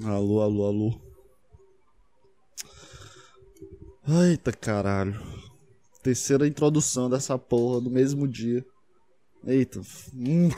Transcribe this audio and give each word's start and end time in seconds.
Alô, 0.00 0.40
alô, 0.40 0.64
alô. 0.64 1.00
Eita 4.08 4.50
caralho. 4.50 5.20
Terceira 6.02 6.48
introdução 6.48 7.10
dessa 7.10 7.38
porra 7.38 7.78
no 7.82 7.90
mesmo 7.90 8.26
dia. 8.26 8.64
Eita. 9.44 9.82
Hum. 10.14 10.48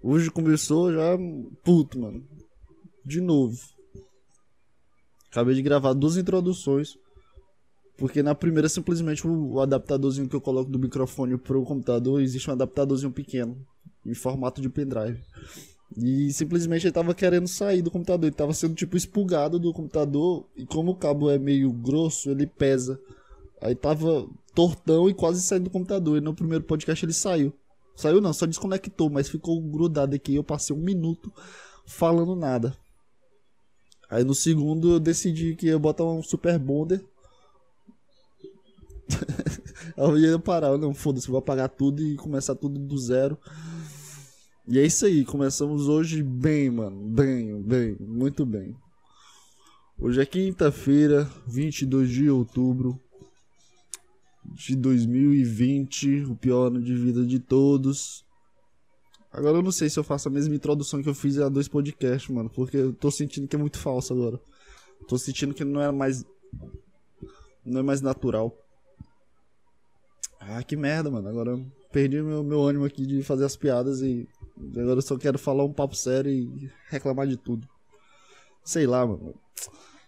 Hoje 0.00 0.30
começou 0.30 0.92
já 0.92 1.18
puto, 1.64 1.98
mano. 1.98 2.24
De 3.04 3.20
novo. 3.20 3.58
Acabei 5.28 5.56
de 5.56 5.62
gravar 5.62 5.92
duas 5.92 6.16
introduções. 6.16 6.96
Porque 7.98 8.22
na 8.22 8.36
primeira, 8.36 8.68
simplesmente, 8.68 9.26
o 9.26 9.60
adaptadorzinho 9.60 10.28
que 10.28 10.36
eu 10.36 10.40
coloco 10.40 10.70
do 10.70 10.78
microfone 10.78 11.36
pro 11.36 11.64
computador, 11.64 12.22
existe 12.22 12.48
um 12.48 12.52
adaptadorzinho 12.52 13.12
pequeno. 13.12 13.66
Em 14.06 14.14
formato 14.14 14.62
de 14.62 14.70
pendrive. 14.70 15.20
E 15.96 16.32
simplesmente 16.32 16.86
ele 16.86 16.92
tava 16.92 17.14
querendo 17.14 17.48
sair 17.48 17.82
do 17.82 17.90
computador. 17.90 18.26
Ele 18.26 18.36
tava 18.36 18.54
sendo 18.54 18.74
tipo 18.74 18.96
expulgado 18.96 19.58
do 19.58 19.72
computador. 19.72 20.46
E 20.56 20.64
como 20.64 20.92
o 20.92 20.96
cabo 20.96 21.30
é 21.30 21.38
meio 21.38 21.72
grosso, 21.72 22.30
ele 22.30 22.46
pesa. 22.46 23.00
Aí 23.60 23.74
tava 23.74 24.28
tortão 24.54 25.08
e 25.08 25.14
quase 25.14 25.42
saindo 25.42 25.64
do 25.64 25.70
computador. 25.70 26.18
E 26.18 26.20
no 26.20 26.34
primeiro 26.34 26.64
podcast 26.64 27.04
ele 27.04 27.12
saiu. 27.12 27.52
Saiu 27.96 28.20
não, 28.20 28.32
só 28.32 28.46
desconectou, 28.46 29.10
mas 29.10 29.28
ficou 29.28 29.60
grudado 29.60 30.14
aqui. 30.14 30.34
Eu 30.34 30.44
passei 30.44 30.74
um 30.74 30.80
minuto 30.80 31.32
falando 31.84 32.34
nada. 32.36 32.74
Aí 34.08 34.24
no 34.24 34.34
segundo 34.34 34.92
eu 34.92 35.00
decidi 35.00 35.54
que 35.54 35.66
ia 35.66 35.78
botar 35.78 36.04
um 36.04 36.22
super 36.22 36.58
bonder. 36.58 37.04
eu 39.96 40.18
ia 40.18 40.38
parar, 40.38 40.78
não, 40.78 40.94
foda-se, 40.94 41.28
vou 41.28 41.38
apagar 41.38 41.68
tudo 41.68 42.02
e 42.02 42.16
começar 42.16 42.54
tudo 42.54 42.78
do 42.78 42.98
zero. 42.98 43.36
E 44.70 44.78
é 44.78 44.86
isso 44.86 45.04
aí, 45.04 45.24
começamos 45.24 45.88
hoje 45.88 46.22
bem, 46.22 46.70
mano. 46.70 46.96
Bem, 47.08 47.60
bem, 47.60 47.96
muito 47.98 48.46
bem. 48.46 48.76
Hoje 49.98 50.20
é 50.20 50.24
quinta-feira, 50.24 51.28
22 51.44 52.08
de 52.08 52.30
outubro 52.30 52.96
de 54.44 54.76
2020, 54.76 56.22
o 56.26 56.36
pior 56.36 56.68
ano 56.68 56.80
de 56.80 56.94
vida 56.94 57.26
de 57.26 57.40
todos. 57.40 58.24
Agora 59.32 59.58
eu 59.58 59.62
não 59.62 59.72
sei 59.72 59.90
se 59.90 59.98
eu 59.98 60.04
faço 60.04 60.28
a 60.28 60.30
mesma 60.30 60.54
introdução 60.54 61.02
que 61.02 61.08
eu 61.08 61.16
fiz 61.16 61.36
a 61.40 61.48
dois 61.48 61.66
podcasts, 61.66 62.32
mano, 62.32 62.48
porque 62.48 62.76
eu 62.76 62.92
tô 62.92 63.10
sentindo 63.10 63.48
que 63.48 63.56
é 63.56 63.58
muito 63.58 63.76
falso 63.76 64.12
agora. 64.12 64.40
Tô 65.08 65.18
sentindo 65.18 65.52
que 65.52 65.64
não 65.64 65.82
é 65.82 65.90
mais 65.90 66.24
não 67.64 67.80
é 67.80 67.82
mais 67.82 68.00
natural. 68.00 68.56
Ah, 70.38 70.62
que 70.62 70.76
merda, 70.76 71.10
mano. 71.10 71.28
Agora 71.28 71.50
eu 71.50 71.66
perdi 71.90 72.22
meu, 72.22 72.44
meu 72.44 72.62
ânimo 72.62 72.84
aqui 72.84 73.04
de 73.04 73.24
fazer 73.24 73.44
as 73.44 73.56
piadas 73.56 74.00
e 74.00 74.28
agora 74.76 74.98
eu 74.98 75.02
só 75.02 75.16
quero 75.16 75.38
falar 75.38 75.64
um 75.64 75.72
papo 75.72 75.94
sério 75.94 76.30
e 76.30 76.70
reclamar 76.88 77.26
de 77.26 77.36
tudo. 77.36 77.68
Sei 78.64 78.86
lá, 78.86 79.06
mano. 79.06 79.34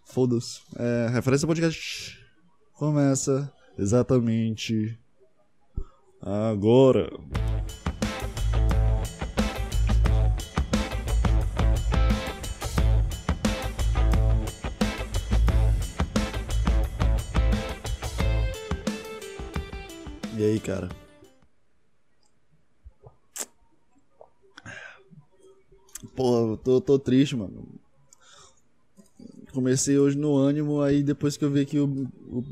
Foda-se. 0.04 0.60
É, 0.76 1.08
referência 1.10 1.46
podcast 1.46 2.18
começa 2.74 3.52
exatamente 3.78 4.98
agora. 6.20 7.10
E 20.36 20.44
aí, 20.44 20.58
cara? 20.58 20.88
Pô, 26.14 26.56
tô, 26.56 26.80
tô 26.80 26.98
triste, 26.98 27.36
mano. 27.36 27.66
Comecei 29.52 29.98
hoje 29.98 30.16
no 30.16 30.36
ânimo, 30.36 30.80
aí 30.80 31.02
depois 31.02 31.36
que 31.36 31.44
eu 31.44 31.50
vi 31.50 31.66
que 31.66 31.78
o, 31.78 31.86
o 31.86 32.44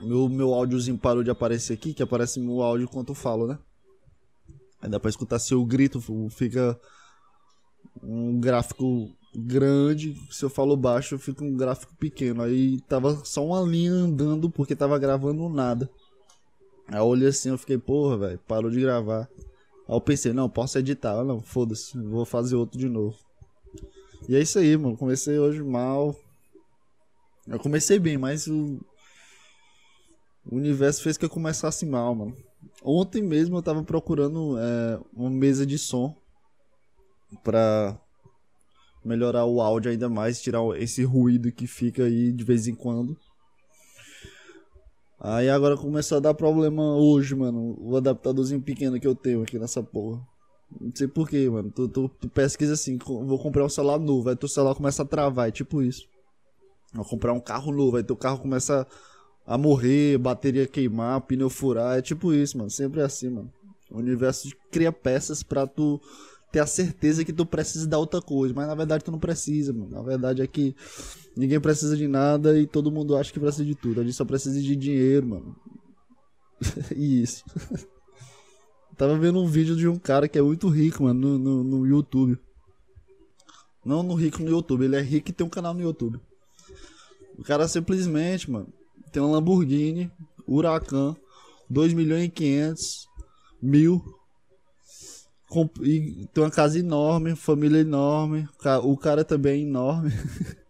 meu, 0.00 0.28
meu 0.28 0.54
áudiozinho 0.54 0.98
parou 0.98 1.22
de 1.22 1.30
aparecer 1.30 1.74
aqui, 1.74 1.94
que 1.94 2.02
aparece 2.02 2.40
meu 2.40 2.62
áudio 2.62 2.84
enquanto 2.84 3.10
eu 3.10 3.14
falo, 3.14 3.46
né? 3.46 3.58
Aí 4.80 4.88
dá 4.88 5.00
pra 5.00 5.10
escutar 5.10 5.38
se 5.38 5.52
eu 5.54 5.64
grito, 5.64 6.00
fica 6.30 6.78
um 8.02 8.38
gráfico 8.38 9.10
grande, 9.34 10.14
se 10.30 10.44
eu 10.44 10.50
falo 10.50 10.76
baixo, 10.76 11.18
fica 11.18 11.44
um 11.44 11.56
gráfico 11.56 11.94
pequeno. 11.96 12.42
Aí 12.42 12.80
tava 12.82 13.24
só 13.24 13.44
uma 13.44 13.60
linha 13.60 13.92
andando 13.92 14.50
porque 14.50 14.76
tava 14.76 14.98
gravando 14.98 15.48
nada. 15.48 15.90
Aí 16.88 16.98
eu 16.98 17.04
olhei 17.04 17.28
assim, 17.28 17.50
eu 17.50 17.58
fiquei, 17.58 17.78
porra, 17.78 18.16
velho, 18.16 18.40
parou 18.46 18.70
de 18.70 18.80
gravar. 18.80 19.28
Aí 19.88 19.94
eu 19.94 20.00
pensei, 20.00 20.32
não, 20.32 20.48
posso 20.48 20.78
editar. 20.78 21.22
Não, 21.24 21.40
foda-se, 21.40 21.98
vou 21.98 22.24
fazer 22.24 22.56
outro 22.56 22.78
de 22.78 22.88
novo. 22.88 23.16
E 24.28 24.34
é 24.34 24.40
isso 24.40 24.58
aí, 24.58 24.76
mano. 24.76 24.96
Comecei 24.96 25.38
hoje 25.38 25.62
mal. 25.62 26.14
Eu 27.46 27.60
comecei 27.60 27.98
bem, 27.98 28.18
mas 28.18 28.48
o, 28.48 28.80
o 30.44 30.56
universo 30.56 31.02
fez 31.02 31.16
que 31.16 31.24
eu 31.24 31.30
começasse 31.30 31.86
mal, 31.86 32.14
mano. 32.14 32.36
Ontem 32.82 33.22
mesmo 33.22 33.56
eu 33.56 33.62
tava 33.62 33.84
procurando 33.84 34.58
é, 34.58 35.00
uma 35.12 35.30
mesa 35.30 35.64
de 35.64 35.78
som 35.78 36.16
pra 37.44 37.98
melhorar 39.04 39.44
o 39.44 39.60
áudio 39.60 39.90
ainda 39.90 40.08
mais, 40.08 40.42
tirar 40.42 40.60
esse 40.76 41.04
ruído 41.04 41.52
que 41.52 41.66
fica 41.66 42.04
aí 42.04 42.32
de 42.32 42.44
vez 42.44 42.66
em 42.66 42.74
quando. 42.74 43.16
Aí 45.18 45.48
agora 45.48 45.76
começou 45.76 46.18
a 46.18 46.20
dar 46.20 46.34
problema 46.34 46.94
hoje, 46.94 47.34
mano. 47.34 47.76
O 47.80 47.96
adaptadorzinho 47.96 48.60
pequeno 48.60 49.00
que 49.00 49.06
eu 49.06 49.14
tenho 49.14 49.42
aqui 49.42 49.58
nessa 49.58 49.82
porra. 49.82 50.20
Não 50.80 50.92
sei 50.94 51.08
porquê, 51.08 51.48
mano. 51.48 51.70
Tu, 51.70 51.88
tu, 51.88 52.08
tu, 52.08 52.28
pesquisa 52.28 52.74
assim, 52.74 52.98
vou 52.98 53.38
comprar 53.38 53.64
um 53.64 53.68
celular 53.68 53.98
novo, 53.98 54.28
aí 54.28 54.36
teu 54.36 54.48
celular 54.48 54.74
começa 54.74 55.02
a 55.02 55.06
travar, 55.06 55.48
é 55.48 55.50
tipo 55.52 55.82
isso. 55.82 56.06
Vou 56.92 57.04
comprar 57.04 57.32
um 57.32 57.40
carro 57.40 57.72
novo, 57.72 57.96
aí 57.96 58.04
teu 58.04 58.16
carro 58.16 58.40
começa 58.40 58.86
a 59.46 59.56
morrer, 59.56 60.18
bateria 60.18 60.66
queimar, 60.66 61.20
pneu 61.22 61.48
furar, 61.48 61.98
é 61.98 62.02
tipo 62.02 62.32
isso, 62.32 62.58
mano. 62.58 62.70
Sempre 62.70 63.00
é 63.00 63.04
assim, 63.04 63.30
mano. 63.30 63.52
O 63.90 63.98
universo 63.98 64.50
cria 64.70 64.90
peças 64.90 65.42
pra 65.42 65.66
tu 65.66 66.00
ter 66.52 66.60
a 66.60 66.66
certeza 66.66 67.24
que 67.24 67.32
tu 67.32 67.44
precisa 67.44 67.86
da 67.86 67.98
outra 67.98 68.20
coisa, 68.20 68.54
mas 68.54 68.66
na 68.66 68.74
verdade 68.74 69.04
tu 69.04 69.10
não 69.10 69.18
precisa, 69.18 69.72
mano. 69.72 69.90
Na 69.90 70.02
verdade 70.02 70.42
é 70.42 70.46
que 70.46 70.74
ninguém 71.36 71.60
precisa 71.60 71.96
de 71.96 72.06
nada 72.08 72.58
e 72.58 72.66
todo 72.66 72.90
mundo 72.90 73.16
acha 73.16 73.32
que 73.32 73.40
precisa 73.40 73.64
de 73.64 73.74
tudo. 73.74 74.00
A 74.00 74.04
gente 74.04 74.14
só 74.14 74.24
precisa 74.24 74.60
de 74.60 74.76
dinheiro, 74.76 75.26
mano. 75.26 75.56
e 76.94 77.22
isso. 77.22 77.44
Tava 78.96 79.18
vendo 79.18 79.42
um 79.42 79.46
vídeo 79.46 79.76
de 79.76 79.86
um 79.86 79.98
cara 79.98 80.26
que 80.26 80.38
é 80.38 80.42
muito 80.42 80.68
rico, 80.68 81.02
mano, 81.02 81.38
no, 81.38 81.38
no, 81.38 81.64
no 81.64 81.86
YouTube. 81.86 82.38
Não 83.84 84.02
no 84.02 84.14
rico 84.14 84.42
no 84.42 84.48
YouTube, 84.48 84.84
ele 84.84 84.96
é 84.96 85.00
rico 85.00 85.30
e 85.30 85.32
tem 85.32 85.46
um 85.46 85.50
canal 85.50 85.74
no 85.74 85.82
YouTube. 85.82 86.18
O 87.38 87.44
cara 87.44 87.68
simplesmente, 87.68 88.50
mano, 88.50 88.72
tem 89.12 89.22
um 89.22 89.30
Lamborghini, 89.30 90.10
Huracan, 90.48 91.14
2 91.68 91.92
milhões 91.92 92.24
e 92.24 92.30
500 92.30 93.06
mil 93.62 94.02
e 95.82 96.26
tem 96.32 96.42
uma 96.42 96.50
casa 96.50 96.78
enorme, 96.78 97.36
família 97.36 97.80
enorme. 97.80 98.48
O 98.82 98.96
cara 98.96 99.24
também 99.24 99.60
é 99.60 99.62
enorme. 99.62 100.12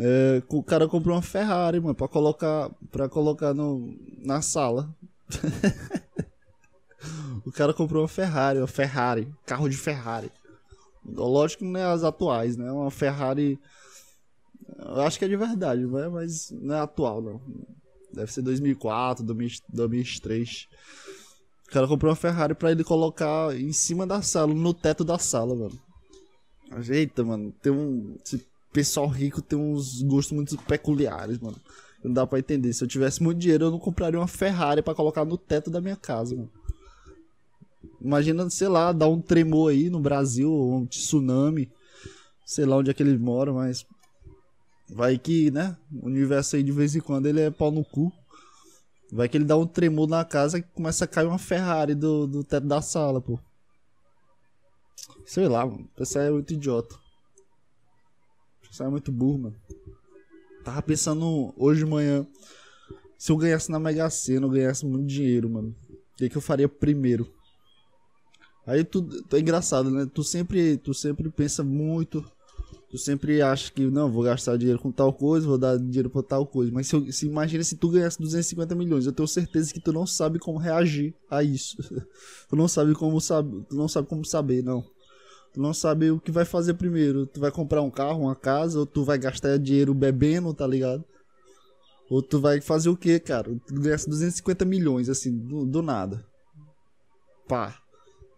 É, 0.00 0.40
o 0.48 0.62
cara 0.62 0.86
comprou 0.86 1.16
uma 1.16 1.22
Ferrari, 1.22 1.80
mano, 1.80 1.94
pra 1.94 2.06
colocar, 2.06 2.70
pra 2.88 3.08
colocar 3.08 3.52
no, 3.52 3.96
na 4.18 4.40
sala. 4.40 4.94
o 7.44 7.50
cara 7.50 7.74
comprou 7.74 8.02
uma 8.02 8.08
Ferrari, 8.08 8.60
uma 8.60 8.68
Ferrari, 8.68 9.28
carro 9.44 9.68
de 9.68 9.76
Ferrari. 9.76 10.30
Lógico 11.04 11.64
que 11.64 11.68
não 11.68 11.80
é 11.80 11.84
as 11.84 12.04
atuais, 12.04 12.56
né? 12.56 12.70
Uma 12.70 12.92
Ferrari. 12.92 13.58
Eu 14.78 15.00
acho 15.00 15.18
que 15.18 15.24
é 15.24 15.28
de 15.28 15.36
verdade, 15.36 15.84
mas 15.84 16.52
não 16.52 16.76
é 16.76 16.80
atual, 16.80 17.20
não. 17.20 17.40
Deve 18.12 18.32
ser 18.32 18.42
2004, 18.42 19.24
2003. 19.24 20.68
O 21.68 21.70
cara 21.70 21.86
comprou 21.86 22.10
uma 22.10 22.16
Ferrari 22.16 22.54
pra 22.54 22.72
ele 22.72 22.82
colocar 22.82 23.54
em 23.54 23.72
cima 23.72 24.06
da 24.06 24.22
sala, 24.22 24.54
no 24.54 24.72
teto 24.72 25.04
da 25.04 25.18
sala, 25.18 25.54
mano. 25.54 25.78
Eita, 26.88 27.22
mano, 27.22 27.52
tem 27.62 27.70
um. 27.70 28.16
Esse 28.24 28.42
pessoal 28.72 29.06
rico 29.06 29.42
tem 29.42 29.58
uns 29.58 30.00
gostos 30.02 30.34
muito 30.34 30.56
peculiares, 30.62 31.38
mano. 31.38 31.56
Não 32.02 32.12
dá 32.12 32.26
pra 32.26 32.38
entender. 32.38 32.72
Se 32.72 32.82
eu 32.82 32.88
tivesse 32.88 33.22
muito 33.22 33.38
dinheiro, 33.38 33.66
eu 33.66 33.70
não 33.70 33.78
compraria 33.78 34.18
uma 34.18 34.26
Ferrari 34.26 34.80
para 34.80 34.94
colocar 34.94 35.26
no 35.26 35.36
teto 35.36 35.70
da 35.70 35.80
minha 35.80 35.96
casa, 35.96 36.34
mano. 36.34 36.50
Imagina, 38.00 38.48
sei 38.48 38.68
lá, 38.68 38.90
dar 38.92 39.08
um 39.08 39.20
tremor 39.20 39.70
aí 39.70 39.90
no 39.90 40.00
Brasil, 40.00 40.50
um 40.50 40.86
tsunami. 40.86 41.70
Sei 42.46 42.64
lá 42.64 42.76
onde 42.76 42.90
é 42.90 42.94
que 42.94 43.02
eles 43.02 43.20
moram, 43.20 43.54
mas. 43.54 43.84
Vai 44.88 45.18
que, 45.18 45.50
né? 45.50 45.76
O 45.92 46.06
universo 46.06 46.56
aí 46.56 46.62
de 46.62 46.72
vez 46.72 46.96
em 46.96 47.00
quando 47.00 47.26
ele 47.26 47.40
é 47.40 47.50
pau 47.50 47.70
no 47.70 47.84
cu. 47.84 48.10
Vai 49.10 49.28
que 49.28 49.36
ele 49.36 49.44
dá 49.44 49.56
um 49.56 49.66
tremor 49.66 50.06
na 50.06 50.24
casa 50.24 50.58
e 50.58 50.62
começa 50.62 51.04
a 51.04 51.08
cair 51.08 51.26
uma 51.26 51.38
Ferrari 51.38 51.94
do, 51.94 52.26
do 52.26 52.44
teto 52.44 52.66
da 52.66 52.82
sala, 52.82 53.20
pô. 53.20 53.38
Sei 55.24 55.48
lá, 55.48 55.64
mano. 55.64 55.84
O 55.84 55.96
pessoal 55.96 56.24
é 56.26 56.30
muito 56.30 56.52
idiota. 56.52 56.94
O 58.62 58.68
pessoal 58.68 58.88
é 58.88 58.90
muito 58.90 59.10
burro, 59.10 59.38
mano. 59.38 59.56
Tava 60.62 60.82
pensando 60.82 61.54
hoje 61.56 61.84
de 61.84 61.90
manhã. 61.90 62.26
Se 63.16 63.32
eu 63.32 63.36
ganhasse 63.36 63.70
na 63.70 63.78
Mega 63.78 64.08
Sena, 64.10 64.46
eu 64.46 64.50
ganhasse 64.50 64.84
muito 64.84 65.06
dinheiro, 65.06 65.48
mano. 65.48 65.74
O 65.90 66.16
que, 66.16 66.28
que 66.28 66.36
eu 66.36 66.42
faria 66.42 66.68
primeiro? 66.68 67.32
Aí 68.66 68.84
tu, 68.84 69.02
tu 69.02 69.36
é 69.36 69.40
engraçado, 69.40 69.90
né? 69.90 70.06
Tu 70.12 70.22
sempre, 70.22 70.76
tu 70.76 70.92
sempre 70.92 71.30
pensa 71.30 71.64
muito 71.64 72.22
Tu 72.90 72.96
sempre 72.96 73.42
acha 73.42 73.70
que, 73.70 73.84
não, 73.84 74.10
vou 74.10 74.22
gastar 74.22 74.56
dinheiro 74.56 74.78
com 74.78 74.90
tal 74.90 75.12
coisa, 75.12 75.46
vou 75.46 75.58
dar 75.58 75.78
dinheiro 75.78 76.08
pra 76.08 76.22
tal 76.22 76.46
coisa. 76.46 76.72
Mas 76.72 76.86
se, 76.86 77.12
se 77.12 77.26
imagina 77.26 77.62
se 77.62 77.76
tu 77.76 77.90
ganhasse 77.90 78.18
250 78.18 78.74
milhões, 78.74 79.04
eu 79.04 79.12
tenho 79.12 79.28
certeza 79.28 79.72
que 79.72 79.80
tu 79.80 79.92
não 79.92 80.06
sabe 80.06 80.38
como 80.38 80.58
reagir 80.58 81.14
a 81.30 81.42
isso. 81.42 81.76
tu 82.48 82.56
não 82.56 82.66
sabe 82.66 82.94
como 82.94 83.20
sabe, 83.20 83.62
tu 83.68 83.76
não 83.76 83.88
sabe 83.88 84.08
como 84.08 84.24
saber, 84.24 84.62
não. 84.62 84.82
Tu 85.52 85.60
não 85.60 85.74
sabe 85.74 86.10
o 86.10 86.18
que 86.18 86.30
vai 86.30 86.46
fazer 86.46 86.74
primeiro. 86.74 87.26
Tu 87.26 87.38
vai 87.38 87.50
comprar 87.50 87.82
um 87.82 87.90
carro, 87.90 88.22
uma 88.22 88.34
casa, 88.34 88.78
ou 88.78 88.86
tu 88.86 89.04
vai 89.04 89.18
gastar 89.18 89.58
dinheiro 89.58 89.92
bebendo, 89.92 90.54
tá 90.54 90.66
ligado? 90.66 91.04
Ou 92.10 92.22
tu 92.22 92.40
vai 92.40 92.60
fazer 92.60 92.88
o 92.88 92.96
que, 92.96 93.18
cara? 93.20 93.54
Tu 93.66 93.74
ganhasse 93.74 94.08
250 94.08 94.64
milhões, 94.64 95.10
assim, 95.10 95.36
do, 95.36 95.66
do 95.66 95.82
nada. 95.82 96.24
Pá. 97.46 97.76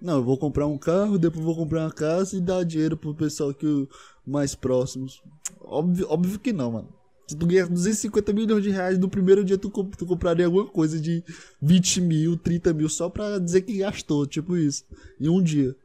Não, 0.01 0.17
eu 0.17 0.25
vou 0.25 0.39
comprar 0.39 0.67
um 0.67 0.79
carro, 0.79 1.19
depois 1.19 1.45
vou 1.45 1.55
comprar 1.55 1.83
uma 1.83 1.93
casa 1.93 2.37
e 2.37 2.41
dar 2.41 2.65
dinheiro 2.65 2.97
pro 2.97 3.15
pessoal 3.15 3.53
que 3.53 3.89
mais 4.27 4.55
próximos. 4.55 5.23
Óbvio, 5.61 6.07
óbvio 6.09 6.39
que 6.39 6.53
não, 6.53 6.73
mano. 6.73 6.89
Se 7.27 7.37
tu 7.37 7.47
ganhar 7.47 7.69
250 7.69 8.33
milhões 8.33 8.63
de 8.63 8.71
reais 8.71 8.99
no 8.99 9.09
primeiro 9.09 9.45
dia, 9.45 9.57
tu, 9.57 9.71
tu 9.71 10.07
compraria 10.07 10.47
alguma 10.47 10.67
coisa 10.67 10.99
de 10.99 11.23
20 11.63 12.01
mil, 12.01 12.37
30 12.37 12.73
mil 12.73 12.89
só 12.89 13.09
pra 13.09 13.39
dizer 13.39 13.63
que 13.63 13.79
gastou, 13.79 14.27
tipo 14.27 14.57
isso. 14.57 14.85
Em 15.21 15.29
um 15.29 15.41
dia. 15.41 15.77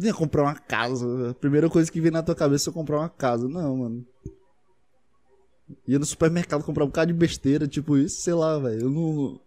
Ia 0.00 0.12
comprar 0.12 0.42
uma 0.42 0.54
casa. 0.54 1.30
A 1.30 1.34
primeira 1.34 1.70
coisa 1.70 1.90
que 1.90 2.00
vem 2.00 2.10
na 2.10 2.22
tua 2.22 2.34
cabeça 2.34 2.68
é 2.68 2.72
comprar 2.72 2.98
uma 2.98 3.08
casa. 3.08 3.48
Não, 3.48 3.76
mano. 3.76 4.06
Ia 5.86 5.98
no 5.98 6.04
supermercado 6.04 6.62
comprar 6.62 6.84
um 6.84 6.88
bocado 6.88 7.12
de 7.12 7.18
besteira, 7.18 7.66
tipo 7.66 7.96
isso, 7.96 8.20
sei 8.20 8.34
lá, 8.34 8.58
velho. 8.58 8.82
Eu 8.82 8.90
não. 8.90 9.40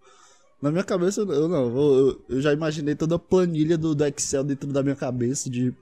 Na 0.62 0.72
minha 0.72 0.84
cabeça, 0.84 1.22
eu 1.22 1.48
não. 1.48 1.76
Eu, 1.76 2.26
eu, 2.30 2.42
já 2.42 2.54
imaginei 2.54 2.96
toda 2.96 3.16
a 3.16 3.20
planilha 3.20 3.78
do, 3.78 3.96
do 3.96 4.06
Excel 4.06 4.44
dentro 4.44 4.72
da 4.72 4.84
minha 4.84 4.96
cabeça 4.96 5.50
de. 5.50 5.74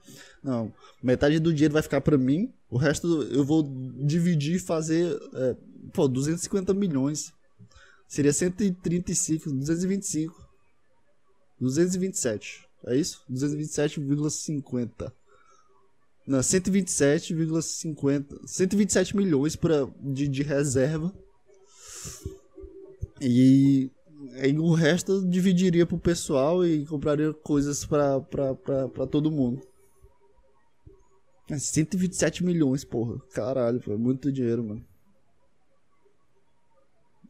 Não, 0.41 0.73
metade 1.03 1.39
do 1.39 1.53
dinheiro 1.53 1.73
vai 1.73 1.83
ficar 1.83 1.99
para 1.99 2.17
mim, 2.17 2.53
o 2.69 2.77
resto 2.77 3.23
eu 3.23 3.43
vou 3.43 3.63
dividir 4.05 4.55
e 4.55 4.59
fazer. 4.59 5.19
É, 5.33 5.55
pô, 5.93 6.07
250 6.07 6.73
milhões. 6.73 7.33
Seria 8.07 8.31
135, 8.31 9.51
225. 9.51 10.49
227. 11.59 12.65
É 12.87 12.95
isso? 12.95 13.21
227,50. 13.29 15.11
Não, 16.25 16.39
127,50. 16.39 18.47
127 18.47 19.17
milhões 19.17 19.55
pra, 19.55 19.87
de, 19.99 20.27
de 20.27 20.41
reserva. 20.41 21.13
E 23.21 23.91
Aí 24.35 24.57
o 24.57 24.73
resto 24.73 25.11
eu 25.13 25.25
dividiria 25.25 25.85
pro 25.85 25.97
pessoal 25.97 26.65
e 26.65 26.85
compraria 26.85 27.33
coisas 27.33 27.85
pra, 27.85 28.19
pra, 28.21 28.55
pra, 28.55 28.87
pra 28.87 29.07
todo 29.07 29.31
mundo. 29.31 29.61
127 31.57 32.43
milhões, 32.43 32.83
porra. 32.83 33.19
Caralho, 33.33 33.79
pô, 33.79 33.93
é 33.93 33.97
muito 33.97 34.31
dinheiro, 34.31 34.63
mano. 34.63 34.85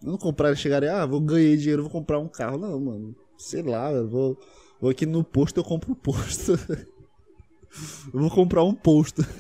Eu 0.04 0.12
não 0.12 0.18
compraria, 0.18 0.56
chegaria, 0.56 1.01
ah, 1.01 1.06
vou 1.06 1.22
ganhar 1.22 1.56
dinheiro, 1.57 1.84
vou 1.84 1.92
comprar 1.92 2.19
um 2.19 2.28
carro. 2.28 2.57
Não, 2.57 2.80
mano. 2.80 3.16
Sei 3.38 3.62
lá, 3.62 3.90
vou, 4.04 4.38
vou 4.81 4.90
aqui 4.90 5.06
no 5.06 5.24
posto, 5.24 5.57
eu 5.57 5.63
compro 5.63 5.92
um 5.92 5.95
posto. 5.95 6.54
eu 8.13 8.19
vou 8.19 8.30
comprar 8.30 8.63
um 8.63 8.74
posto. 8.74 9.22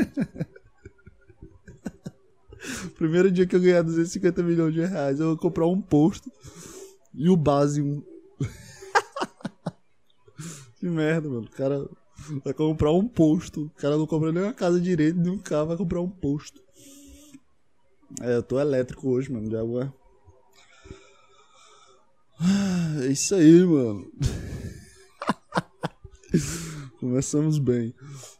Primeiro 2.97 3.31
dia 3.31 3.45
que 3.45 3.55
eu 3.55 3.61
ganhar 3.61 3.81
250 3.81 4.43
milhões 4.43 4.73
de 4.73 4.83
reais, 4.85 5.19
eu 5.19 5.27
vou 5.27 5.37
comprar 5.37 5.67
um 5.67 5.81
posto 5.81 6.31
e 7.19 7.29
o 7.29 7.35
base 7.35 7.81
1. 7.81 8.01
que 10.79 10.87
merda, 10.87 11.27
mano. 11.27 11.45
O 11.45 11.51
cara 11.51 11.85
vai 12.45 12.53
comprar 12.53 12.93
um 12.93 13.05
posto. 13.05 13.65
O 13.65 13.69
cara 13.71 13.97
não 13.97 14.07
compra 14.07 14.31
nem 14.31 14.41
uma 14.41 14.53
casa 14.53 14.79
direito, 14.79 15.19
nem 15.19 15.33
um 15.33 15.37
carro, 15.37 15.67
vai 15.67 15.77
comprar 15.77 15.99
um 15.99 16.09
posto. 16.09 16.61
É, 18.21 18.37
eu 18.37 18.41
tô 18.41 18.57
elétrico 18.57 19.09
hoje, 19.09 19.29
mano. 19.29 19.49
De 19.49 19.57
água. 19.57 19.93
É 23.03 23.07
isso 23.07 23.35
aí, 23.35 23.65
mano. 23.65 24.09
Começamos 27.01 27.59
bem. 27.59 27.93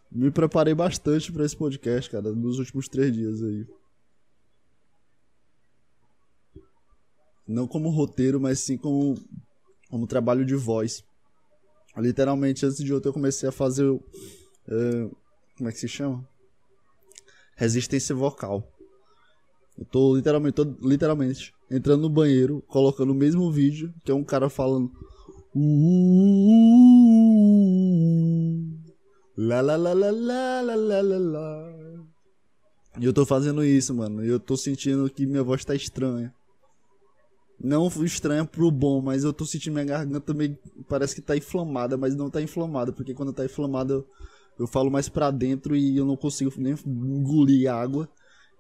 Me 0.10 0.32
preparei 0.32 0.74
bastante 0.74 1.34
para 1.34 1.46
esse 1.46 1.56
podcast, 1.56 2.10
cara, 2.10 2.32
nos 2.32 2.60
últimos 2.60 2.88
três 2.88 3.14
dias 3.14 3.44
aí. 3.44 3.68
não 7.50 7.68
como 7.68 7.90
roteiro, 7.90 8.40
mas 8.40 8.60
sim 8.60 8.78
como, 8.78 9.18
como 9.90 10.06
trabalho 10.06 10.46
de 10.46 10.56
voz. 10.56 11.04
Literalmente, 11.98 12.66
antes 12.66 12.78
de 12.78 12.94
outro, 12.94 13.10
eu 13.10 13.14
comecei 13.14 13.50
a 13.50 13.52
fazer. 13.52 13.90
Uh, 13.90 14.02
como 15.58 15.68
é 15.68 15.72
que 15.72 15.80
se 15.80 15.88
chama? 15.88 16.26
Resistência 17.56 18.16
vocal. 18.16 18.72
Eu 19.78 19.86
tô 19.86 20.16
literalmente, 20.16 20.54
tô, 20.54 20.64
literalmente 20.82 21.54
entrando 21.72 22.02
no 22.04 22.10
banheiro, 22.10 22.64
colocando 22.68 23.12
o 23.12 23.16
mesmo 23.16 23.52
vídeo, 23.52 23.94
que 24.04 24.12
é 24.12 24.16
um 24.16 24.24
cara 24.24 24.50
falando. 24.50 24.92
la 29.36 29.62
la 29.62 29.76
la 29.78 29.94
la 29.94 30.12
la 30.62 30.76
la 31.02 31.02
la. 31.02 31.80
E 33.00 33.06
eu 33.06 33.14
tô 33.14 33.26
fazendo 33.26 33.64
isso, 33.64 33.94
mano. 33.96 34.24
E 34.24 34.28
eu 34.28 34.40
tô 34.40 34.56
sentindo 34.56 35.10
que 35.10 35.26
minha 35.26 35.44
voz 35.44 35.66
tá 35.66 35.74
estranha. 35.74 36.34
Não 37.62 37.88
estranha 38.06 38.46
pro 38.46 38.72
bom, 38.72 39.02
mas 39.02 39.24
eu 39.24 39.34
tô 39.34 39.46
sentindo 39.46 39.74
minha 39.74 39.86
garganta 39.86 40.22
também. 40.22 40.58
Parece 40.88 41.14
que 41.14 41.22
tá 41.22 41.36
inflamada, 41.36 41.98
mas 41.98 42.16
não 42.16 42.30
tá 42.30 42.42
inflamada. 42.42 42.94
Porque 42.94 43.14
quando 43.14 43.34
tá 43.34 43.44
inflamada 43.44 43.96
eu, 43.96 44.08
eu 44.58 44.68
falo 44.68 44.90
mais 44.90 45.10
pra 45.10 45.30
dentro 45.30 45.76
e 45.76 45.98
eu 45.98 46.06
não 46.06 46.16
consigo 46.16 46.52
nem 46.58 46.74
engolir 46.86 47.70
água, 47.70 48.10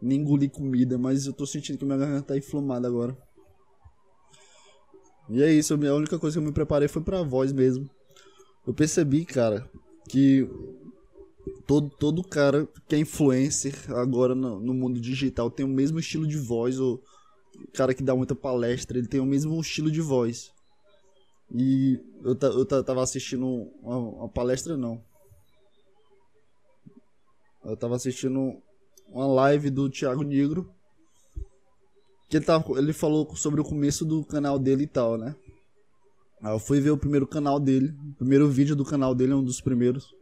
nem 0.01 0.19
engolir 0.19 0.50
comida. 0.50 0.98
Mas 0.98 1.25
eu 1.25 1.34
tô 1.34 1.46
sentindo 1.46 1.78
que 1.78 1.86
minha 1.86 1.98
garganta 1.98 2.28
tá 2.28 2.38
inflamada 2.38 2.88
agora. 2.88 3.18
E 5.30 5.44
é 5.44 5.54
isso, 5.54 5.74
a 5.74 5.96
única 5.96 6.18
coisa 6.18 6.36
que 6.36 6.44
eu 6.44 6.48
me 6.48 6.54
preparei 6.54 6.88
foi 6.88 7.01
pra 7.01 7.22
voz 7.22 7.54
mesmo. 7.54 7.90
Eu 8.66 8.74
percebi, 8.74 9.24
cara, 9.24 9.69
que 10.10 10.50
todo, 11.68 11.90
todo 11.90 12.24
cara 12.24 12.68
que 12.88 12.96
é 12.96 13.00
influencer 13.00 13.74
agora 13.96 14.34
no, 14.34 14.60
no 14.60 14.74
mundo 14.74 15.00
digital 15.00 15.50
tem 15.51 15.66
o 15.66 15.69
mesmo 15.69 16.00
estilo 16.00 16.28
de 16.28 16.38
voz 16.38 16.80
ou 16.80 17.01
cara 17.73 17.94
que 17.94 18.03
dá 18.03 18.15
muita 18.15 18.35
palestra, 18.35 18.97
ele 18.97 19.07
tem 19.07 19.19
o 19.19 19.25
mesmo 19.25 19.59
estilo 19.59 19.91
de 19.91 20.01
voz. 20.01 20.51
E 21.53 22.00
eu, 22.23 22.38
eu 22.41 22.83
tava 22.83 23.01
assistindo 23.01 23.45
uma, 23.81 23.97
uma, 23.97 24.29
palestra, 24.29 24.77
não. 24.77 25.01
Eu 27.63 27.75
tava 27.75 27.95
assistindo 27.95 28.62
uma 29.07 29.27
live 29.27 29.69
do 29.69 29.89
Thiago 29.89 30.24
Negro. 30.24 30.72
Que 32.29 32.38
ele, 32.38 32.45
tava, 32.45 32.77
ele 32.77 32.93
falou 32.93 33.36
sobre 33.36 33.60
o 33.60 33.63
começo 33.63 34.05
do 34.05 34.24
canal 34.24 34.60
dele 34.60 34.84
e 34.84 34.88
tal, 34.88 35.17
né? 35.17 35.36
Aí 36.41 36.53
eu 36.53 36.60
fui 36.60 36.79
ver 36.79 36.91
o 36.91 36.98
primeiro 36.98 37.25
canal 37.25 37.60
dele. 37.60 37.93
O 38.12 38.15
primeiro 38.15 38.48
vídeo 38.48 38.75
do 38.75 38.86
canal 38.86 39.15
dele 39.15 39.34
é 39.34 39.36
um 39.36 39.43
dos 39.43 39.60
primeiros. 39.60 40.13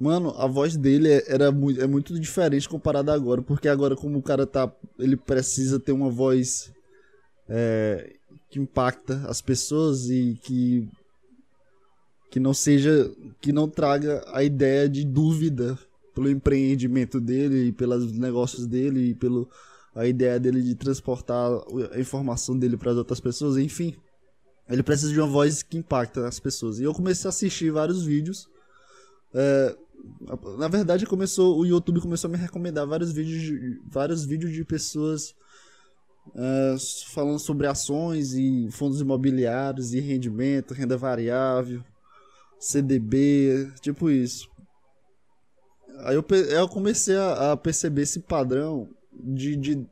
Mano, 0.00 0.30
a 0.38 0.46
voz 0.46 0.78
dele 0.78 1.12
é, 1.12 1.24
era 1.30 1.52
muito, 1.52 1.78
é 1.78 1.86
muito 1.86 2.18
diferente 2.18 2.66
comparada 2.66 3.12
agora, 3.12 3.42
porque 3.42 3.68
agora 3.68 3.94
como 3.94 4.18
o 4.18 4.22
cara 4.22 4.46
tá, 4.46 4.72
ele 4.98 5.14
precisa 5.14 5.78
ter 5.78 5.92
uma 5.92 6.08
voz 6.08 6.72
é, 7.46 8.16
que 8.48 8.58
impacta 8.58 9.22
as 9.28 9.42
pessoas 9.42 10.08
e 10.08 10.40
que 10.42 10.88
que 12.30 12.40
não 12.40 12.54
seja, 12.54 13.12
que 13.40 13.52
não 13.52 13.68
traga 13.68 14.24
a 14.28 14.42
ideia 14.42 14.88
de 14.88 15.04
dúvida 15.04 15.76
pelo 16.14 16.30
empreendimento 16.30 17.20
dele 17.20 17.66
e 17.66 17.72
pelos 17.72 18.12
negócios 18.12 18.66
dele 18.66 19.10
e 19.10 19.14
pelo 19.14 19.50
a 19.94 20.06
ideia 20.06 20.38
dele 20.38 20.62
de 20.62 20.76
transportar 20.76 21.50
a 21.92 21.98
informação 21.98 22.56
dele 22.56 22.76
para 22.76 22.92
as 22.92 22.96
outras 22.96 23.20
pessoas, 23.20 23.58
enfim. 23.58 23.96
Ele 24.68 24.82
precisa 24.82 25.12
de 25.12 25.18
uma 25.18 25.26
voz 25.26 25.62
que 25.64 25.76
impacta 25.76 26.26
as 26.26 26.38
pessoas. 26.38 26.78
E 26.78 26.84
eu 26.84 26.94
comecei 26.94 27.26
a 27.26 27.30
assistir 27.30 27.72
vários 27.72 28.04
vídeos 28.04 28.48
é, 29.34 29.76
na 30.58 30.68
verdade, 30.68 31.06
começou 31.06 31.58
o 31.58 31.66
YouTube 31.66 32.00
começou 32.00 32.28
a 32.28 32.32
me 32.32 32.38
recomendar 32.38 32.86
vários 32.86 33.12
vídeos 33.12 33.42
de, 33.42 33.80
vários 33.86 34.24
vídeos 34.24 34.52
de 34.52 34.64
pessoas 34.64 35.34
uh, 36.28 36.78
falando 37.08 37.38
sobre 37.38 37.66
ações 37.66 38.34
e 38.34 38.68
fundos 38.70 39.00
imobiliários 39.00 39.92
e 39.94 40.00
rendimento, 40.00 40.74
renda 40.74 40.96
variável, 40.96 41.82
CDB, 42.58 43.72
tipo 43.80 44.10
isso. 44.10 44.48
Aí 46.00 46.14
eu, 46.16 46.24
eu 46.50 46.68
comecei 46.68 47.16
a, 47.16 47.52
a 47.52 47.56
perceber 47.56 48.02
esse 48.02 48.20
padrão 48.20 48.88
de, 49.12 49.56
de, 49.56 49.86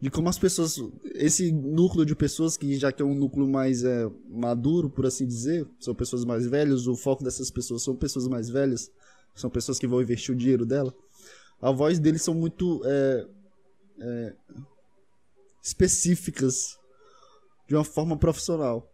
de, 0.00 0.10
como 0.10 0.28
as 0.28 0.38
pessoas. 0.38 0.80
Esse 1.14 1.52
núcleo 1.52 2.04
de 2.04 2.14
pessoas, 2.14 2.56
que 2.56 2.76
já 2.78 2.92
que 2.92 3.02
é 3.02 3.04
um 3.04 3.14
núcleo 3.14 3.48
mais 3.48 3.84
é, 3.84 4.10
maduro, 4.28 4.88
por 4.88 5.04
assim 5.06 5.26
dizer, 5.26 5.66
são 5.80 5.94
pessoas 5.94 6.24
mais 6.24 6.46
velhas, 6.46 6.86
o 6.86 6.96
foco 6.96 7.24
dessas 7.24 7.50
pessoas 7.50 7.82
são 7.82 7.94
pessoas 7.94 8.28
mais 8.28 8.48
velhas 8.48 8.90
são 9.34 9.50
pessoas 9.50 9.78
que 9.78 9.86
vão 9.86 10.00
investir 10.00 10.34
o 10.34 10.38
dinheiro 10.38 10.64
dela, 10.64 10.94
a 11.60 11.70
voz 11.70 11.98
deles 11.98 12.22
são 12.22 12.34
muito 12.34 12.82
é, 12.84 13.26
é, 14.00 14.34
específicas 15.62 16.78
de 17.66 17.74
uma 17.74 17.84
forma 17.84 18.16
profissional. 18.16 18.90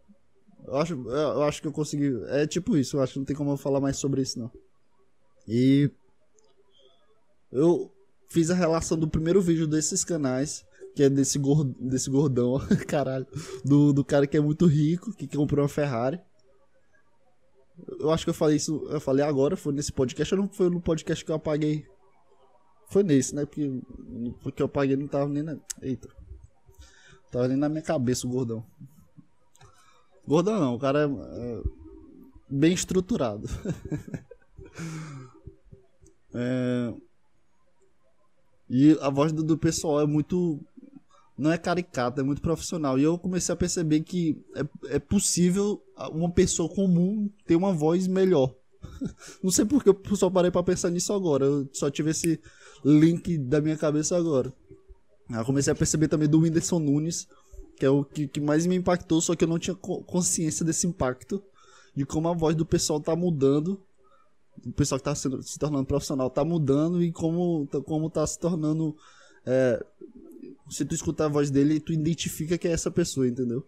Eu 0.65 0.77
acho, 0.77 0.93
eu 0.93 1.43
acho 1.43 1.61
que 1.61 1.67
eu 1.67 1.71
consegui. 1.71 2.13
É 2.27 2.45
tipo 2.47 2.77
isso, 2.77 2.95
eu 2.95 3.01
acho 3.01 3.13
que 3.13 3.19
não 3.19 3.25
tem 3.25 3.35
como 3.35 3.51
eu 3.51 3.57
falar 3.57 3.81
mais 3.81 3.97
sobre 3.97 4.21
isso, 4.21 4.39
não. 4.39 4.51
E. 5.47 5.89
Eu 7.51 7.91
fiz 8.29 8.49
a 8.49 8.55
relação 8.55 8.97
do 8.97 9.09
primeiro 9.09 9.41
vídeo 9.41 9.67
desses 9.67 10.05
canais, 10.05 10.63
que 10.95 11.03
é 11.03 11.09
desse, 11.09 11.37
gordo, 11.37 11.75
desse 11.77 12.09
gordão, 12.09 12.57
caralho, 12.87 13.27
do, 13.65 13.91
do 13.91 14.05
cara 14.05 14.25
que 14.25 14.37
é 14.37 14.39
muito 14.39 14.65
rico, 14.65 15.13
que 15.13 15.27
comprou 15.27 15.63
uma 15.63 15.69
Ferrari. 15.69 16.21
Eu 17.99 18.11
acho 18.11 18.23
que 18.23 18.29
eu 18.29 18.33
falei 18.33 18.57
isso, 18.57 18.85
eu 18.89 18.99
falei 18.99 19.25
agora, 19.25 19.55
foi 19.55 19.73
nesse 19.73 19.91
podcast, 19.91 20.33
ou 20.33 20.41
não 20.41 20.49
foi 20.49 20.69
no 20.69 20.81
podcast 20.81 21.23
que 21.23 21.31
eu 21.31 21.35
apaguei? 21.35 21.85
Foi 22.89 23.03
nesse, 23.03 23.33
né? 23.33 23.45
Porque, 23.45 23.81
porque 24.41 24.61
eu 24.61 24.65
apaguei 24.65 24.95
não 24.95 25.07
tava 25.07 25.29
nem 25.29 25.43
na. 25.43 25.57
Eita. 25.81 26.09
Tava 27.31 27.47
nem 27.47 27.57
na 27.57 27.69
minha 27.69 27.81
cabeça 27.81 28.27
o 28.27 28.29
gordão. 28.29 28.65
Gordão 30.27 30.59
não, 30.59 30.75
o 30.75 30.79
cara 30.79 31.03
é, 31.03 31.05
é 31.05 31.61
bem 32.49 32.73
estruturado. 32.73 33.47
é, 36.33 36.93
e 38.69 38.97
a 39.01 39.09
voz 39.09 39.31
do, 39.31 39.43
do 39.43 39.57
pessoal 39.57 40.01
é 40.01 40.05
muito 40.05 40.59
não 41.37 41.51
é 41.51 41.57
caricata, 41.57 42.21
é 42.21 42.23
muito 42.23 42.41
profissional. 42.41 42.99
E 42.99 43.03
eu 43.03 43.17
comecei 43.17 43.53
a 43.53 43.55
perceber 43.55 44.01
que 44.01 44.37
é, 44.55 44.95
é 44.95 44.99
possível 44.99 45.81
uma 46.11 46.29
pessoa 46.29 46.69
comum 46.69 47.29
ter 47.45 47.55
uma 47.55 47.73
voz 47.73 48.07
melhor. 48.07 48.53
não 49.41 49.51
sei 49.51 49.65
porque 49.65 49.89
eu 49.89 50.15
só 50.15 50.29
parei 50.29 50.51
para 50.51 50.63
pensar 50.63 50.89
nisso 50.89 51.13
agora. 51.13 51.45
Eu 51.45 51.69
só 51.73 51.89
tive 51.89 52.11
esse 52.11 52.39
link 52.83 53.37
da 53.37 53.61
minha 53.61 53.77
cabeça 53.77 54.17
agora. 54.17 54.53
Eu 55.29 55.45
comecei 55.45 55.71
a 55.71 55.75
perceber 55.75 56.07
também 56.07 56.27
do 56.27 56.39
Whindersson 56.39 56.79
Nunes, 56.79 57.27
que 57.77 57.85
é 57.85 57.89
o 57.89 58.03
que, 58.03 58.27
que 58.27 58.41
mais 58.41 58.65
me 58.65 58.75
impactou, 58.75 59.21
só 59.21 59.35
que 59.35 59.45
eu 59.45 59.47
não 59.47 59.57
tinha 59.57 59.75
consciência 59.75 60.65
desse 60.65 60.85
impacto, 60.85 61.41
de 61.95 62.05
como 62.05 62.27
a 62.27 62.33
voz 62.33 62.55
do 62.55 62.65
pessoal 62.65 62.99
tá 62.99 63.15
mudando, 63.15 63.81
o 64.65 64.71
pessoal 64.73 64.99
que 64.99 65.05
tá 65.05 65.15
sendo, 65.15 65.41
se 65.41 65.57
tornando 65.57 65.85
profissional 65.85 66.29
tá 66.29 66.43
mudando 66.43 67.01
e 67.01 67.11
como, 67.11 67.67
como 67.85 68.09
tá 68.09 68.27
se 68.27 68.37
tornando 68.37 68.95
é, 69.45 69.83
se 70.71 70.85
tu 70.85 70.95
escutar 70.95 71.25
a 71.25 71.29
voz 71.29 71.51
dele, 71.51 71.81
tu 71.81 71.91
identifica 71.91 72.57
que 72.57 72.67
é 72.67 72.71
essa 72.71 72.89
pessoa, 72.89 73.27
entendeu? 73.27 73.67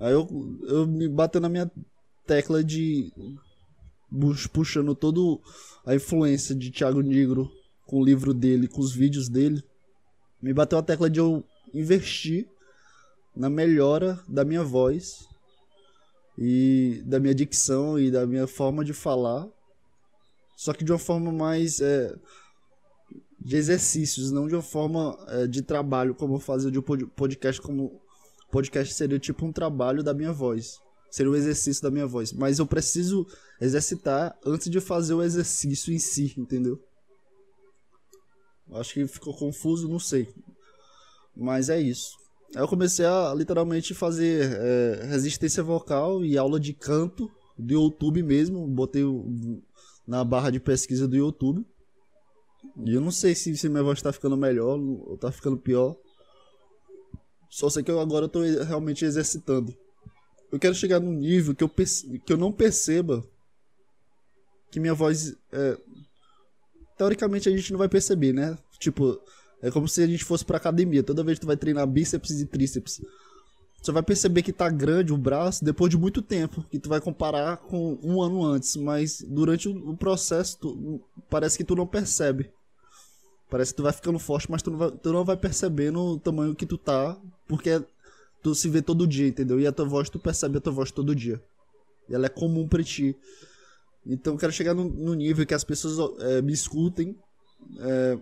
Aí 0.00 0.12
eu, 0.12 0.26
eu 0.62 0.86
me 0.86 1.06
bato 1.06 1.38
na 1.38 1.48
minha 1.48 1.70
tecla 2.26 2.64
de 2.64 3.12
puxando 4.52 4.94
todo 4.94 5.40
a 5.84 5.94
influência 5.94 6.54
de 6.54 6.70
Thiago 6.70 7.02
Negro 7.02 7.50
com 7.86 8.00
o 8.00 8.04
livro 8.04 8.32
dele, 8.32 8.66
com 8.66 8.80
os 8.80 8.94
vídeos 8.94 9.28
dele. 9.28 9.62
Me 10.40 10.54
bateu 10.54 10.78
a 10.78 10.82
tecla 10.82 11.10
de 11.10 11.20
eu 11.20 11.44
investir 11.74 12.48
na 13.36 13.50
melhora 13.50 14.18
da 14.26 14.44
minha 14.44 14.62
voz 14.62 15.28
e 16.38 17.02
da 17.04 17.20
minha 17.20 17.34
dicção 17.34 17.98
e 17.98 18.10
da 18.10 18.26
minha 18.26 18.46
forma 18.46 18.82
de 18.82 18.94
falar. 18.94 19.46
Só 20.56 20.72
que 20.72 20.84
de 20.84 20.92
uma 20.92 20.98
forma 20.98 21.30
mais 21.30 21.80
é, 21.80 22.14
de 23.44 23.56
exercícios, 23.56 24.30
não 24.30 24.46
de 24.46 24.54
uma 24.54 24.62
forma 24.62 25.18
é, 25.28 25.46
de 25.46 25.62
trabalho, 25.62 26.14
como 26.14 26.36
eu 26.36 26.38
fazia 26.38 26.70
de 26.70 26.78
um 26.78 26.82
podcast, 26.82 27.60
como 27.60 28.00
podcast 28.50 28.94
seria 28.94 29.18
tipo 29.18 29.44
um 29.44 29.52
trabalho 29.52 30.02
da 30.02 30.14
minha 30.14 30.32
voz. 30.32 30.78
Seria 31.10 31.30
um 31.30 31.34
exercício 31.34 31.82
da 31.82 31.90
minha 31.90 32.06
voz. 32.06 32.32
Mas 32.32 32.58
eu 32.58 32.66
preciso 32.66 33.26
exercitar 33.60 34.38
antes 34.46 34.70
de 34.70 34.80
fazer 34.80 35.14
o 35.14 35.22
exercício 35.22 35.92
em 35.92 35.98
si, 35.98 36.32
entendeu? 36.38 36.80
Acho 38.72 38.94
que 38.94 39.06
ficou 39.06 39.36
confuso, 39.36 39.88
não 39.88 39.98
sei. 39.98 40.32
Mas 41.36 41.68
é 41.68 41.80
isso. 41.80 42.16
Aí 42.54 42.62
eu 42.62 42.68
comecei 42.68 43.04
a 43.04 43.34
literalmente 43.34 43.92
fazer 43.92 44.52
é, 44.52 45.06
resistência 45.06 45.62
vocal 45.62 46.24
e 46.24 46.38
aula 46.38 46.60
de 46.60 46.72
canto 46.72 47.30
do 47.58 47.74
YouTube 47.74 48.22
mesmo. 48.22 48.66
Botei 48.66 49.02
na 50.06 50.24
barra 50.24 50.50
de 50.50 50.60
pesquisa 50.60 51.08
do 51.08 51.16
YouTube. 51.16 51.66
E 52.84 52.94
eu 52.94 53.00
não 53.00 53.10
sei 53.10 53.34
se, 53.34 53.56
se 53.56 53.68
minha 53.68 53.82
voz 53.82 54.00
tá 54.00 54.12
ficando 54.12 54.36
melhor 54.36 54.78
ou 54.78 55.16
tá 55.18 55.30
ficando 55.30 55.56
pior. 55.56 55.96
Só 57.50 57.68
sei 57.68 57.82
que 57.82 57.90
eu 57.90 58.00
agora 58.00 58.28
tô 58.28 58.40
realmente 58.40 59.04
exercitando. 59.04 59.76
Eu 60.50 60.58
quero 60.58 60.74
chegar 60.74 61.00
num 61.00 61.12
nível 61.12 61.54
que 61.54 61.64
eu, 61.64 61.68
que 61.68 62.32
eu 62.32 62.36
não 62.36 62.52
perceba 62.52 63.22
que 64.70 64.80
minha 64.80 64.94
voz. 64.94 65.36
É... 65.52 65.78
Teoricamente 66.96 67.48
a 67.48 67.52
gente 67.52 67.70
não 67.72 67.78
vai 67.78 67.88
perceber, 67.88 68.32
né? 68.32 68.56
Tipo, 68.78 69.20
é 69.60 69.70
como 69.70 69.86
se 69.86 70.02
a 70.02 70.06
gente 70.06 70.24
fosse 70.24 70.44
pra 70.44 70.56
academia. 70.56 71.02
Toda 71.02 71.22
vez 71.22 71.38
que 71.38 71.42
tu 71.42 71.46
vai 71.46 71.56
treinar 71.56 71.86
bíceps 71.86 72.40
e 72.40 72.46
tríceps. 72.46 73.00
Você 73.82 73.90
vai 73.90 74.02
perceber 74.02 74.42
que 74.42 74.52
tá 74.52 74.68
grande 74.68 75.12
o 75.12 75.18
braço 75.18 75.64
depois 75.64 75.90
de 75.90 75.98
muito 75.98 76.22
tempo, 76.22 76.64
que 76.70 76.78
tu 76.78 76.88
vai 76.88 77.00
comparar 77.00 77.56
com 77.56 77.98
um 78.00 78.22
ano 78.22 78.44
antes, 78.44 78.76
mas 78.76 79.24
durante 79.26 79.68
o 79.68 79.96
processo 79.96 80.56
tu, 80.60 81.00
parece 81.28 81.58
que 81.58 81.64
tu 81.64 81.74
não 81.74 81.84
percebe. 81.84 82.48
Parece 83.50 83.72
que 83.72 83.78
tu 83.78 83.82
vai 83.82 83.92
ficando 83.92 84.20
forte, 84.20 84.48
mas 84.48 84.62
tu 84.62 84.70
não 84.70 84.78
vai, 84.78 84.90
tu 84.92 85.12
não 85.12 85.24
vai 85.24 85.36
percebendo 85.36 85.98
o 86.00 86.18
tamanho 86.18 86.54
que 86.54 86.64
tu 86.64 86.78
tá, 86.78 87.18
porque 87.48 87.82
tu 88.40 88.54
se 88.54 88.68
vê 88.68 88.80
todo 88.80 89.04
dia, 89.04 89.26
entendeu? 89.26 89.58
E 89.58 89.66
a 89.66 89.72
tua 89.72 89.84
voz, 89.84 90.08
tu 90.08 90.18
percebe 90.18 90.58
a 90.58 90.60
tua 90.60 90.72
voz 90.72 90.92
todo 90.92 91.12
dia. 91.12 91.42
E 92.08 92.14
ela 92.14 92.26
é 92.26 92.30
comum 92.30 92.68
pra 92.68 92.84
ti. 92.84 93.16
Então 94.06 94.34
eu 94.34 94.38
quero 94.38 94.52
chegar 94.52 94.74
no, 94.74 94.84
no 94.84 95.12
nível 95.14 95.44
que 95.44 95.54
as 95.54 95.64
pessoas 95.64 96.20
é, 96.20 96.40
me 96.40 96.52
escutem, 96.52 97.16
é, 97.80 98.18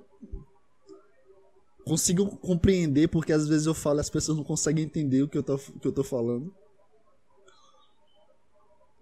consigam 1.85 2.27
compreender, 2.27 3.09
porque 3.09 3.33
às 3.33 3.49
vezes 3.49 3.67
eu 3.67 3.75
falo 3.75 3.99
e 3.99 4.01
as 4.01 4.11
pessoas 4.11 4.37
não 4.37 4.45
conseguem 4.45 4.85
entender 4.85 5.23
o 5.23 5.29
que 5.29 5.39
eu 5.39 5.43
tô, 5.43 5.59
que 5.59 5.87
eu 5.87 5.93
tô 5.93 6.05
falando. 6.05 6.53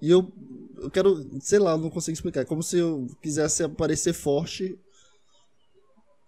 E 0.01 0.11
eu, 0.11 0.33
eu 0.77 0.91
quero, 0.91 1.29
sei 1.41 1.59
lá, 1.59 1.77
não 1.77 1.91
consigo 1.91 2.15
explicar. 2.15 2.43
É 2.43 2.45
como 2.45 2.63
se 2.63 2.79
eu 2.79 3.07
quisesse 3.21 3.65
aparecer 3.65 4.13
forte 4.13 4.79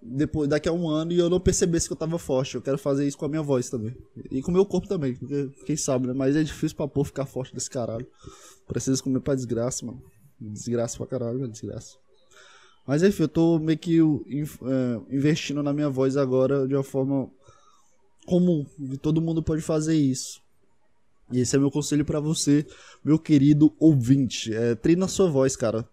depois 0.03 0.49
daqui 0.49 0.69
a 0.69 0.73
um 0.73 0.89
ano 0.89 1.13
e 1.13 1.19
eu 1.19 1.29
não 1.29 1.39
percebesse 1.39 1.87
que 1.87 1.93
eu 1.93 1.97
tava 1.97 2.19
forte. 2.19 2.57
Eu 2.57 2.63
quero 2.63 2.79
fazer 2.79 3.07
isso 3.07 3.17
com 3.17 3.27
a 3.27 3.29
minha 3.29 3.43
voz 3.43 3.71
também. 3.71 3.97
E 4.31 4.43
com 4.43 4.51
o 4.51 4.55
meu 4.55 4.67
corpo 4.67 4.89
também, 4.89 5.15
porque 5.15 5.51
quem 5.67 5.77
sabe, 5.77 6.09
né? 6.09 6.13
Mas 6.13 6.35
é 6.35 6.43
difícil 6.43 6.77
pra 6.77 6.89
pôr 6.89 7.05
ficar 7.05 7.27
forte 7.27 7.55
desse 7.55 7.71
caralho. 7.71 8.07
Precisa 8.67 9.03
comer 9.03 9.21
pra 9.21 9.35
desgraça, 9.35 9.87
mano. 9.87 10.03
Desgraça 10.41 10.97
pra 10.97 11.07
caralho, 11.07 11.47
desgraça. 11.47 11.97
Mas 12.87 13.03
enfim, 13.03 13.23
eu 13.23 13.29
tô 13.29 13.59
meio 13.59 13.79
que 13.79 13.99
é, 14.01 15.15
investindo 15.15 15.63
na 15.63 15.73
minha 15.73 15.89
voz 15.89 16.17
agora 16.17 16.67
de 16.67 16.75
uma 16.75 16.83
forma 16.83 17.31
comum. 18.27 18.65
E 18.79 18.97
todo 18.97 19.21
mundo 19.21 19.43
pode 19.43 19.63
fazer 19.63 19.95
isso. 19.97 20.41
E 21.33 21.41
esse 21.41 21.55
é 21.55 21.59
meu 21.59 21.71
conselho 21.71 22.05
para 22.05 22.19
você, 22.19 22.67
meu 23.05 23.19
querido 23.19 23.73
ouvinte. 23.79 24.53
É, 24.53 24.75
treina 24.75 25.05
a 25.05 25.09
sua 25.09 25.31
voz, 25.31 25.55
cara. 25.57 25.89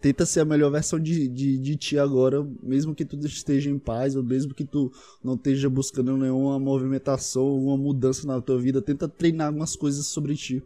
Tenta 0.00 0.24
ser 0.24 0.40
a 0.40 0.44
melhor 0.44 0.70
versão 0.70 1.00
de, 1.00 1.26
de, 1.26 1.58
de 1.58 1.76
ti 1.76 1.98
agora, 1.98 2.46
mesmo 2.62 2.94
que 2.94 3.04
tu 3.04 3.16
esteja 3.26 3.68
em 3.68 3.78
paz, 3.78 4.14
ou 4.14 4.22
mesmo 4.22 4.54
que 4.54 4.64
tu 4.64 4.92
não 5.24 5.34
esteja 5.34 5.68
buscando 5.68 6.16
nenhuma 6.16 6.56
movimentação, 6.56 7.58
uma 7.58 7.76
mudança 7.76 8.24
na 8.24 8.40
tua 8.40 8.60
vida. 8.60 8.80
Tenta 8.80 9.08
treinar 9.08 9.48
algumas 9.48 9.74
coisas 9.74 10.06
sobre 10.06 10.36
ti. 10.36 10.62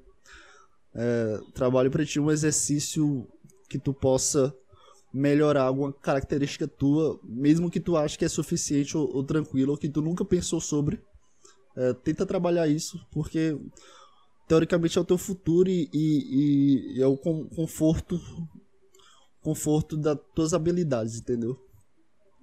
É, 0.95 1.41
trabalhe 1.55 1.89
para 1.89 2.05
ti 2.05 2.21
um 2.21 2.31
exercício 2.31 3.27
que 3.71 3.79
tu 3.79 3.95
possa 3.95 4.55
melhorar 5.13 5.65
alguma 5.65 5.93
característica 5.93 6.67
tua, 6.67 7.21
mesmo 7.23 7.71
que 7.71 7.81
tu 7.81 7.97
ache 7.97 8.19
que 8.19 8.25
é 8.25 8.29
suficiente 8.29 8.97
ou, 8.97 9.15
ou 9.15 9.23
tranquilo, 9.23 9.73
ou 9.73 9.79
que 9.79 9.89
tu 9.89 10.01
nunca 10.01 10.25
pensou 10.25 10.61
sobre. 10.61 11.01
É, 11.77 11.93
tenta 11.95 12.27
trabalhar 12.27 12.69
isso, 12.69 12.99
porque 13.11 13.59
teoricamente 14.47 14.99
é 14.99 15.01
o 15.01 15.05
teu 15.05 15.19
futuro 15.19 15.69
e, 15.69 15.89
e, 15.93 16.97
e 16.97 17.03
é 17.03 17.07
o 17.07 17.17
conforto 17.17 18.21
conforto 19.43 19.97
das 19.97 20.17
tuas 20.35 20.55
habilidades, 20.55 21.19
entendeu? 21.19 21.59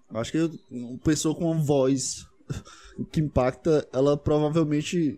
Acho 0.10 0.32
que 0.32 0.60
uma 0.70 0.98
pessoa 0.98 1.34
com 1.34 1.52
uma 1.52 1.62
voz 1.62 2.28
que 3.12 3.22
impacta, 3.22 3.88
ela 3.94 4.18
provavelmente 4.18 5.18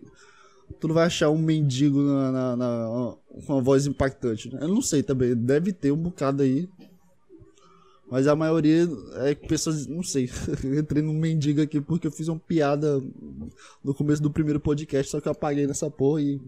tu 0.78 0.88
não 0.88 0.94
vai 0.94 1.06
achar 1.06 1.30
um 1.30 1.38
mendigo 1.38 2.00
na, 2.00 2.32
na, 2.32 2.56
na, 2.56 3.16
com 3.46 3.54
uma 3.54 3.62
voz 3.62 3.86
impactante. 3.86 4.52
Né? 4.52 4.60
Eu 4.62 4.68
não 4.68 4.82
sei 4.82 5.02
também, 5.02 5.34
deve 5.34 5.72
ter 5.72 5.92
um 5.92 6.02
bocado 6.02 6.42
aí 6.42 6.68
mas 8.12 8.26
a 8.26 8.36
maioria 8.36 8.86
é 9.22 9.34
pessoas, 9.34 9.86
não 9.86 10.02
sei, 10.02 10.28
entrei 10.78 11.00
num 11.00 11.14
mendigo 11.14 11.62
aqui 11.62 11.80
porque 11.80 12.06
eu 12.06 12.12
fiz 12.12 12.28
uma 12.28 12.38
piada 12.38 13.00
no 13.82 13.94
começo 13.94 14.20
do 14.20 14.30
primeiro 14.30 14.60
podcast, 14.60 15.10
só 15.10 15.18
que 15.18 15.28
eu 15.28 15.32
apaguei 15.32 15.66
nessa 15.66 15.90
porra 15.90 16.20
e, 16.20 16.38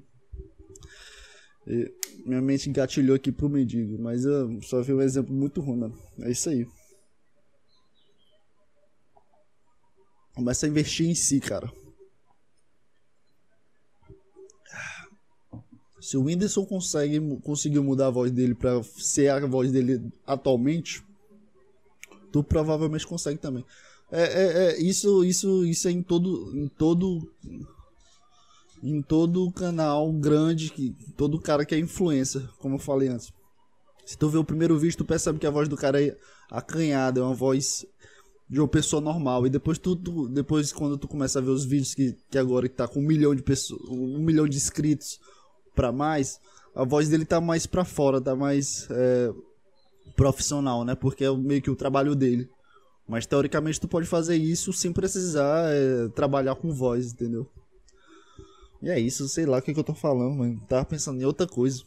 e 1.67 1.91
minha 2.27 2.43
mente 2.43 2.69
engatilhou 2.69 3.17
aqui 3.17 3.33
pro 3.33 3.49
mendigo. 3.49 3.99
Mas 3.99 4.27
eu 4.27 4.61
só 4.61 4.83
vi 4.83 4.93
um 4.93 5.01
exemplo 5.01 5.35
muito 5.35 5.63
ruim, 5.63 5.79
mano. 5.79 5.99
É 6.19 6.31
isso 6.31 6.51
aí. 6.51 6.69
Começa 10.35 10.67
a 10.67 10.69
investir 10.69 11.09
em 11.09 11.15
si, 11.15 11.41
cara. 11.41 11.73
Se 15.99 16.19
o 16.19 16.25
Whindersson 16.25 16.67
consegue, 16.67 17.19
conseguiu 17.41 17.83
mudar 17.83 18.09
a 18.09 18.11
voz 18.11 18.31
dele 18.31 18.55
pra 18.55 18.83
ser 18.83 19.31
a 19.31 19.47
voz 19.47 19.73
dele 19.73 20.13
atualmente 20.27 21.03
tu 22.35 22.43
provavelmente 22.43 23.07
consegue 23.07 23.39
também. 23.39 23.65
É, 24.11 24.23
é, 24.23 24.65
é, 24.65 24.83
isso, 24.83 25.25
isso, 25.25 25.65
isso 25.65 25.87
é 25.87 25.93
em 25.93 26.03
todo, 26.03 26.51
em 26.53 26.67
todo, 26.67 27.31
em 28.83 29.01
todo 29.01 29.53
canal 29.53 30.13
grande, 30.13 30.71
que 30.71 30.97
todo 31.17 31.41
cara 31.41 31.65
que 31.65 31.77
é 31.77 31.79
influencer, 31.79 32.43
como 32.59 32.75
eu 32.75 32.81
falei 32.81 33.07
antes. 33.09 33.33
Se 34.05 34.19
tu 34.19 34.29
vê 34.29 34.37
o 34.37 34.45
primeiro 34.45 34.77
vídeo, 34.77 34.99
tu 34.99 35.05
percebe 35.05 35.39
que 35.39 35.47
a 35.47 35.51
voz 35.51 35.69
do 35.69 35.77
cara 35.77 36.03
é 36.03 36.17
acanhada, 36.51 37.21
é 37.21 37.23
uma 37.23 37.35
voz 37.35 37.87
de 38.51 38.59
uma 38.59 38.67
pessoa 38.67 39.01
normal. 39.01 39.47
E 39.47 39.51
depois 39.51 39.79
tu, 39.79 39.95
tu, 39.95 40.29
depois 40.29 40.73
quando 40.73 40.99
tu 40.99 41.07
começa 41.07 41.39
a 41.39 41.43
ver 41.43 41.51
os 41.51 41.65
vídeos 41.65 41.95
que, 41.95 42.17
que 42.29 42.37
agora 42.37 42.69
que 42.69 42.75
tá 42.75 42.89
com 42.89 42.99
um 42.99 43.07
milhão 43.07 43.33
de 43.33 43.45
pessoas, 43.45 43.81
um 43.89 44.19
milhão 44.19 44.49
de 44.49 44.57
inscritos 44.57 45.21
para 45.73 45.93
mais, 45.93 46.41
a 46.75 46.85
voz 46.85 47.09
dele 47.09 47.25
tá 47.25 47.41
mais 47.41 47.65
para 47.65 47.85
fora, 47.85 48.21
tá 48.21 48.35
mais 48.35 48.89
é, 48.91 49.33
profissional, 50.17 50.85
né? 50.85 50.95
Porque 50.95 51.25
é 51.25 51.37
meio 51.37 51.63
que 51.63 51.71
o 51.71 51.77
trabalho 51.77 52.15
dele. 52.15 52.49
Mas 53.07 53.27
teoricamente 53.27 53.81
tu 53.81 53.87
pode 53.87 54.07
fazer 54.07 54.37
isso 54.37 54.73
sem 54.73 54.93
precisar 54.93 55.71
é, 55.71 56.09
trabalhar 56.09 56.55
com 56.55 56.73
voz, 56.73 57.13
entendeu? 57.13 57.49
E 58.83 58.89
é 58.89 58.99
isso, 58.99 59.29
sei 59.29 59.47
lá 59.47 59.59
o 59.59 59.63
que, 59.63 59.73
que 59.73 59.81
eu 59.81 59.85
tô 59.85 59.95
falando, 59.95 60.37
mano. 60.37 60.61
Tava 60.69 60.85
pensando 60.85 61.21
em 61.21 61.25
outra 61.25 61.47
coisa. 61.47 61.83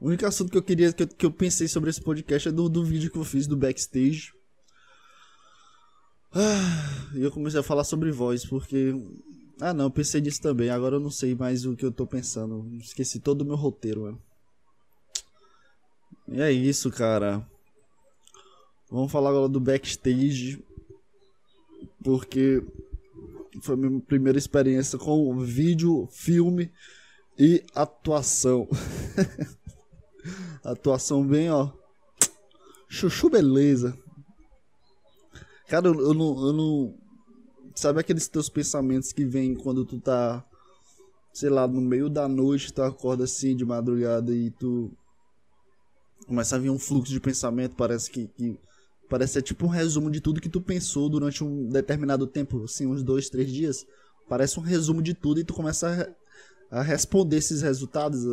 O 0.00 0.08
único 0.08 0.26
assunto 0.26 0.50
que 0.50 0.58
eu 0.58 0.62
queria, 0.62 0.92
que 0.92 1.02
eu, 1.02 1.08
que 1.08 1.26
eu 1.26 1.30
pensei 1.30 1.68
sobre 1.68 1.90
esse 1.90 2.00
podcast 2.00 2.48
é 2.48 2.52
do, 2.52 2.68
do 2.68 2.84
vídeo 2.84 3.10
que 3.10 3.18
eu 3.18 3.24
fiz 3.24 3.46
do 3.46 3.56
backstage. 3.56 4.32
Ah, 6.32 7.12
e 7.14 7.22
eu 7.22 7.30
comecei 7.30 7.60
a 7.60 7.62
falar 7.62 7.84
sobre 7.84 8.10
voz, 8.10 8.44
porque. 8.44 8.92
Ah 9.60 9.72
não, 9.72 9.84
eu 9.84 9.90
pensei 9.90 10.20
nisso 10.20 10.42
também. 10.42 10.68
Agora 10.68 10.96
eu 10.96 11.00
não 11.00 11.10
sei 11.10 11.34
mais 11.34 11.64
o 11.64 11.76
que 11.76 11.84
eu 11.84 11.92
tô 11.92 12.06
pensando. 12.06 12.68
Esqueci 12.78 13.20
todo 13.20 13.42
o 13.42 13.44
meu 13.44 13.54
roteiro, 13.54 14.02
mano. 14.02 14.20
E 16.28 16.40
é 16.40 16.50
isso, 16.50 16.90
cara. 16.90 17.46
Vamos 18.90 19.12
falar 19.12 19.30
agora 19.30 19.48
do 19.48 19.60
backstage. 19.60 20.64
Porque 22.02 22.62
foi 23.60 23.74
a 23.74 23.78
minha 23.78 24.00
primeira 24.00 24.38
experiência 24.38 24.98
com 24.98 25.38
vídeo, 25.38 26.08
filme 26.10 26.70
e 27.38 27.64
atuação. 27.74 28.68
atuação 30.62 31.26
bem, 31.26 31.50
ó. 31.50 31.70
Chuchu 32.88 33.28
beleza. 33.28 33.96
Cara, 35.68 35.88
eu, 35.88 36.00
eu, 36.00 36.14
não, 36.14 36.46
eu 36.46 36.52
não. 36.52 36.94
Sabe 37.74 38.00
aqueles 38.00 38.28
teus 38.28 38.48
pensamentos 38.48 39.12
que 39.12 39.24
vêm 39.24 39.54
quando 39.54 39.84
tu 39.84 39.98
tá. 39.98 40.44
Sei 41.32 41.50
lá, 41.50 41.66
no 41.66 41.80
meio 41.80 42.08
da 42.08 42.28
noite, 42.28 42.72
tu 42.72 42.82
acorda 42.82 43.24
assim 43.24 43.56
de 43.56 43.64
madrugada 43.64 44.32
e 44.32 44.50
tu. 44.50 44.92
Começa 46.26 46.56
a 46.56 46.58
vir 46.58 46.70
um 46.70 46.78
fluxo 46.78 47.12
de 47.12 47.20
pensamento, 47.20 47.76
parece 47.76 48.10
que, 48.10 48.26
que 48.28 48.58
Parece 49.08 49.34
ser 49.34 49.42
tipo 49.42 49.66
um 49.66 49.68
resumo 49.68 50.10
de 50.10 50.20
tudo 50.20 50.40
que 50.40 50.48
tu 50.48 50.60
pensou 50.60 51.08
durante 51.08 51.44
um 51.44 51.68
determinado 51.68 52.26
tempo, 52.26 52.64
assim, 52.64 52.86
uns 52.86 53.02
dois, 53.02 53.28
três 53.28 53.52
dias. 53.52 53.86
Parece 54.28 54.58
um 54.58 54.62
resumo 54.62 55.02
de 55.02 55.12
tudo 55.12 55.40
e 55.40 55.44
tu 55.44 55.52
começa 55.52 56.16
a, 56.70 56.80
a 56.80 56.82
responder 56.82 57.36
esses 57.36 57.60
resultados, 57.60 58.24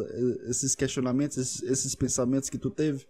esses 0.47 0.73
questionamentos, 0.73 1.37
esses, 1.37 1.61
esses, 1.63 1.95
pensamentos 1.95 2.49
que 2.49 2.57
tu 2.57 2.69
teve. 2.69 3.05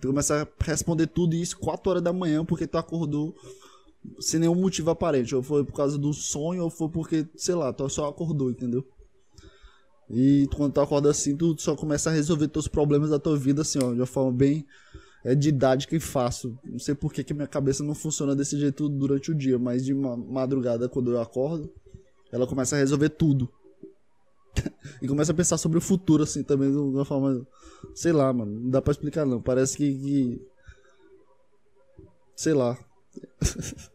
Tu 0.00 0.08
começa 0.08 0.42
a 0.42 0.64
responder 0.64 1.08
tudo 1.08 1.34
isso 1.34 1.58
4 1.58 1.90
horas 1.90 2.02
da 2.02 2.12
manhã 2.12 2.44
porque 2.44 2.66
tu 2.66 2.78
acordou 2.78 3.34
sem 4.20 4.38
nenhum 4.38 4.54
motivo 4.54 4.90
aparente. 4.90 5.34
Ou 5.34 5.42
foi 5.42 5.64
por 5.64 5.74
causa 5.74 5.98
do 5.98 6.14
sonho, 6.14 6.62
ou 6.62 6.70
foi 6.70 6.88
porque, 6.88 7.26
sei 7.36 7.56
lá, 7.56 7.72
tu 7.72 7.88
só 7.88 8.08
acordou, 8.08 8.50
entendeu? 8.50 8.86
E 10.12 10.46
quando 10.54 10.74
tu 10.74 10.80
acorda 10.80 11.10
assim, 11.10 11.34
tu 11.36 11.56
só 11.58 11.74
começa 11.74 12.10
a 12.10 12.12
resolver 12.12 12.46
teus 12.48 12.68
problemas 12.68 13.10
da 13.10 13.18
tua 13.18 13.36
vida, 13.36 13.62
assim, 13.62 13.78
ó, 13.82 13.92
de 13.92 14.00
uma 14.00 14.06
forma 14.06 14.30
bem 14.30 14.66
é 15.24 15.34
didática 15.34 15.96
e 15.96 16.00
fácil. 16.00 16.58
Não 16.64 16.78
sei 16.78 16.94
por 16.94 17.12
que, 17.12 17.24
que 17.24 17.32
minha 17.32 17.46
cabeça 17.46 17.82
não 17.82 17.94
funciona 17.94 18.34
desse 18.34 18.58
jeito 18.58 18.88
durante 18.88 19.30
o 19.30 19.34
dia, 19.34 19.58
mas 19.58 19.84
de 19.84 19.94
madrugada, 19.94 20.88
quando 20.88 21.12
eu 21.12 21.20
acordo, 21.20 21.72
ela 22.30 22.46
começa 22.46 22.76
a 22.76 22.78
resolver 22.78 23.08
tudo. 23.10 23.48
e 25.00 25.08
começa 25.08 25.32
a 25.32 25.34
pensar 25.34 25.56
sobre 25.58 25.78
o 25.78 25.80
futuro, 25.80 26.24
assim, 26.24 26.42
também, 26.42 26.70
de 26.70 26.76
uma 26.76 27.04
forma. 27.04 27.46
Sei 27.94 28.12
lá, 28.12 28.32
mano. 28.32 28.60
Não 28.60 28.70
dá 28.70 28.82
pra 28.82 28.90
explicar, 28.90 29.24
não. 29.24 29.40
Parece 29.40 29.76
que. 29.76 29.94
que... 29.94 30.42
Sei 32.36 32.52
lá. 32.52 32.76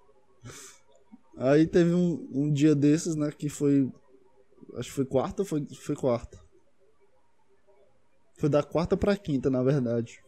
Aí 1.37 1.67
teve 1.67 1.93
um, 1.93 2.27
um 2.31 2.51
dia 2.51 2.73
desses, 2.73 3.15
né, 3.15 3.31
que 3.31 3.49
foi. 3.49 3.91
Acho 4.75 4.89
que 4.89 4.95
foi 4.95 5.05
quarta 5.05 5.45
foi, 5.45 5.65
foi 5.73 5.95
quarta? 5.95 6.39
Foi 8.37 8.49
da 8.49 8.61
quarta 8.61 8.95
pra 8.95 9.17
quinta, 9.17 9.49
na 9.49 9.63
verdade. 9.63 10.19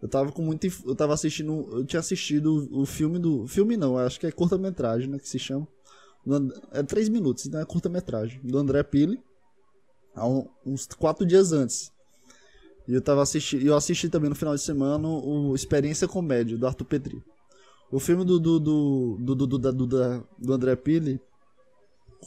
Eu 0.00 0.08
tava 0.08 0.32
com 0.32 0.42
muito. 0.42 0.66
Eu 0.86 0.94
tava 0.94 1.12
assistindo. 1.12 1.68
Eu 1.72 1.84
tinha 1.84 2.00
assistido 2.00 2.68
o 2.70 2.86
filme 2.86 3.18
do. 3.18 3.46
Filme 3.46 3.76
não, 3.76 3.98
acho 3.98 4.18
que 4.18 4.26
é 4.26 4.32
curta-metragem, 4.32 5.08
né? 5.08 5.18
Que 5.18 5.28
se 5.28 5.38
chama. 5.38 5.66
É 6.72 6.82
três 6.82 7.08
minutos, 7.08 7.46
então 7.46 7.60
é 7.60 7.64
curta-metragem. 7.64 8.40
Do 8.42 8.58
André 8.58 8.82
Pili. 8.82 9.20
Há 10.14 10.26
uns 10.64 10.86
quatro 10.86 11.26
dias 11.26 11.52
antes. 11.52 11.92
E 12.86 12.94
eu 12.94 13.02
tava 13.02 13.22
assistindo. 13.22 13.66
Eu 13.66 13.76
assisti 13.76 14.08
também 14.08 14.30
no 14.30 14.36
final 14.36 14.54
de 14.54 14.62
semana 14.62 15.06
o 15.06 15.54
Experiência 15.54 16.08
Comédia, 16.08 16.56
do 16.56 16.66
Arthur 16.66 16.84
Petri. 16.84 17.22
O 17.90 17.98
filme 17.98 18.24
do. 18.24 18.38
do. 18.38 18.58
do. 18.60 19.18
do, 19.20 19.34
do, 19.34 19.46
do, 19.46 19.72
do, 19.72 20.26
do, 20.38 20.52
André 20.52 20.76
Pili 20.76 21.20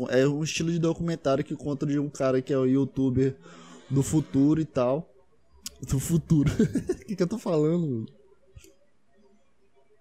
é 0.09 0.27
um 0.27 0.43
estilo 0.43 0.71
de 0.71 0.79
documentário 0.79 1.43
que 1.43 1.55
conta 1.55 1.85
de 1.85 1.99
um 1.99 2.09
cara 2.09 2.41
que 2.41 2.53
é 2.53 2.57
o 2.57 2.65
youtuber 2.65 3.35
do 3.89 4.01
futuro 4.01 4.61
e 4.61 4.65
tal 4.65 5.11
do 5.87 5.99
futuro. 5.99 6.51
O 6.51 7.05
que, 7.05 7.15
que 7.15 7.23
eu 7.23 7.27
tô 7.27 7.37
falando? 7.37 8.05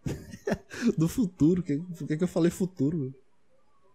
do 0.97 1.09
futuro. 1.09 1.63
Por 1.63 2.07
que, 2.07 2.17
que 2.17 2.25
eu 2.25 2.29
falei 2.29 2.51
futuro? 2.51 3.15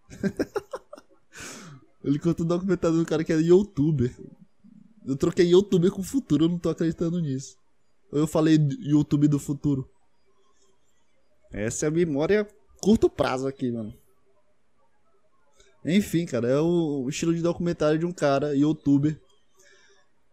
Ele 2.04 2.20
conta 2.20 2.44
o 2.44 2.46
documentário 2.46 2.98
do 2.98 3.06
cara 3.06 3.24
que 3.24 3.34
é 3.34 3.38
youtuber. 3.38 4.16
Eu 5.06 5.16
troquei 5.16 5.48
youtuber 5.48 5.92
com 5.92 6.04
futuro, 6.04 6.46
eu 6.46 6.50
não 6.50 6.60
tô 6.60 6.70
acreditando 6.70 7.20
nisso. 7.20 7.58
Ou 8.12 8.20
eu 8.20 8.28
falei 8.28 8.58
YouTube 8.80 9.28
do 9.28 9.40
futuro. 9.40 9.90
Essa 11.52 11.86
é 11.86 11.90
a 11.90 11.92
memória 11.92 12.48
curto 12.82 13.10
prazo 13.10 13.48
aqui, 13.48 13.72
mano. 13.72 13.94
Enfim, 15.86 16.26
cara, 16.26 16.48
é 16.48 16.60
o 16.60 17.08
estilo 17.08 17.34
de 17.34 17.44
documentário 17.44 18.00
de 18.00 18.06
um 18.06 18.12
cara, 18.12 18.56
youtuber, 18.56 19.20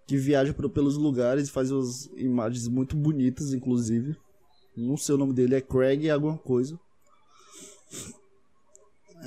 que 0.06 0.16
viaja 0.16 0.54
por, 0.54 0.68
pelos 0.70 0.96
lugares 0.96 1.48
e 1.48 1.50
faz 1.50 1.70
umas 1.70 2.06
imagens 2.16 2.66
muito 2.68 2.96
bonitas, 2.96 3.52
inclusive. 3.52 4.16
Não 4.74 4.96
sei 4.96 5.14
o 5.14 5.18
nome 5.18 5.34
dele, 5.34 5.54
é 5.54 5.60
Craig 5.60 6.08
alguma 6.08 6.38
coisa. 6.38 6.80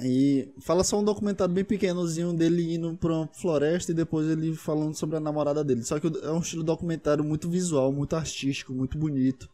E 0.03 0.51
fala 0.61 0.83
só 0.83 0.99
um 0.99 1.03
documentário 1.03 1.53
bem 1.53 1.63
pequenozinho 1.63 2.33
dele 2.33 2.73
indo 2.73 2.97
pra 2.97 3.13
uma 3.13 3.27
floresta 3.27 3.91
e 3.91 3.95
depois 3.95 4.27
ele 4.27 4.53
falando 4.55 4.95
sobre 4.95 5.15
a 5.15 5.19
namorada 5.19 5.63
dele. 5.63 5.83
Só 5.83 5.99
que 5.99 6.07
é 6.07 6.31
um 6.31 6.39
estilo 6.39 6.63
documentário 6.63 7.23
muito 7.23 7.47
visual, 7.49 7.93
muito 7.93 8.15
artístico, 8.15 8.73
muito 8.73 8.97
bonito. 8.97 9.47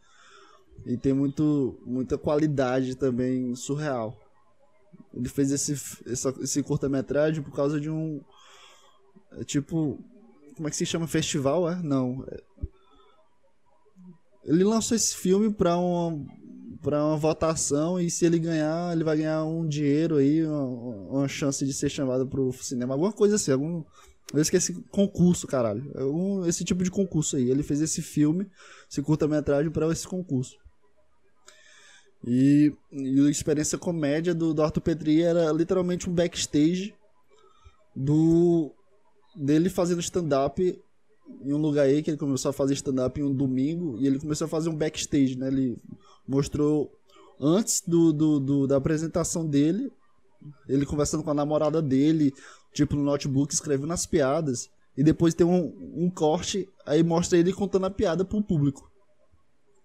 E 0.86 0.98
tem 0.98 1.14
muito, 1.14 1.78
muita 1.86 2.18
qualidade 2.18 2.96
também 2.96 3.54
surreal. 3.56 4.18
Ele 5.14 5.28
fez 5.28 5.52
esse, 5.52 5.74
essa, 6.06 6.34
esse 6.42 6.64
curta-metragem 6.64 7.44
por 7.44 7.54
causa 7.54 7.80
de 7.80 7.90
um. 7.90 8.22
É 9.34 9.44
tipo, 9.44 10.00
como 10.56 10.68
é 10.68 10.72
que 10.72 10.78
se 10.78 10.86
chama? 10.86 11.08
Festival, 11.08 11.70
é? 11.70 11.82
Não. 11.82 12.26
Ele 14.44 14.64
lançou 14.64 14.96
esse 14.96 15.16
filme 15.16 15.52
pra 15.54 15.78
uma, 15.78 16.26
pra 16.82 17.06
uma 17.06 17.18
votação 17.18 18.00
e 18.00 18.10
se 18.10 18.26
ele 18.26 18.40
ganhar, 18.40 18.94
ele 18.94 19.04
vai 19.04 19.18
ganhar 19.18 19.44
um 19.44 19.68
dinheiro 19.68 20.18
aí, 20.18 20.46
uma, 20.46 20.64
uma 20.64 21.28
chance 21.28 21.66
de 21.66 21.74
ser 21.74 21.90
chamado 21.90 22.28
pro 22.28 22.52
cinema. 22.54 22.94
Alguma 22.94 23.12
coisa 23.12 23.36
assim, 23.36 23.52
algum. 23.52 23.84
Eu 24.34 24.42
esqueci 24.42 24.74
concurso, 24.90 25.46
caralho. 25.46 25.92
Esse 26.48 26.64
tipo 26.64 26.84
de 26.84 26.90
concurso 26.90 27.36
aí. 27.36 27.50
Ele 27.50 27.64
fez 27.64 27.82
esse 27.82 28.02
filme, 28.02 28.50
esse 28.90 29.02
curta-metragem, 29.02 29.70
para 29.72 29.92
esse 29.92 30.08
concurso. 30.08 30.58
E, 32.26 32.74
e 32.92 33.20
a 33.28 33.30
experiência 33.30 33.78
comédia 33.78 34.34
do, 34.34 34.54
do 34.54 34.62
Arthur 34.62 34.82
Petri 34.82 35.22
era 35.22 35.52
literalmente 35.52 36.10
um 36.10 36.14
backstage 36.14 36.94
do 37.96 38.72
dele 39.36 39.70
fazendo 39.70 40.02
stand-up 40.02 40.82
em 41.44 41.54
um 41.54 41.58
lugar 41.58 41.86
aí 41.86 42.04
que 42.04 42.12
ele 42.12 42.18
começou 42.18 42.50
a 42.50 42.54
fazer 42.54 42.74
stand-up 42.74 43.20
em 43.20 43.24
um 43.24 43.34
domingo 43.34 43.98
e 44.00 44.06
ele 44.06 44.20
começou 44.20 44.46
a 44.46 44.50
fazer 44.50 44.70
um 44.70 44.76
backstage, 44.76 45.38
né? 45.38 45.48
Ele 45.48 45.78
mostrou 46.28 46.92
antes 47.40 47.82
do, 47.86 48.12
do, 48.12 48.40
do, 48.40 48.68
da 48.68 48.78
apresentação 48.78 49.48
dele, 49.48 49.92
ele 50.68 50.86
conversando 50.86 51.24
com 51.24 51.32
a 51.32 51.34
namorada 51.34 51.82
dele, 51.82 52.34
tipo 52.74 52.96
no 52.96 53.04
notebook, 53.04 53.54
escrevendo 53.54 53.94
as 53.94 54.06
piadas. 54.06 54.70
E 54.98 55.04
depois 55.04 55.34
tem 55.34 55.48
um, 55.48 55.74
um 55.96 56.10
corte, 56.10 56.68
aí 56.86 57.02
mostra 57.02 57.38
ele 57.38 57.54
contando 57.54 57.86
a 57.86 57.90
piada 57.90 58.26
pro 58.26 58.42
público. 58.42 58.92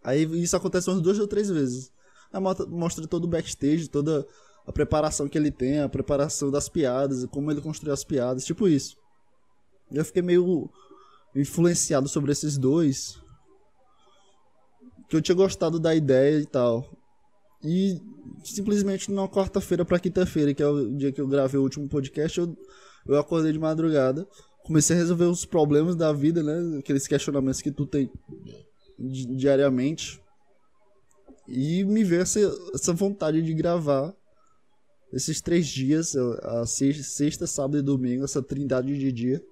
Aí 0.03 0.25
isso 0.43 0.57
acontece 0.57 0.91
umas 0.91 1.01
duas 1.01 1.19
ou 1.19 1.27
três 1.27 1.49
vezes. 1.49 1.93
Mostra 2.41 3.07
todo 3.07 3.25
o 3.25 3.29
backstage, 3.29 3.89
toda 3.89 4.27
a 4.67 4.73
preparação 4.73 5.29
que 5.29 5.39
ele 5.39 5.51
tem, 5.51 5.81
a 5.81 5.89
preparação 5.89 6.51
das 6.51 6.69
piadas, 6.69 7.25
como 7.27 7.51
ele 7.51 7.61
construiu 7.61 7.93
as 7.93 8.05
piadas, 8.05 8.45
tipo 8.45 8.69
isso. 8.69 8.97
Eu 9.93 10.05
fiquei 10.05 10.23
meio 10.23 10.69
influenciado 11.35 12.09
sobre 12.09 12.33
esses 12.33 12.59
dois. 12.59 13.21
Que 15.09 15.17
eu 15.17 15.23
tinha 15.23 15.37
gostado 15.37 15.79
da 15.79 15.95
ideia 15.95 16.41
e 16.41 16.47
tal. 16.47 16.85
E 17.63 18.01
simplesmente 18.45 19.11
na 19.11 19.29
quarta-feira 19.29 19.85
para 19.85 20.01
quinta-feira, 20.01 20.53
que 20.53 20.63
é 20.63 20.67
o 20.67 20.97
dia 20.97 21.13
que 21.13 21.21
eu 21.21 21.29
gravei 21.29 21.59
o 21.59 21.63
último 21.63 21.89
podcast, 21.89 22.39
eu, 22.39 22.57
eu 23.07 23.19
acordei 23.19 23.53
de 23.53 23.59
madrugada 23.59 24.27
comecei 24.67 24.97
a 24.97 24.99
resolver 24.99 25.27
os 25.27 25.45
problemas 25.45 25.95
da 25.95 26.13
vida, 26.13 26.43
né? 26.43 26.79
Aqueles 26.79 27.07
questionamentos 27.07 27.63
que 27.63 27.71
tu 27.71 27.87
tem 27.87 28.11
di 28.99 29.27
diariamente. 29.37 30.21
E 31.49 31.85
me 31.85 32.03
veio 32.03 32.23
essa, 32.23 32.41
essa 32.75 32.93
vontade 32.93 33.41
de 33.43 33.55
gravar 33.55 34.15
esses 35.13 35.41
três 35.41 35.67
dias, 35.67 36.15
a 36.43 36.67
sexta, 36.67 37.47
sábado 37.47 37.79
e 37.79 37.83
domingo, 37.83 38.25
essa 38.25 38.43
trindade 38.43 38.99
de 38.99 39.13
dia. 39.13 39.43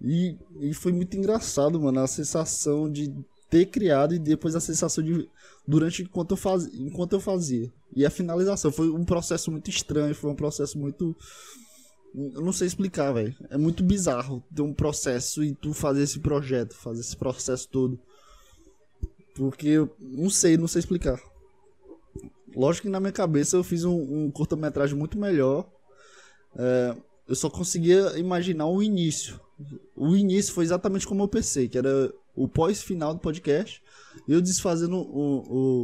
E, 0.00 0.36
e 0.60 0.74
foi 0.74 0.92
muito 0.92 1.16
engraçado, 1.16 1.80
mano, 1.80 2.00
a 2.00 2.06
sensação 2.06 2.90
de 2.90 3.12
ter 3.50 3.66
criado 3.66 4.14
e 4.14 4.18
depois 4.18 4.56
a 4.56 4.60
sensação 4.60 5.04
de 5.04 5.28
durante 5.66 6.02
enquanto 6.02 6.32
eu, 6.32 6.36
faz, 6.36 6.66
enquanto 6.72 7.12
eu 7.12 7.20
fazia. 7.20 7.70
E 7.94 8.06
a 8.06 8.10
finalização 8.10 8.72
foi 8.72 8.90
um 8.90 9.04
processo 9.04 9.50
muito 9.50 9.68
estranho, 9.68 10.14
foi 10.14 10.30
um 10.30 10.34
processo 10.34 10.78
muito 10.78 11.14
eu 12.14 12.42
não 12.42 12.52
sei 12.52 12.66
explicar, 12.66 13.12
velho. 13.12 13.34
É 13.48 13.56
muito 13.56 13.82
bizarro 13.82 14.42
ter 14.54 14.62
um 14.62 14.74
processo 14.74 15.42
e 15.42 15.54
tu 15.54 15.72
fazer 15.72 16.02
esse 16.02 16.20
projeto, 16.20 16.74
fazer 16.74 17.00
esse 17.00 17.16
processo 17.16 17.68
todo. 17.68 17.98
Porque 19.34 19.68
eu 19.68 19.94
não 19.98 20.28
sei, 20.28 20.56
não 20.56 20.68
sei 20.68 20.80
explicar. 20.80 21.20
Lógico 22.54 22.86
que 22.86 22.92
na 22.92 23.00
minha 23.00 23.12
cabeça 23.12 23.56
eu 23.56 23.64
fiz 23.64 23.84
um, 23.84 23.94
um 23.94 24.30
curta-metragem 24.30 24.96
muito 24.96 25.18
melhor. 25.18 25.66
É, 26.56 26.94
eu 27.26 27.34
só 27.34 27.48
conseguia 27.48 28.18
imaginar 28.18 28.66
o 28.66 28.82
início. 28.82 29.40
O 29.96 30.14
início 30.16 30.52
foi 30.52 30.64
exatamente 30.64 31.06
como 31.06 31.22
eu 31.22 31.28
pensei, 31.28 31.68
que 31.68 31.78
era 31.78 32.12
o 32.34 32.48
pós-final 32.48 33.14
do 33.14 33.20
podcast. 33.20 33.82
Eu 34.28 34.40
desfazendo 34.40 34.96
o, 34.96 35.38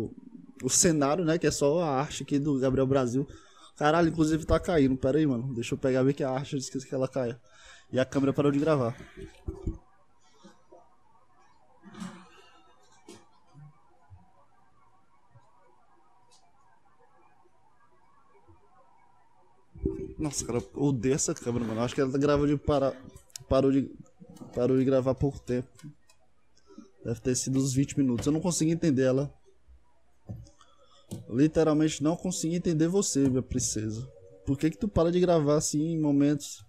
o, 0.05 0.15
o 0.65 0.69
cenário, 0.69 1.25
né? 1.25 1.39
Que 1.39 1.47
é 1.47 1.51
só 1.51 1.81
a 1.81 1.89
arte 1.89 2.23
aqui 2.23 2.39
do 2.39 2.59
Gabriel 2.59 2.87
Brasil. 2.87 3.27
Caralho, 3.77 4.09
inclusive 4.09 4.45
tá 4.45 4.59
caindo. 4.59 4.97
Pera 4.97 5.19
aí, 5.19 5.27
mano. 5.27 5.55
Deixa 5.55 5.75
eu 5.75 5.79
pegar 5.79 6.03
ver 6.03 6.13
que 6.13 6.25
a 6.25 6.31
arte 6.31 6.55
eu 6.55 6.59
esqueci 6.59 6.87
que 6.87 6.95
ela 6.95 7.09
caia. 7.09 7.41
E 7.91 7.99
a 7.99 8.05
câmera 8.05 8.33
parou 8.33 8.53
de 8.53 8.59
gravar. 8.59 8.97
Nossa, 20.19 20.45
cara, 20.45 20.59
eu 20.59 20.83
odeio 20.83 21.15
essa 21.15 21.33
câmera, 21.33 21.65
mano. 21.65 21.81
Acho 21.81 21.95
que 21.95 22.01
ela 22.01 22.19
grava 22.19 22.47
de 22.47 22.57
parar. 22.57 22.93
Parou 23.49 23.71
de. 23.71 23.91
Parou 24.55 24.77
de 24.77 24.85
gravar 24.85 25.13
há 25.13 25.15
pouco 25.15 25.39
tempo. 25.39 25.69
Deve 27.05 27.21
ter 27.21 27.37
sido 27.37 27.59
uns 27.59 27.73
20 27.73 27.97
minutos. 27.97 28.27
Eu 28.27 28.33
não 28.33 28.41
consegui 28.41 28.73
entender 28.73 29.05
ela. 29.05 29.33
Literalmente 31.31 32.03
não 32.03 32.17
consegui 32.17 32.57
entender 32.57 32.89
você, 32.89 33.29
minha 33.29 33.43
princesa. 33.43 34.07
Por 34.45 34.59
que 34.59 34.71
que 34.71 34.77
tu 34.77 34.89
para 34.89 35.13
de 35.13 35.21
gravar 35.21 35.57
assim 35.57 35.93
em 35.93 36.01
momentos 36.01 36.65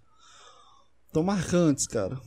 tão 1.12 1.22
marcantes, 1.22 1.86
cara? 1.86 2.20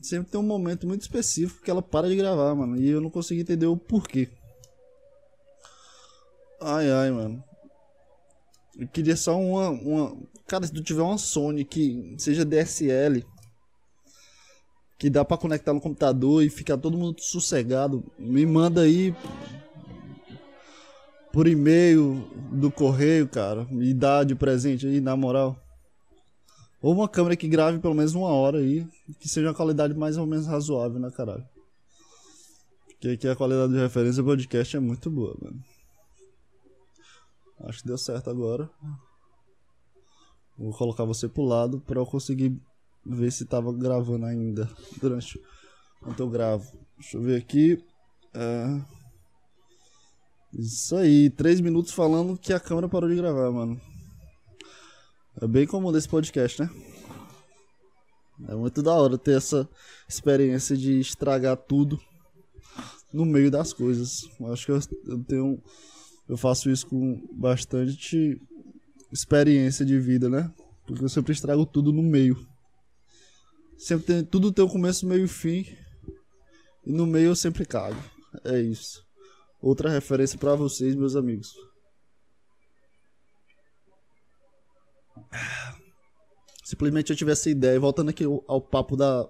Sempre 0.00 0.30
tem 0.30 0.40
um 0.40 0.44
momento 0.44 0.86
muito 0.86 1.02
específico 1.02 1.62
que 1.62 1.70
ela 1.70 1.82
para 1.82 2.08
de 2.08 2.16
gravar, 2.16 2.54
mano. 2.54 2.76
E 2.76 2.88
eu 2.88 3.00
não 3.00 3.10
consegui 3.10 3.40
entender 3.40 3.66
o 3.66 3.76
porquê. 3.76 4.28
Ai, 6.60 6.90
ai, 6.90 7.10
mano. 7.10 7.42
Eu 8.78 8.86
queria 8.88 9.16
só 9.16 9.38
uma, 9.38 9.70
uma. 9.70 10.16
Cara, 10.46 10.66
se 10.66 10.72
tu 10.72 10.82
tiver 10.82 11.02
uma 11.02 11.18
Sony 11.18 11.64
que 11.64 12.14
seja 12.18 12.44
DSL, 12.44 13.24
que 14.98 15.10
dá 15.10 15.24
para 15.24 15.38
conectar 15.38 15.72
no 15.72 15.80
computador 15.80 16.42
e 16.42 16.50
ficar 16.50 16.76
todo 16.76 16.96
mundo 16.96 17.20
sossegado, 17.20 18.04
me 18.18 18.44
manda 18.44 18.82
aí 18.82 19.14
por 21.32 21.46
e-mail 21.46 22.26
do 22.50 22.70
correio, 22.70 23.28
cara, 23.28 23.64
me 23.66 23.92
dá 23.92 24.24
de 24.24 24.34
presente 24.34 24.86
aí, 24.86 25.00
na 25.00 25.16
moral. 25.16 25.56
Ou 26.80 26.94
uma 26.94 27.08
câmera 27.08 27.36
que 27.36 27.48
grave 27.48 27.78
pelo 27.78 27.94
menos 27.94 28.14
uma 28.14 28.28
hora 28.28 28.58
aí, 28.58 28.86
que 29.18 29.28
seja 29.28 29.48
uma 29.48 29.54
qualidade 29.54 29.92
mais 29.94 30.16
ou 30.16 30.26
menos 30.26 30.46
razoável, 30.46 30.98
né, 31.00 31.10
caralho? 31.10 31.44
Porque 32.88 33.08
aqui 33.08 33.28
a 33.28 33.36
qualidade 33.36 33.72
de 33.72 33.78
referência 33.78 34.22
do 34.22 34.28
podcast 34.28 34.76
é 34.76 34.80
muito 34.80 35.10
boa, 35.10 35.36
mano. 35.42 35.62
Acho 37.60 37.80
que 37.80 37.88
deu 37.88 37.98
certo 37.98 38.30
agora. 38.30 38.70
Vou 40.58 40.72
colocar 40.72 41.04
você 41.04 41.28
pro 41.28 41.42
lado 41.42 41.80
para 41.80 42.00
eu 42.00 42.06
conseguir 42.06 42.58
ver 43.04 43.30
se 43.30 43.44
tava 43.44 43.72
gravando 43.72 44.26
ainda 44.26 44.68
durante 45.00 45.40
enquanto 46.00 46.20
eu 46.20 46.28
gravo. 46.28 46.70
Deixa 46.98 47.16
eu 47.16 47.22
ver 47.22 47.36
aqui. 47.36 47.82
É... 48.34 48.80
Isso 50.52 50.96
aí, 50.96 51.28
três 51.30 51.60
minutos 51.60 51.92
falando 51.92 52.38
que 52.38 52.52
a 52.52 52.60
câmera 52.60 52.88
parou 52.88 53.08
de 53.08 53.16
gravar, 53.16 53.50
mano. 53.50 53.80
É 55.40 55.46
bem 55.46 55.66
comum 55.66 55.92
desse 55.92 56.08
podcast, 56.08 56.62
né? 56.62 56.70
É 58.48 58.54
muito 58.54 58.82
da 58.82 58.94
hora 58.94 59.18
ter 59.18 59.36
essa 59.36 59.68
experiência 60.08 60.76
de 60.76 60.98
estragar 61.00 61.56
tudo 61.56 62.00
no 63.12 63.24
meio 63.24 63.50
das 63.50 63.72
coisas. 63.72 64.28
Eu 64.38 64.52
acho 64.52 64.66
que 64.66 64.72
eu, 64.72 64.80
eu 65.06 65.24
tenho 65.24 65.62
eu 66.28 66.36
faço 66.36 66.68
isso 66.70 66.86
com 66.88 67.24
bastante 67.32 68.40
experiência 69.12 69.84
de 69.84 69.98
vida, 69.98 70.28
né? 70.28 70.52
Porque 70.86 71.04
eu 71.04 71.08
sempre 71.08 71.32
estrago 71.32 71.64
tudo 71.64 71.92
no 71.92 72.02
meio. 72.02 72.36
Sempre 73.78 74.06
tem, 74.06 74.24
tudo 74.24 74.52
tem 74.52 74.64
um 74.64 74.68
começo, 74.68 75.06
meio 75.06 75.24
e 75.24 75.28
fim. 75.28 75.64
E 76.84 76.92
no 76.92 77.06
meio 77.06 77.28
eu 77.28 77.36
sempre 77.36 77.64
cago. 77.64 78.00
É 78.44 78.60
isso. 78.60 79.04
Outra 79.60 79.88
referência 79.88 80.38
para 80.38 80.54
vocês, 80.54 80.94
meus 80.94 81.14
amigos. 81.14 81.54
Simplesmente 86.64 87.10
eu 87.10 87.16
tivesse 87.16 87.50
ideia, 87.50 87.78
voltando 87.78 88.10
aqui 88.10 88.24
ao 88.24 88.60
papo 88.60 88.96
da 88.96 89.28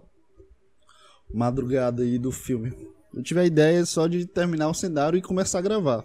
madrugada 1.32 2.02
aí 2.02 2.18
do 2.18 2.32
filme. 2.32 2.72
Eu 3.12 3.22
tive 3.22 3.40
a 3.40 3.44
ideia 3.44 3.84
só 3.84 4.06
de 4.06 4.26
terminar 4.26 4.68
o 4.68 4.74
cenário 4.74 5.18
e 5.18 5.22
começar 5.22 5.58
a 5.58 5.62
gravar 5.62 6.04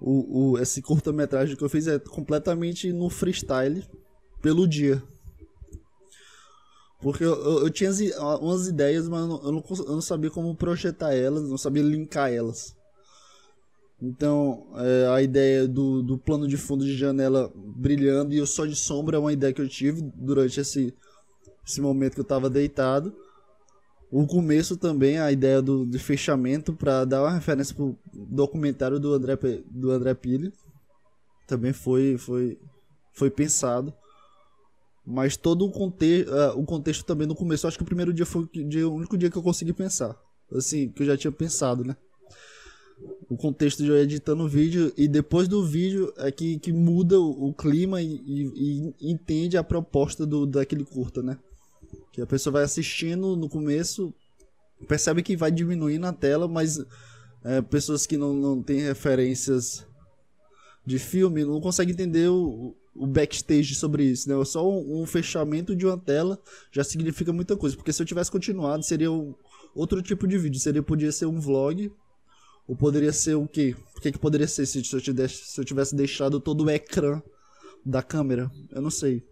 o, 0.00 0.52
o, 0.52 0.58
esse 0.58 0.80
curta-metragem 0.80 1.56
que 1.56 1.62
eu 1.62 1.68
fiz 1.68 1.86
é 1.86 1.98
completamente 1.98 2.92
no 2.92 3.10
freestyle 3.10 3.84
pelo 4.40 4.66
dia. 4.66 5.02
Porque 7.00 7.24
eu, 7.24 7.34
eu, 7.34 7.58
eu 7.60 7.70
tinha 7.70 7.90
umas 8.40 8.66
ideias, 8.66 9.08
mas 9.08 9.20
eu 9.20 9.28
não, 9.28 9.42
eu 9.42 9.52
não, 9.52 9.64
eu 9.86 10.00
sabia 10.00 10.30
como 10.30 10.54
projetar 10.54 11.14
elas, 11.14 11.48
não 11.48 11.58
sabia 11.58 11.82
linkar 11.82 12.32
elas. 12.32 12.76
Então, 14.02 14.66
é, 14.76 15.08
a 15.08 15.20
ideia 15.20 15.68
do, 15.68 16.02
do 16.02 16.16
plano 16.16 16.48
de 16.48 16.56
fundo 16.56 16.84
de 16.84 16.96
janela 16.96 17.52
brilhando 17.54 18.32
e 18.32 18.40
o 18.40 18.46
sol 18.46 18.66
de 18.66 18.76
sombra 18.76 19.16
é 19.16 19.20
uma 19.20 19.32
ideia 19.32 19.52
que 19.52 19.60
eu 19.60 19.68
tive 19.68 20.00
durante 20.14 20.58
esse, 20.60 20.94
esse 21.66 21.80
momento 21.80 22.14
que 22.14 22.20
eu 22.20 22.22
estava 22.22 22.48
deitado 22.48 23.14
o 24.10 24.26
começo 24.26 24.76
também, 24.76 25.18
a 25.18 25.30
ideia 25.30 25.62
do, 25.62 25.86
de 25.86 25.98
fechamento, 25.98 26.72
para 26.72 27.04
dar 27.04 27.22
uma 27.22 27.32
referência 27.32 27.74
pro 27.74 27.96
documentário 28.12 28.98
do 28.98 29.14
André, 29.14 29.38
do 29.70 29.92
André 29.92 30.14
Pili. 30.14 30.52
Também 31.46 31.72
foi, 31.72 32.18
foi, 32.18 32.58
foi 33.12 33.30
pensado. 33.30 33.94
Mas 35.06 35.36
todo 35.36 35.64
o, 35.64 35.70
conte 35.70 36.26
uh, 36.28 36.58
o 36.58 36.64
contexto 36.64 37.04
também 37.04 37.26
no 37.26 37.34
começo, 37.34 37.66
acho 37.66 37.76
que 37.76 37.82
o 37.82 37.86
primeiro 37.86 38.12
dia 38.12 38.26
foi 38.26 38.42
o 38.42 38.92
único 38.92 39.16
dia 39.16 39.30
que 39.30 39.36
eu 39.36 39.42
consegui 39.42 39.72
pensar. 39.72 40.16
Assim, 40.52 40.88
que 40.88 41.02
eu 41.02 41.06
já 41.06 41.16
tinha 41.16 41.30
pensado, 41.30 41.84
né? 41.84 41.96
O 43.28 43.36
contexto 43.36 43.82
de 43.82 43.88
eu 43.88 43.96
editando 43.96 44.42
o 44.42 44.48
vídeo 44.48 44.92
e 44.96 45.06
depois 45.06 45.46
do 45.46 45.64
vídeo 45.64 46.12
é 46.16 46.30
que, 46.32 46.58
que 46.58 46.72
muda 46.72 47.18
o, 47.18 47.48
o 47.48 47.54
clima 47.54 48.02
e, 48.02 48.06
e, 48.26 48.94
e, 49.00 49.10
entende 49.12 49.56
a 49.56 49.64
proposta 49.64 50.26
do, 50.26 50.44
daquele 50.44 50.84
curta, 50.84 51.22
né? 51.22 51.38
Que 52.12 52.20
a 52.20 52.26
pessoa 52.26 52.54
vai 52.54 52.64
assistindo 52.64 53.36
no 53.36 53.48
começo, 53.48 54.12
percebe 54.88 55.22
que 55.22 55.36
vai 55.36 55.50
diminuindo 55.50 56.06
a 56.06 56.12
tela, 56.12 56.48
mas 56.48 56.84
é, 57.44 57.62
pessoas 57.62 58.06
que 58.06 58.16
não, 58.16 58.34
não 58.34 58.62
têm 58.62 58.80
referências 58.80 59.86
de 60.84 60.98
filme 60.98 61.44
não 61.44 61.60
conseguem 61.60 61.92
entender 61.94 62.28
o, 62.28 62.74
o 62.94 63.06
backstage 63.06 63.74
sobre 63.74 64.04
isso, 64.04 64.28
né? 64.28 64.44
Só 64.44 64.68
um, 64.68 65.02
um, 65.02 65.06
fechamento 65.06 65.76
de 65.76 65.86
uma 65.86 65.96
tela 65.96 66.40
já 66.72 66.82
significa 66.82 67.32
muita 67.32 67.56
coisa, 67.56 67.76
porque 67.76 67.92
se 67.92 68.02
eu 68.02 68.06
tivesse 68.06 68.30
continuado 68.30 68.82
seria 68.82 69.10
um, 69.10 69.34
outro 69.74 70.02
tipo 70.02 70.26
de 70.26 70.38
vídeo, 70.38 70.60
seria 70.60 70.82
podia 70.82 71.12
ser 71.12 71.26
um 71.26 71.38
vlog 71.38 71.92
ou 72.66 72.76
poderia 72.76 73.12
ser 73.12 73.34
o 73.34 73.46
quê? 73.46 73.74
O 73.96 74.00
que, 74.00 74.12
que 74.12 74.18
poderia 74.18 74.46
ser 74.46 74.66
se 74.66 74.78
eu, 74.78 75.00
tivesse, 75.00 75.36
se 75.46 75.60
eu 75.60 75.64
tivesse 75.64 75.94
deixado 75.94 76.40
todo 76.40 76.64
o 76.64 76.70
ecrã 76.70 77.22
da 77.84 78.02
câmera? 78.02 78.50
Eu 78.70 78.80
não 78.80 78.90
sei. 78.90 79.24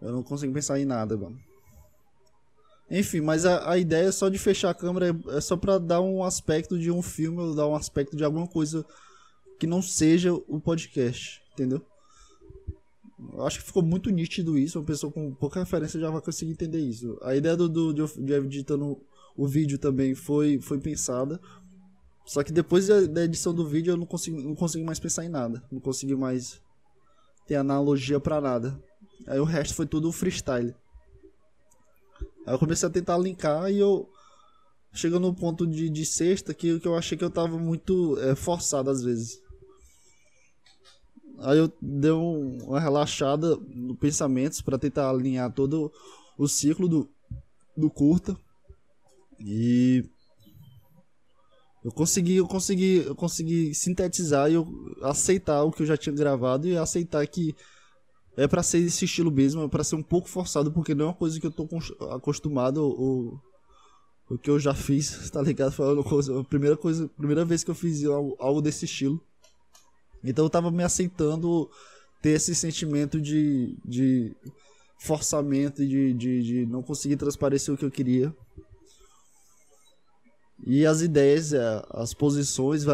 Eu 0.00 0.12
não 0.12 0.22
consigo 0.22 0.52
pensar 0.52 0.78
em 0.78 0.84
nada, 0.84 1.16
mano. 1.16 1.38
Enfim, 2.90 3.20
mas 3.20 3.44
a, 3.44 3.70
a 3.70 3.78
ideia 3.78 4.06
é 4.06 4.12
só 4.12 4.28
de 4.28 4.38
fechar 4.38 4.70
a 4.70 4.74
câmera 4.74 5.08
é, 5.08 5.36
é 5.36 5.40
só 5.40 5.56
para 5.56 5.78
dar 5.78 6.00
um 6.00 6.22
aspecto 6.22 6.78
de 6.78 6.90
um 6.90 7.02
filme 7.02 7.38
ou 7.38 7.54
dar 7.54 7.66
um 7.66 7.74
aspecto 7.74 8.16
de 8.16 8.24
alguma 8.24 8.46
coisa 8.46 8.86
que 9.58 9.66
não 9.66 9.82
seja 9.82 10.32
o 10.32 10.60
podcast, 10.60 11.42
entendeu? 11.52 11.84
Eu 13.32 13.46
acho 13.46 13.58
que 13.58 13.66
ficou 13.66 13.82
muito 13.82 14.10
nítido 14.10 14.58
isso. 14.58 14.78
Uma 14.78 14.84
pessoa 14.84 15.10
com 15.10 15.34
pouca 15.34 15.58
referência 15.58 15.98
já 15.98 16.10
vai 16.10 16.20
conseguir 16.20 16.52
entender 16.52 16.80
isso. 16.80 17.18
A 17.22 17.34
ideia 17.34 17.56
do, 17.56 17.68
do 17.68 17.92
de, 17.92 18.22
de 18.22 18.32
editando 18.34 19.00
o 19.36 19.46
vídeo 19.46 19.78
também 19.78 20.14
foi, 20.14 20.60
foi 20.60 20.78
pensada. 20.78 21.40
Só 22.24 22.42
que 22.42 22.52
depois 22.52 22.88
da, 22.88 23.02
da 23.06 23.24
edição 23.24 23.54
do 23.54 23.66
vídeo 23.66 23.92
eu 23.92 23.96
não 23.96 24.06
consigo, 24.06 24.40
não 24.40 24.54
consigo 24.54 24.84
mais 24.84 25.00
pensar 25.00 25.24
em 25.24 25.28
nada. 25.28 25.62
Não 25.72 25.80
consigo 25.80 26.16
mais 26.18 26.60
ter 27.46 27.54
analogia 27.54 28.20
para 28.20 28.40
nada. 28.40 28.78
Aí 29.26 29.38
o 29.38 29.44
resto 29.44 29.74
foi 29.74 29.86
tudo 29.86 30.12
freestyle. 30.12 30.74
Aí 32.46 32.54
eu 32.54 32.58
comecei 32.58 32.88
a 32.88 32.92
tentar 32.92 33.18
linkar 33.18 33.70
e 33.70 33.78
eu. 33.78 34.08
Chega 34.92 35.18
no 35.20 35.34
ponto 35.34 35.66
de, 35.66 35.90
de 35.90 36.06
sexta 36.06 36.54
que, 36.54 36.80
que 36.80 36.88
eu 36.88 36.96
achei 36.96 37.18
que 37.18 37.24
eu 37.24 37.30
tava 37.30 37.58
muito 37.58 38.18
é, 38.18 38.34
forçado 38.34 38.88
às 38.88 39.02
vezes. 39.02 39.42
Aí 41.38 41.58
eu 41.58 41.70
dei 41.82 42.12
uma 42.12 42.80
relaxada 42.80 43.56
no 43.56 43.94
pensamentos 43.94 44.62
para 44.62 44.78
tentar 44.78 45.10
alinhar 45.10 45.52
todo 45.52 45.92
o 46.38 46.48
ciclo 46.48 46.88
do, 46.88 47.08
do 47.76 47.90
curta. 47.90 48.34
E 49.38 50.02
eu 51.84 51.92
consegui, 51.92 52.36
eu 52.36 52.48
consegui, 52.48 52.96
eu 53.04 53.14
consegui 53.14 53.74
sintetizar 53.74 54.50
e 54.50 54.54
eu 54.54 54.66
aceitar 55.02 55.62
o 55.62 55.70
que 55.70 55.82
eu 55.82 55.86
já 55.86 55.96
tinha 55.96 56.14
gravado 56.14 56.66
e 56.66 56.76
aceitar 56.76 57.26
que 57.26 57.54
é 58.36 58.46
para 58.46 58.62
ser 58.62 58.78
esse 58.78 59.04
estilo 59.04 59.30
mesmo, 59.30 59.62
é 59.62 59.68
para 59.68 59.82
ser 59.82 59.96
um 59.96 60.02
pouco 60.02 60.28
forçado 60.28 60.70
porque 60.70 60.94
não 60.94 61.06
é 61.06 61.08
uma 61.08 61.14
coisa 61.14 61.40
que 61.40 61.46
eu 61.46 61.50
tô 61.50 61.68
acostumado 62.10 62.82
ou 62.82 63.40
o 64.28 64.36
que 64.36 64.50
eu 64.50 64.58
já 64.58 64.74
fiz, 64.74 65.30
tá 65.30 65.40
ligado? 65.40 65.72
Foi 65.72 65.86
a 66.38 66.44
primeira 66.44 66.76
coisa, 66.76 67.08
primeira 67.16 67.44
vez 67.44 67.64
que 67.64 67.70
eu 67.70 67.74
fiz 67.74 68.04
algo, 68.04 68.36
algo 68.38 68.60
desse 68.60 68.84
estilo. 68.84 69.20
Então 70.22 70.44
eu 70.44 70.50
tava 70.50 70.70
me 70.70 70.82
aceitando 70.82 71.70
ter 72.20 72.30
esse 72.30 72.54
sentimento 72.54 73.20
de, 73.20 73.76
de 73.84 74.34
forçamento 74.98 75.82
e 75.82 75.88
de, 75.88 76.14
de, 76.14 76.42
de 76.42 76.66
não 76.66 76.82
conseguir 76.82 77.16
transparecer 77.16 77.72
o 77.72 77.76
que 77.76 77.84
eu 77.84 77.90
queria. 77.90 78.34
E 80.66 80.84
as 80.86 81.02
ideias, 81.02 81.52
é, 81.52 81.84
as 81.90 82.14
posições 82.14 82.84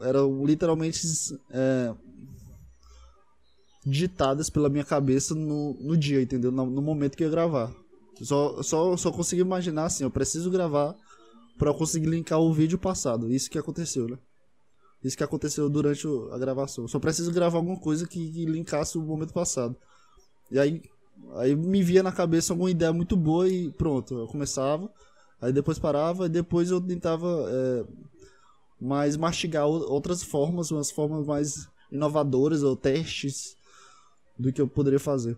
eram 0.00 0.44
literalmente 0.44 1.06
é, 1.50 1.94
digitadas 3.86 4.50
pela 4.50 4.68
minha 4.68 4.84
cabeça 4.84 5.34
no, 5.34 5.74
no 5.74 5.96
dia, 5.96 6.20
entendeu? 6.20 6.50
No, 6.50 6.66
no 6.66 6.82
momento 6.82 7.16
que 7.16 7.22
eu 7.22 7.28
ia 7.28 7.30
gravar. 7.30 7.72
Só, 8.20 8.62
só, 8.62 8.96
só 8.96 9.12
consegui 9.12 9.42
imaginar 9.42 9.84
assim, 9.84 10.04
eu 10.04 10.10
preciso 10.10 10.50
gravar 10.50 10.94
para 11.58 11.72
conseguir 11.72 12.08
linkar 12.08 12.40
o 12.40 12.52
vídeo 12.52 12.78
passado. 12.78 13.30
Isso 13.30 13.50
que 13.50 13.58
aconteceu, 13.58 14.08
né? 14.08 14.18
Isso 15.04 15.16
que 15.16 15.22
aconteceu 15.22 15.68
durante 15.68 16.06
a 16.32 16.38
gravação. 16.38 16.88
Só 16.88 16.98
preciso 16.98 17.30
gravar 17.30 17.58
alguma 17.58 17.78
coisa 17.78 18.06
que, 18.06 18.32
que 18.32 18.44
linkasse 18.46 18.98
o 18.98 19.02
momento 19.02 19.32
passado. 19.32 19.76
E 20.50 20.58
aí, 20.58 20.82
aí 21.34 21.54
me 21.54 21.82
via 21.82 22.02
na 22.02 22.10
cabeça 22.10 22.52
alguma 22.52 22.70
ideia 22.70 22.92
muito 22.92 23.16
boa 23.16 23.48
e 23.48 23.70
pronto, 23.70 24.18
eu 24.18 24.26
começava 24.26 24.90
Aí 25.40 25.52
depois 25.52 25.78
parava 25.78 26.26
e 26.26 26.30
depois 26.30 26.70
eu 26.70 26.80
tentava 26.80 27.46
é, 27.48 27.84
mais 28.80 29.16
mastigar 29.16 29.66
outras 29.66 30.22
formas, 30.22 30.70
umas 30.70 30.90
formas 30.90 31.26
mais 31.26 31.68
inovadoras 31.92 32.62
ou 32.62 32.74
testes 32.74 33.54
do 34.38 34.52
que 34.52 34.60
eu 34.60 34.68
poderia 34.68 35.00
fazer. 35.00 35.36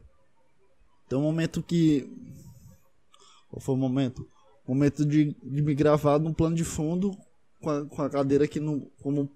Então, 1.07 1.21
o 1.21 1.23
momento 1.23 1.63
que. 1.63 2.09
Qual 3.51 3.61
foi 3.61 3.75
o 3.75 3.79
momento? 3.79 4.27
O 4.67 4.75
momento 4.75 5.05
de, 5.05 5.35
de 5.43 5.63
me 5.63 5.75
gravar 5.75 6.19
num 6.19 6.35
plano 6.35 6.55
de 6.55 6.65
fundo, 6.65 7.17
com 7.61 7.71
a, 7.71 7.87
com 7.87 8.03
a 8.03 8.11
cadeira 8.11 8.45
aqui 8.45 8.61
no, 8.61 8.91
como 9.03 9.31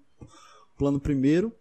plano 0.77 0.99
primeiro, 0.99 1.51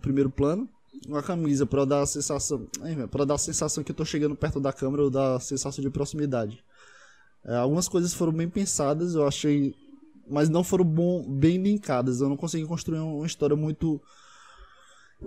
primeiro 0.00 0.30
plano, 0.30 0.68
uma 1.06 1.22
camisa 1.22 1.64
para 1.64 1.84
dar 1.84 2.02
a 2.02 2.06
sensação, 2.06 2.66
para 3.10 3.24
dar 3.24 3.34
a 3.34 3.38
sensação 3.38 3.84
que 3.84 3.92
eu 3.92 3.96
tô 3.96 4.04
chegando 4.04 4.34
perto 4.34 4.60
da 4.60 4.72
câmera 4.72 5.04
ou 5.04 5.10
dar 5.10 5.36
a 5.36 5.40
sensação 5.40 5.82
de 5.82 5.90
proximidade. 5.90 6.64
É, 7.44 7.56
algumas 7.56 7.88
coisas 7.88 8.14
foram 8.14 8.32
bem 8.32 8.48
pensadas, 8.48 9.14
eu 9.14 9.26
achei, 9.26 9.74
mas 10.28 10.48
não 10.48 10.62
foram 10.62 10.84
bom, 10.84 11.28
bem 11.28 11.60
linkadas. 11.62 12.20
Eu 12.20 12.28
não 12.28 12.36
consegui 12.36 12.66
construir 12.66 12.98
uma 12.98 13.26
história 13.26 13.56
muito 13.56 14.00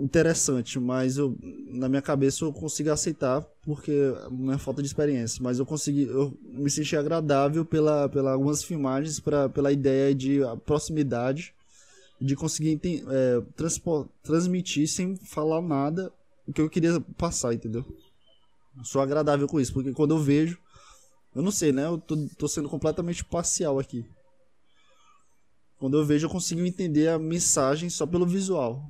interessante, 0.00 0.78
mas 0.78 1.16
eu 1.16 1.36
na 1.70 1.88
minha 1.88 2.02
cabeça 2.02 2.44
eu 2.44 2.52
consigo 2.52 2.90
aceitar 2.90 3.42
porque 3.62 3.92
é 3.92 4.30
minha 4.30 4.58
falta 4.58 4.82
de 4.82 4.88
experiência, 4.88 5.42
mas 5.42 5.58
eu 5.58 5.66
consegui, 5.66 6.04
eu 6.04 6.36
me 6.42 6.70
senti 6.70 6.96
agradável 6.96 7.64
pela, 7.64 8.08
pela 8.08 8.32
algumas 8.32 8.62
filmagens, 8.62 9.20
pra, 9.20 9.48
pela 9.48 9.72
ideia 9.72 10.14
de 10.14 10.40
proximidade, 10.64 11.54
de 12.20 12.34
conseguir 12.36 12.80
é, 12.84 13.42
transmitir 14.22 14.88
sem 14.88 15.16
falar 15.16 15.60
nada 15.60 16.12
o 16.46 16.52
que 16.52 16.60
eu 16.60 16.70
queria 16.70 17.00
passar, 17.18 17.54
entendeu? 17.54 17.84
sou 18.84 19.00
agradável 19.00 19.48
com 19.48 19.58
isso, 19.58 19.72
porque 19.72 19.92
quando 19.92 20.14
eu 20.14 20.18
vejo 20.18 20.58
eu 21.36 21.42
não 21.42 21.50
sei, 21.50 21.70
né? 21.70 21.84
Eu 21.84 21.98
tô, 21.98 22.16
tô 22.38 22.48
sendo 22.48 22.66
completamente 22.66 23.22
parcial 23.22 23.78
aqui. 23.78 24.06
Quando 25.78 25.98
eu 25.98 26.04
vejo, 26.04 26.24
eu 26.24 26.30
consigo 26.30 26.62
entender 26.62 27.08
a 27.08 27.18
mensagem 27.18 27.90
só 27.90 28.06
pelo 28.06 28.26
visual. 28.26 28.82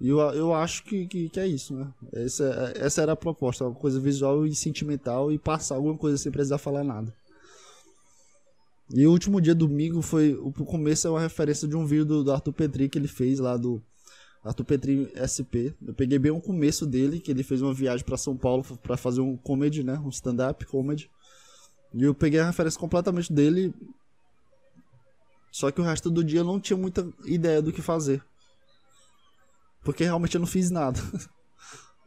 E 0.00 0.08
eu, 0.08 0.18
eu 0.18 0.54
acho 0.54 0.84
que, 0.84 1.06
que, 1.06 1.28
que 1.28 1.40
é 1.40 1.46
isso, 1.46 1.74
né? 1.74 1.92
Essa, 2.12 2.72
essa 2.76 3.02
era 3.02 3.12
a 3.12 3.16
proposta, 3.16 3.64
uma 3.64 3.74
coisa 3.74 3.98
visual 3.98 4.46
e 4.46 4.54
sentimental 4.54 5.32
e 5.32 5.38
passar 5.38 5.74
alguma 5.74 5.96
coisa 5.96 6.16
sem 6.16 6.30
precisar 6.30 6.58
falar 6.58 6.84
nada. 6.84 7.12
E 8.94 9.06
o 9.06 9.10
último 9.10 9.40
dia, 9.40 9.54
domingo, 9.54 10.00
foi. 10.00 10.34
O 10.34 10.52
começo 10.52 11.06
é 11.06 11.10
uma 11.10 11.20
referência 11.20 11.68
de 11.68 11.76
um 11.76 11.84
vídeo 11.84 12.04
do, 12.04 12.24
do 12.24 12.32
Arthur 12.32 12.52
Petri 12.52 12.88
que 12.88 12.96
ele 12.96 13.08
fez 13.08 13.38
lá 13.38 13.56
do 13.56 13.82
Arthur 14.42 14.64
Petri 14.64 15.12
SP. 15.18 15.74
Eu 15.84 15.92
peguei 15.92 16.18
bem 16.18 16.32
o 16.32 16.40
começo 16.40 16.86
dele, 16.86 17.20
que 17.20 17.30
ele 17.30 17.42
fez 17.42 17.60
uma 17.60 17.74
viagem 17.74 18.04
para 18.04 18.16
São 18.16 18.36
Paulo 18.36 18.64
para 18.82 18.96
fazer 18.96 19.20
um 19.20 19.36
comedy, 19.36 19.82
né? 19.82 19.98
Um 19.98 20.08
stand-up 20.08 20.64
comedy. 20.66 21.10
E 21.92 22.02
eu 22.02 22.14
peguei 22.14 22.40
a 22.40 22.46
referência 22.46 22.80
completamente 22.80 23.32
dele. 23.32 23.74
Só 25.50 25.70
que 25.70 25.80
o 25.80 25.84
resto 25.84 26.10
do 26.10 26.22
dia 26.22 26.40
eu 26.40 26.44
não 26.44 26.60
tinha 26.60 26.76
muita 26.76 27.06
ideia 27.26 27.60
do 27.60 27.72
que 27.72 27.82
fazer. 27.82 28.22
Porque 29.88 30.04
realmente 30.04 30.34
eu 30.34 30.40
não 30.40 30.46
fiz 30.46 30.70
nada. 30.70 31.00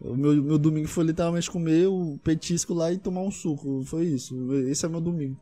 O 0.03 0.15
meu, 0.15 0.33
meu 0.41 0.57
domingo 0.57 0.87
foi 0.87 1.03
literalmente 1.03 1.51
comer 1.51 1.85
o 1.85 2.17
petisco 2.23 2.73
lá 2.73 2.91
e 2.91 2.97
tomar 2.97 3.21
um 3.21 3.29
suco. 3.29 3.83
Foi 3.85 4.03
isso. 4.03 4.51
Esse 4.67 4.83
é 4.83 4.89
meu 4.89 4.99
domingo. 4.99 5.39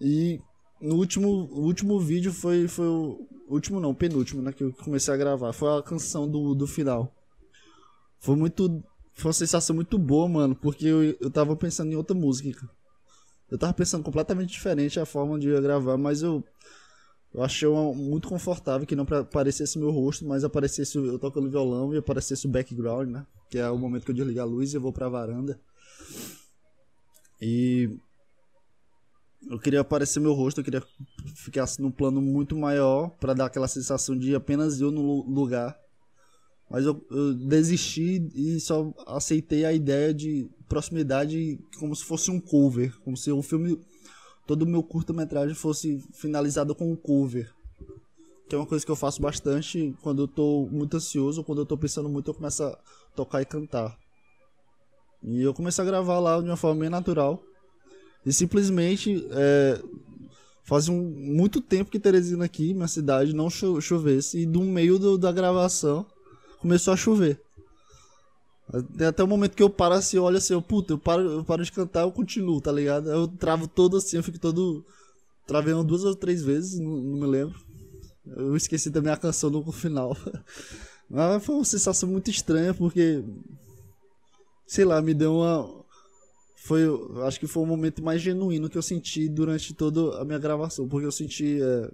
E 0.00 0.40
no 0.80 0.96
último, 0.96 1.28
o 1.28 1.60
último 1.60 2.00
vídeo 2.00 2.32
foi, 2.32 2.66
foi 2.66 2.88
o 2.88 3.28
último 3.48 3.78
não, 3.78 3.94
penúltimo, 3.94 4.42
né, 4.42 4.52
que 4.52 4.64
eu 4.64 4.72
comecei 4.72 5.14
a 5.14 5.16
gravar. 5.16 5.52
Foi 5.52 5.78
a 5.78 5.82
canção 5.82 6.28
do, 6.28 6.56
do 6.56 6.66
final. 6.66 7.14
Foi 8.18 8.34
muito 8.34 8.82
foi 9.14 9.28
uma 9.28 9.32
sensação 9.32 9.76
muito 9.76 9.96
boa, 9.96 10.28
mano, 10.28 10.56
porque 10.56 10.86
eu, 10.86 11.04
eu 11.04 11.30
tava 11.30 11.54
pensando 11.54 11.92
em 11.92 11.96
outra 11.96 12.16
música. 12.16 12.68
Eu 13.48 13.58
tava 13.58 13.72
pensando 13.72 14.02
completamente 14.02 14.50
diferente 14.50 14.98
a 14.98 15.06
forma 15.06 15.38
de 15.38 15.48
gravar, 15.60 15.96
mas 15.96 16.20
eu, 16.20 16.42
eu 17.34 17.42
achei 17.42 17.68
uma, 17.68 17.92
muito 17.92 18.28
confortável 18.28 18.86
que 18.86 18.96
não 18.96 19.04
aparecesse 19.04 19.78
meu 19.78 19.90
rosto, 19.90 20.26
mas 20.26 20.44
aparecesse 20.44 20.96
eu 20.96 21.18
tocando 21.18 21.50
violão 21.50 21.92
e 21.92 21.98
aparecesse 21.98 22.46
o 22.46 22.50
background, 22.50 23.10
né? 23.10 23.26
Que 23.50 23.58
é 23.58 23.70
o 23.70 23.78
momento 23.78 24.04
que 24.04 24.10
eu 24.10 24.14
desligo 24.14 24.40
a 24.40 24.44
luz 24.44 24.72
e 24.72 24.76
eu 24.76 24.80
vou 24.80 24.92
pra 24.92 25.08
varanda. 25.08 25.60
E 27.40 27.90
eu 29.50 29.58
queria 29.58 29.80
aparecer 29.80 30.18
meu 30.18 30.32
rosto, 30.32 30.60
eu 30.60 30.64
queria 30.64 30.82
ficar 31.34 31.64
assim, 31.64 31.82
num 31.82 31.90
plano 31.90 32.20
muito 32.20 32.56
maior 32.56 33.10
para 33.20 33.34
dar 33.34 33.46
aquela 33.46 33.68
sensação 33.68 34.16
de 34.16 34.34
apenas 34.34 34.80
eu 34.80 34.90
no 34.90 35.22
lugar 35.28 35.78
mas 36.68 36.84
eu, 36.84 37.04
eu, 37.10 37.34
desisti 37.34 38.28
e 38.34 38.58
só 38.58 38.92
aceitei 39.06 39.64
a 39.64 39.72
ideia 39.72 40.12
de 40.12 40.48
proximidade 40.68 41.58
como 41.78 41.94
se 41.94 42.04
fosse 42.04 42.30
um 42.30 42.40
cover. 42.40 42.98
Como 43.00 43.16
se 43.16 43.30
o 43.30 43.42
filme. 43.42 43.78
Todo 44.46 44.62
o 44.62 44.66
meu 44.66 44.82
curta-metragem 44.82 45.54
fosse 45.54 46.02
finalizado 46.12 46.74
com 46.74 46.90
um 46.90 46.96
cover. 46.96 47.52
Que 48.48 48.54
é 48.54 48.58
uma 48.58 48.66
coisa 48.66 48.84
que 48.84 48.90
eu 48.90 48.96
faço 48.96 49.20
bastante 49.20 49.94
quando 50.02 50.22
eu 50.22 50.28
tô 50.28 50.68
muito 50.70 50.96
ansioso, 50.96 51.42
quando 51.42 51.62
eu 51.62 51.66
tô 51.66 51.76
pensando 51.76 52.08
muito, 52.08 52.30
eu 52.30 52.34
começo 52.34 52.62
a 52.62 52.78
tocar 53.14 53.42
e 53.42 53.44
cantar. 53.44 53.98
E 55.22 55.42
eu 55.42 55.52
comecei 55.52 55.82
a 55.82 55.86
gravar 55.86 56.20
lá 56.20 56.40
de 56.40 56.48
uma 56.48 56.56
forma 56.56 56.80
bem 56.80 56.90
natural. 56.90 57.42
E 58.24 58.32
simplesmente 58.32 59.26
é, 59.30 59.80
faz 60.62 60.88
um, 60.88 61.00
muito 61.02 61.60
tempo 61.60 61.90
que 61.90 61.98
Teresina 61.98 62.44
aqui, 62.44 62.72
minha 62.72 62.88
cidade, 62.88 63.34
não 63.34 63.50
cho 63.50 63.80
chovesse. 63.80 64.38
E 64.40 64.46
do 64.46 64.60
meio 64.60 64.98
do, 64.98 65.18
da 65.18 65.32
gravação 65.32 66.06
começou 66.60 66.94
a 66.94 66.96
chover. 66.96 67.40
Até 69.08 69.22
o 69.22 69.28
momento 69.28 69.54
que 69.54 69.62
eu 69.62 69.70
paro 69.70 69.94
assim, 69.94 70.18
olho 70.18 70.38
assim, 70.38 70.52
eu, 70.52 70.60
puta, 70.60 70.92
eu 70.92 70.98
paro, 70.98 71.22
eu 71.22 71.44
paro 71.44 71.64
de 71.64 71.70
cantar, 71.70 72.02
eu 72.02 72.10
continuo, 72.10 72.60
tá 72.60 72.72
ligado? 72.72 73.10
Eu 73.10 73.28
travo 73.28 73.68
todo 73.68 73.96
assim, 73.96 74.16
eu 74.16 74.22
fico 74.22 74.38
todo. 74.38 74.84
Travei 75.46 75.72
duas 75.84 76.02
ou 76.02 76.16
três 76.16 76.42
vezes, 76.42 76.78
não, 76.80 76.96
não 76.96 77.20
me 77.20 77.26
lembro. 77.26 77.58
Eu 78.26 78.56
esqueci 78.56 78.90
também 78.90 79.12
a 79.12 79.16
canção 79.16 79.50
no 79.50 79.70
final. 79.70 80.16
Mas 81.08 81.44
foi 81.44 81.54
uma 81.54 81.64
sensação 81.64 82.08
muito 82.08 82.30
estranha, 82.30 82.74
porque. 82.74 83.22
Sei 84.66 84.84
lá, 84.84 85.00
me 85.00 85.14
deu 85.14 85.36
uma. 85.36 85.84
Foi. 86.56 86.82
Acho 87.24 87.38
que 87.38 87.46
foi 87.46 87.62
o 87.62 87.66
momento 87.66 88.02
mais 88.02 88.20
genuíno 88.20 88.68
que 88.68 88.76
eu 88.76 88.82
senti 88.82 89.28
durante 89.28 89.72
toda 89.72 90.20
a 90.20 90.24
minha 90.24 90.38
gravação, 90.38 90.88
porque 90.88 91.06
eu 91.06 91.12
senti. 91.12 91.62
É, 91.62 91.88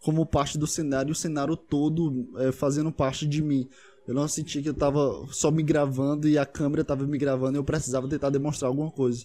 como 0.00 0.26
parte 0.26 0.58
do 0.58 0.66
cenário, 0.66 1.12
o 1.12 1.16
cenário 1.16 1.56
todo 1.56 2.28
é, 2.38 2.50
fazendo 2.50 2.90
parte 2.90 3.26
de 3.26 3.42
mim. 3.42 3.68
Eu 4.06 4.14
não 4.14 4.28
senti 4.28 4.62
que 4.62 4.68
eu 4.68 4.74
tava 4.74 5.26
só 5.30 5.50
me 5.50 5.62
gravando 5.62 6.28
e 6.28 6.38
a 6.38 6.46
câmera 6.46 6.84
tava 6.84 7.04
me 7.04 7.18
gravando 7.18 7.56
e 7.56 7.58
eu 7.58 7.64
precisava 7.64 8.08
tentar 8.08 8.30
demonstrar 8.30 8.68
alguma 8.68 8.90
coisa. 8.90 9.24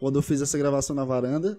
Quando 0.00 0.18
eu 0.18 0.22
fiz 0.22 0.42
essa 0.42 0.58
gravação 0.58 0.96
na 0.96 1.04
varanda, 1.04 1.58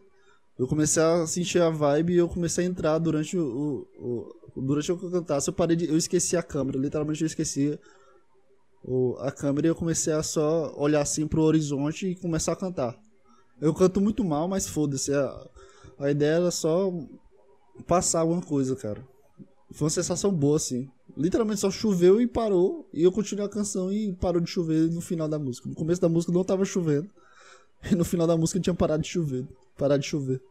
eu 0.59 0.67
comecei 0.67 1.01
a 1.01 1.25
sentir 1.25 1.61
a 1.61 1.69
vibe 1.69 2.13
e 2.13 2.17
eu 2.17 2.27
comecei 2.27 2.65
a 2.65 2.67
entrar 2.67 2.97
durante 2.99 3.37
o, 3.37 3.87
o, 3.97 4.35
o 4.55 4.61
durante 4.61 4.91
o 4.91 4.97
que 4.97 5.05
eu 5.05 5.11
cantasse, 5.11 5.49
eu 5.49 5.53
parei 5.53 5.75
de, 5.75 5.89
eu 5.89 5.97
esqueci 5.97 6.35
a 6.37 6.43
câmera, 6.43 6.77
literalmente 6.77 7.21
eu 7.21 7.27
esqueci 7.27 7.79
o, 8.83 9.15
a 9.19 9.31
câmera 9.31 9.67
e 9.67 9.69
eu 9.69 9.75
comecei 9.75 10.13
a 10.13 10.23
só 10.23 10.73
olhar 10.77 11.01
assim 11.01 11.27
pro 11.27 11.41
horizonte 11.41 12.07
e 12.07 12.15
começar 12.15 12.53
a 12.53 12.55
cantar. 12.55 12.97
Eu 13.59 13.73
canto 13.73 14.01
muito 14.01 14.23
mal, 14.23 14.47
mas 14.47 14.67
foda-se. 14.67 15.13
A, 15.13 15.49
a 15.99 16.11
ideia 16.11 16.35
era 16.35 16.51
só 16.51 16.91
passar 17.87 18.21
alguma 18.21 18.41
coisa, 18.41 18.75
cara. 18.75 19.01
Foi 19.71 19.85
uma 19.85 19.89
sensação 19.89 20.31
boa, 20.31 20.57
assim. 20.57 20.89
Literalmente 21.17 21.61
só 21.61 21.71
choveu 21.71 22.19
e 22.21 22.27
parou. 22.27 22.89
E 22.93 23.03
eu 23.03 23.11
continuei 23.11 23.45
a 23.45 23.49
canção 23.49 23.91
e 23.91 24.13
parou 24.13 24.41
de 24.41 24.49
chover 24.49 24.91
no 24.91 25.01
final 25.01 25.27
da 25.27 25.39
música. 25.39 25.69
No 25.69 25.75
começo 25.75 26.01
da 26.01 26.09
música 26.09 26.31
não 26.31 26.43
tava 26.43 26.65
chovendo. 26.65 27.09
E 27.91 27.93
no 27.93 28.03
final 28.03 28.25
da 28.25 28.35
música 28.35 28.59
tinha 28.59 28.73
parado 28.73 29.03
de 29.03 29.09
chover. 29.09 29.47
Parar 29.77 29.97
de 29.97 30.07
chover. 30.07 30.41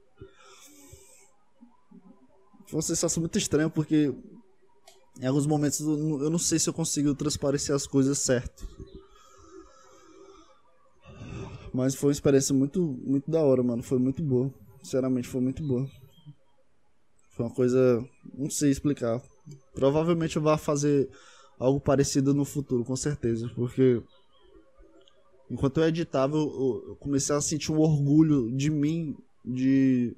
Foi 2.68 2.76
uma 2.76 2.82
sensação 2.82 3.20
muito 3.20 3.36
estranha 3.36 3.68
porque 3.68 4.14
em 5.20 5.26
alguns 5.26 5.44
momentos 5.44 5.80
eu 5.80 6.30
não 6.30 6.38
sei 6.38 6.60
se 6.60 6.68
eu 6.68 6.74
consigo 6.74 7.12
transparecer 7.14 7.74
as 7.74 7.88
coisas 7.88 8.18
certo. 8.18 8.68
Mas 11.72 11.96
foi 11.96 12.10
uma 12.10 12.12
experiência 12.12 12.54
muito, 12.54 12.80
muito 13.04 13.28
da 13.28 13.40
hora, 13.40 13.60
mano. 13.60 13.82
Foi 13.82 13.98
muito 13.98 14.22
boa. 14.22 14.48
Sinceramente, 14.80 15.26
foi 15.26 15.40
muito 15.40 15.60
boa. 15.66 15.90
Foi 17.30 17.46
uma 17.46 17.52
coisa. 17.52 18.04
Não 18.32 18.48
sei 18.48 18.70
explicar. 18.70 19.20
Provavelmente 19.74 20.36
eu 20.36 20.42
vou 20.42 20.56
fazer 20.56 21.08
algo 21.58 21.80
parecido 21.80 22.34
no 22.34 22.44
futuro, 22.44 22.84
com 22.84 22.96
certeza. 22.96 23.50
Porque. 23.54 24.02
Enquanto 25.50 25.78
eu 25.78 25.84
editava, 25.84 26.36
eu 26.36 26.96
comecei 26.98 27.34
a 27.34 27.40
sentir 27.40 27.70
um 27.70 27.78
orgulho 27.78 28.50
de 28.56 28.70
mim 28.70 29.14
de 29.44 30.16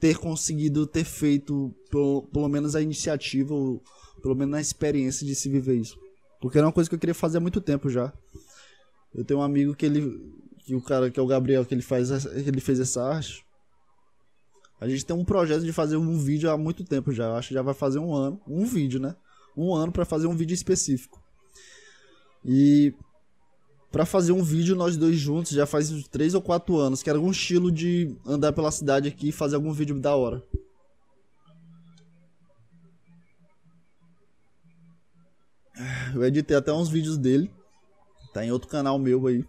ter 0.00 0.16
conseguido 0.16 0.86
ter 0.86 1.04
feito 1.04 1.74
pelo, 1.90 2.22
pelo 2.32 2.48
menos 2.48 2.74
a 2.74 2.80
iniciativa, 2.80 3.52
ou 3.52 3.82
pelo 4.22 4.34
menos 4.34 4.54
a 4.54 4.60
experiência 4.60 5.26
de 5.26 5.34
se 5.34 5.48
viver 5.50 5.76
isso. 5.76 5.98
Porque 6.40 6.56
era 6.56 6.66
uma 6.66 6.72
coisa 6.72 6.88
que 6.88 6.94
eu 6.94 6.98
queria 6.98 7.14
fazer 7.14 7.36
há 7.36 7.40
muito 7.40 7.60
tempo 7.60 7.90
já. 7.90 8.12
Eu 9.14 9.24
tenho 9.24 9.40
um 9.40 9.42
amigo 9.42 9.74
que 9.74 9.84
ele. 9.84 10.32
que 10.64 10.74
o 10.74 10.80
cara 10.80 11.10
que 11.10 11.20
é 11.20 11.22
o 11.22 11.26
Gabriel, 11.26 11.66
que 11.66 11.74
ele 11.74 11.82
faz 11.82 12.10
ele 12.26 12.60
fez 12.60 12.80
essa 12.80 13.02
arte. 13.02 13.44
A 14.80 14.88
gente 14.88 15.04
tem 15.04 15.14
um 15.14 15.24
projeto 15.24 15.62
de 15.62 15.72
fazer 15.72 15.96
um 15.96 16.18
vídeo 16.18 16.50
há 16.50 16.56
muito 16.56 16.84
tempo 16.84 17.12
já. 17.12 17.24
Eu 17.24 17.34
acho 17.34 17.48
que 17.48 17.54
já 17.54 17.62
vai 17.62 17.74
fazer 17.74 17.98
um 17.98 18.14
ano. 18.14 18.40
Um 18.46 18.64
vídeo, 18.64 18.98
né? 18.98 19.14
Um 19.56 19.74
ano 19.74 19.92
para 19.92 20.06
fazer 20.06 20.26
um 20.26 20.34
vídeo 20.34 20.54
específico. 20.54 21.22
E 22.42 22.94
para 23.92 24.06
fazer 24.06 24.32
um 24.32 24.42
vídeo 24.42 24.74
nós 24.74 24.96
dois 24.96 25.16
juntos 25.18 25.52
já 25.52 25.66
faz 25.66 25.90
uns 25.90 26.08
3 26.08 26.34
ou 26.34 26.40
4 26.40 26.76
anos, 26.78 27.02
que 27.02 27.10
era 27.10 27.18
algum 27.18 27.30
estilo 27.30 27.70
de 27.70 28.16
andar 28.24 28.52
pela 28.52 28.70
cidade 28.70 29.08
aqui 29.08 29.28
e 29.28 29.32
fazer 29.32 29.56
algum 29.56 29.72
vídeo 29.72 30.00
da 30.00 30.16
hora. 30.16 30.42
Eu 36.14 36.24
editei 36.24 36.56
até 36.56 36.72
uns 36.72 36.88
vídeos 36.88 37.18
dele. 37.18 37.52
Tá 38.32 38.44
em 38.44 38.52
outro 38.52 38.68
canal 38.68 38.98
meu 38.98 39.26
aí. 39.26 39.44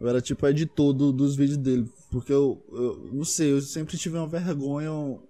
Eu 0.00 0.08
era 0.08 0.20
tipo 0.20 0.46
editor 0.46 0.92
do, 0.92 1.12
dos 1.12 1.36
vídeos 1.36 1.58
dele. 1.58 1.90
Porque 2.10 2.32
eu, 2.32 2.64
eu 2.72 3.10
não 3.12 3.24
sei, 3.24 3.52
eu 3.52 3.60
sempre 3.60 3.98
tive 3.98 4.16
uma 4.16 4.26
vergonha, 4.26 4.90
um, 4.90 5.20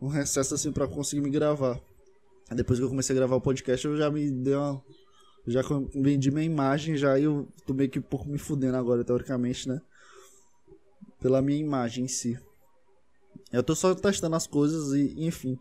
um 0.00 0.08
recesso 0.08 0.54
assim 0.54 0.70
pra 0.70 0.86
conseguir 0.86 1.20
me 1.20 1.30
gravar. 1.30 1.80
Depois 2.50 2.78
que 2.78 2.84
eu 2.84 2.88
comecei 2.88 3.14
a 3.14 3.18
gravar 3.18 3.36
o 3.36 3.40
podcast, 3.40 3.84
eu 3.84 3.96
já 3.96 4.10
me 4.10 4.30
dei 4.30 4.54
uma 4.54 4.82
já 5.46 5.60
vendi 5.94 6.30
minha 6.30 6.44
imagem 6.44 6.96
já 6.96 7.18
e 7.18 7.24
eu 7.24 7.46
tô 7.66 7.74
meio 7.74 7.90
que 7.90 7.98
um 7.98 8.02
pouco 8.02 8.28
me 8.28 8.38
fudendo 8.38 8.76
agora, 8.76 9.04
teoricamente, 9.04 9.68
né? 9.68 9.80
Pela 11.20 11.42
minha 11.42 11.58
imagem 11.58 12.04
em 12.04 12.08
si. 12.08 12.38
Eu 13.52 13.62
tô 13.62 13.74
só 13.74 13.94
testando 13.94 14.36
as 14.36 14.46
coisas 14.46 14.94
e, 14.94 15.14
enfim. 15.24 15.58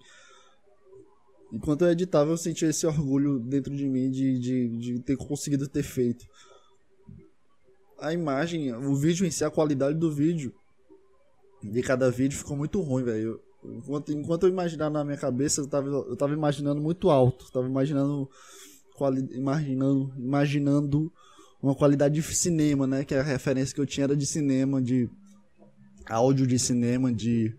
Enquanto 1.52 1.84
eu 1.84 1.92
editava, 1.92 2.32
eu 2.32 2.38
sentia 2.38 2.70
esse 2.70 2.88
orgulho 2.88 3.40
dentro 3.40 3.76
de 3.76 3.88
mim 3.88 4.10
de, 4.10 4.40
de, 4.40 4.78
de 4.78 5.00
ter 5.00 5.18
conseguido 5.18 5.68
ter 5.68 5.84
feito. 5.84 6.26
A 8.04 8.14
imagem, 8.14 8.74
o 8.74 8.96
vídeo 8.96 9.26
em 9.26 9.32
si, 9.32 9.46
a 9.46 9.50
qualidade 9.50 9.98
do 9.98 10.12
vídeo 10.12 10.54
de 11.64 11.82
cada 11.82 12.12
vídeo 12.12 12.38
ficou 12.38 12.58
muito 12.58 12.82
ruim, 12.82 13.04
velho. 13.04 13.40
Enquanto, 13.64 14.12
enquanto 14.12 14.44
eu 14.44 14.50
imaginava 14.50 14.92
na 14.92 15.06
minha 15.06 15.18
cabeça, 15.18 15.62
eu 15.62 15.68
tava, 15.68 15.88
eu 15.88 16.16
tava 16.18 16.34
imaginando 16.34 16.82
muito 16.82 17.10
alto. 17.10 17.50
Tava 17.52 17.66
imaginando 17.66 18.30
imaginando, 19.32 20.14
imaginando 20.18 21.12
uma 21.62 21.74
qualidade 21.74 22.16
de 22.16 22.22
cinema, 22.36 22.86
né? 22.86 23.06
Que 23.06 23.16
a 23.16 23.24
referência 23.24 23.74
que 23.74 23.80
eu 23.80 23.86
tinha 23.86 24.04
era 24.04 24.18
de 24.18 24.26
cinema, 24.26 24.82
de 24.82 25.10
áudio 26.06 26.46
de 26.46 26.60
cinema, 26.60 27.12
de 27.12 27.56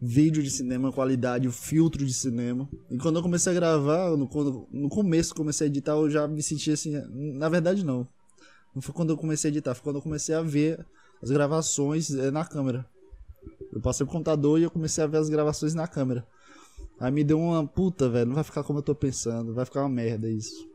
vídeo 0.00 0.42
de 0.42 0.50
cinema, 0.50 0.92
qualidade, 0.92 1.48
o 1.48 1.52
filtro 1.52 2.04
de 2.04 2.12
cinema. 2.12 2.68
E 2.90 2.98
quando 2.98 3.16
eu 3.16 3.22
comecei 3.22 3.50
a 3.50 3.54
gravar, 3.54 4.14
no, 4.16 4.28
quando, 4.28 4.68
no 4.70 4.90
começo 4.90 5.34
comecei 5.34 5.66
a 5.66 5.70
editar, 5.70 5.92
eu 5.92 6.10
já 6.10 6.28
me 6.28 6.42
senti 6.42 6.70
assim. 6.70 6.92
Na 7.10 7.48
verdade, 7.48 7.82
não. 7.82 8.06
Não 8.74 8.82
foi 8.82 8.94
quando 8.94 9.10
eu 9.10 9.16
comecei 9.16 9.50
a 9.50 9.52
editar, 9.52 9.74
foi 9.74 9.84
quando 9.84 9.96
eu 9.96 10.02
comecei 10.02 10.34
a 10.34 10.42
ver 10.42 10.84
as 11.22 11.30
gravações 11.30 12.10
é, 12.10 12.30
na 12.30 12.44
câmera. 12.44 12.86
Eu 13.72 13.80
passei 13.80 14.04
pro 14.04 14.12
computador 14.12 14.58
e 14.58 14.62
eu 14.62 14.70
comecei 14.70 15.02
a 15.02 15.06
ver 15.06 15.18
as 15.18 15.28
gravações 15.28 15.74
na 15.74 15.86
câmera. 15.86 16.26
Aí 16.98 17.10
me 17.10 17.24
deu 17.24 17.40
uma 17.40 17.66
puta, 17.66 18.08
velho, 18.08 18.26
não 18.26 18.34
vai 18.34 18.44
ficar 18.44 18.62
como 18.62 18.78
eu 18.78 18.82
tô 18.82 18.94
pensando, 18.94 19.54
vai 19.54 19.64
ficar 19.64 19.80
uma 19.80 19.88
merda 19.88 20.28
isso. 20.28 20.68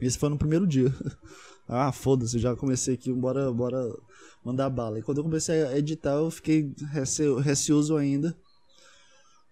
Esse 0.00 0.18
foi 0.18 0.28
no 0.28 0.38
primeiro 0.38 0.66
dia. 0.66 0.92
ah, 1.68 1.92
foda-se, 1.92 2.38
já 2.38 2.56
comecei 2.56 2.94
aqui, 2.94 3.12
bora, 3.12 3.52
bora 3.52 3.94
mandar 4.44 4.68
bala. 4.70 4.98
E 4.98 5.02
quando 5.02 5.18
eu 5.18 5.24
comecei 5.24 5.62
a 5.62 5.78
editar, 5.78 6.14
eu 6.14 6.30
fiquei 6.30 6.72
receoso 7.42 7.96
ainda. 7.96 8.36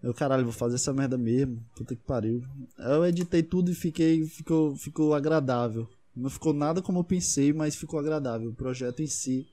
Eu, 0.02 0.12
caralho, 0.12 0.44
vou 0.44 0.52
fazer 0.52 0.74
essa 0.74 0.92
merda 0.92 1.16
mesmo. 1.16 1.64
Puta 1.76 1.94
que 1.94 2.02
pariu. 2.02 2.42
Eu 2.76 3.06
editei 3.06 3.42
tudo 3.42 3.70
e 3.70 3.74
fiquei, 3.74 4.26
ficou, 4.26 4.74
ficou 4.74 5.14
agradável. 5.14 5.88
Não 6.14 6.28
ficou 6.28 6.52
nada 6.52 6.82
como 6.82 7.00
eu 7.00 7.04
pensei, 7.04 7.52
mas 7.52 7.74
ficou 7.74 7.98
agradável. 7.98 8.50
O 8.50 8.54
projeto 8.54 9.00
em 9.00 9.06
si. 9.06 9.46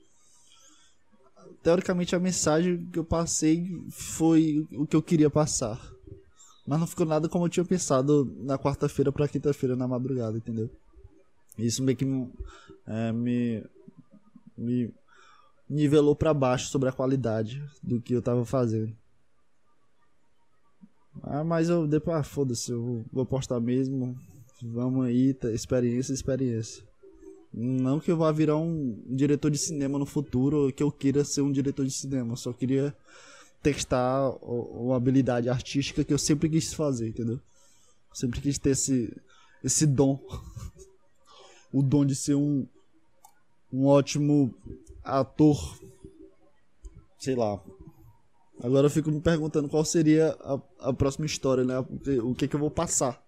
Teoricamente, 1.62 2.14
a 2.14 2.20
mensagem 2.20 2.86
que 2.86 2.98
eu 2.98 3.04
passei 3.04 3.66
foi 3.90 4.66
o 4.72 4.86
que 4.86 4.96
eu 4.96 5.02
queria 5.02 5.30
passar. 5.30 5.80
Mas 6.66 6.78
não 6.78 6.86
ficou 6.86 7.06
nada 7.06 7.28
como 7.28 7.46
eu 7.46 7.48
tinha 7.48 7.64
pensado 7.64 8.24
na 8.40 8.58
quarta-feira 8.58 9.10
pra 9.10 9.28
quinta-feira 9.28 9.74
na 9.74 9.88
madrugada, 9.88 10.36
entendeu? 10.36 10.70
Isso 11.58 11.82
meio 11.82 11.96
que 11.96 12.04
é, 12.86 13.12
me, 13.12 13.64
me 14.56 14.94
nivelou 15.68 16.14
para 16.14 16.34
baixo 16.34 16.68
sobre 16.68 16.88
a 16.88 16.92
qualidade 16.92 17.64
do 17.82 18.00
que 18.00 18.14
eu 18.14 18.22
tava 18.22 18.44
fazendo. 18.44 18.94
Ah, 21.22 21.44
mas 21.44 21.68
eu 21.68 21.86
depois, 21.86 22.16
ah, 22.16 22.22
foda-se, 22.22 22.70
eu 22.70 23.04
vou 23.12 23.26
postar 23.26 23.60
mesmo. 23.60 24.16
Vamos 24.62 25.06
aí, 25.06 25.32
tá, 25.32 25.50
experiência, 25.50 26.12
experiência. 26.12 26.84
Não 27.52 27.98
que 27.98 28.10
eu 28.10 28.16
vá 28.16 28.30
virar 28.30 28.56
um 28.56 29.02
diretor 29.08 29.50
de 29.50 29.58
cinema 29.58 29.98
no 29.98 30.06
futuro, 30.06 30.64
ou 30.64 30.72
que 30.72 30.82
eu 30.82 30.92
queira 30.92 31.24
ser 31.24 31.40
um 31.40 31.50
diretor 31.50 31.84
de 31.84 31.90
cinema. 31.90 32.36
Só 32.36 32.52
queria 32.52 32.94
testar 33.62 34.30
uma 34.42 34.96
habilidade 34.96 35.48
artística 35.48 36.04
que 36.04 36.12
eu 36.12 36.18
sempre 36.18 36.48
quis 36.48 36.72
fazer, 36.72 37.08
entendeu? 37.08 37.40
Sempre 38.12 38.40
quis 38.40 38.58
ter 38.58 38.70
esse, 38.70 39.16
esse 39.64 39.86
dom. 39.86 40.20
o 41.72 41.82
dom 41.82 42.04
de 42.04 42.14
ser 42.14 42.34
um, 42.34 42.66
um 43.72 43.86
ótimo 43.86 44.54
ator. 45.02 45.78
Sei 47.18 47.34
lá. 47.34 47.60
Agora 48.62 48.86
eu 48.86 48.90
fico 48.90 49.10
me 49.10 49.20
perguntando 49.20 49.68
qual 49.68 49.84
seria 49.84 50.36
a, 50.40 50.60
a 50.90 50.92
próxima 50.92 51.24
história, 51.24 51.64
né? 51.64 51.78
O 52.22 52.34
que, 52.34 52.46
que 52.46 52.54
eu 52.54 52.60
vou 52.60 52.70
passar. 52.70 53.22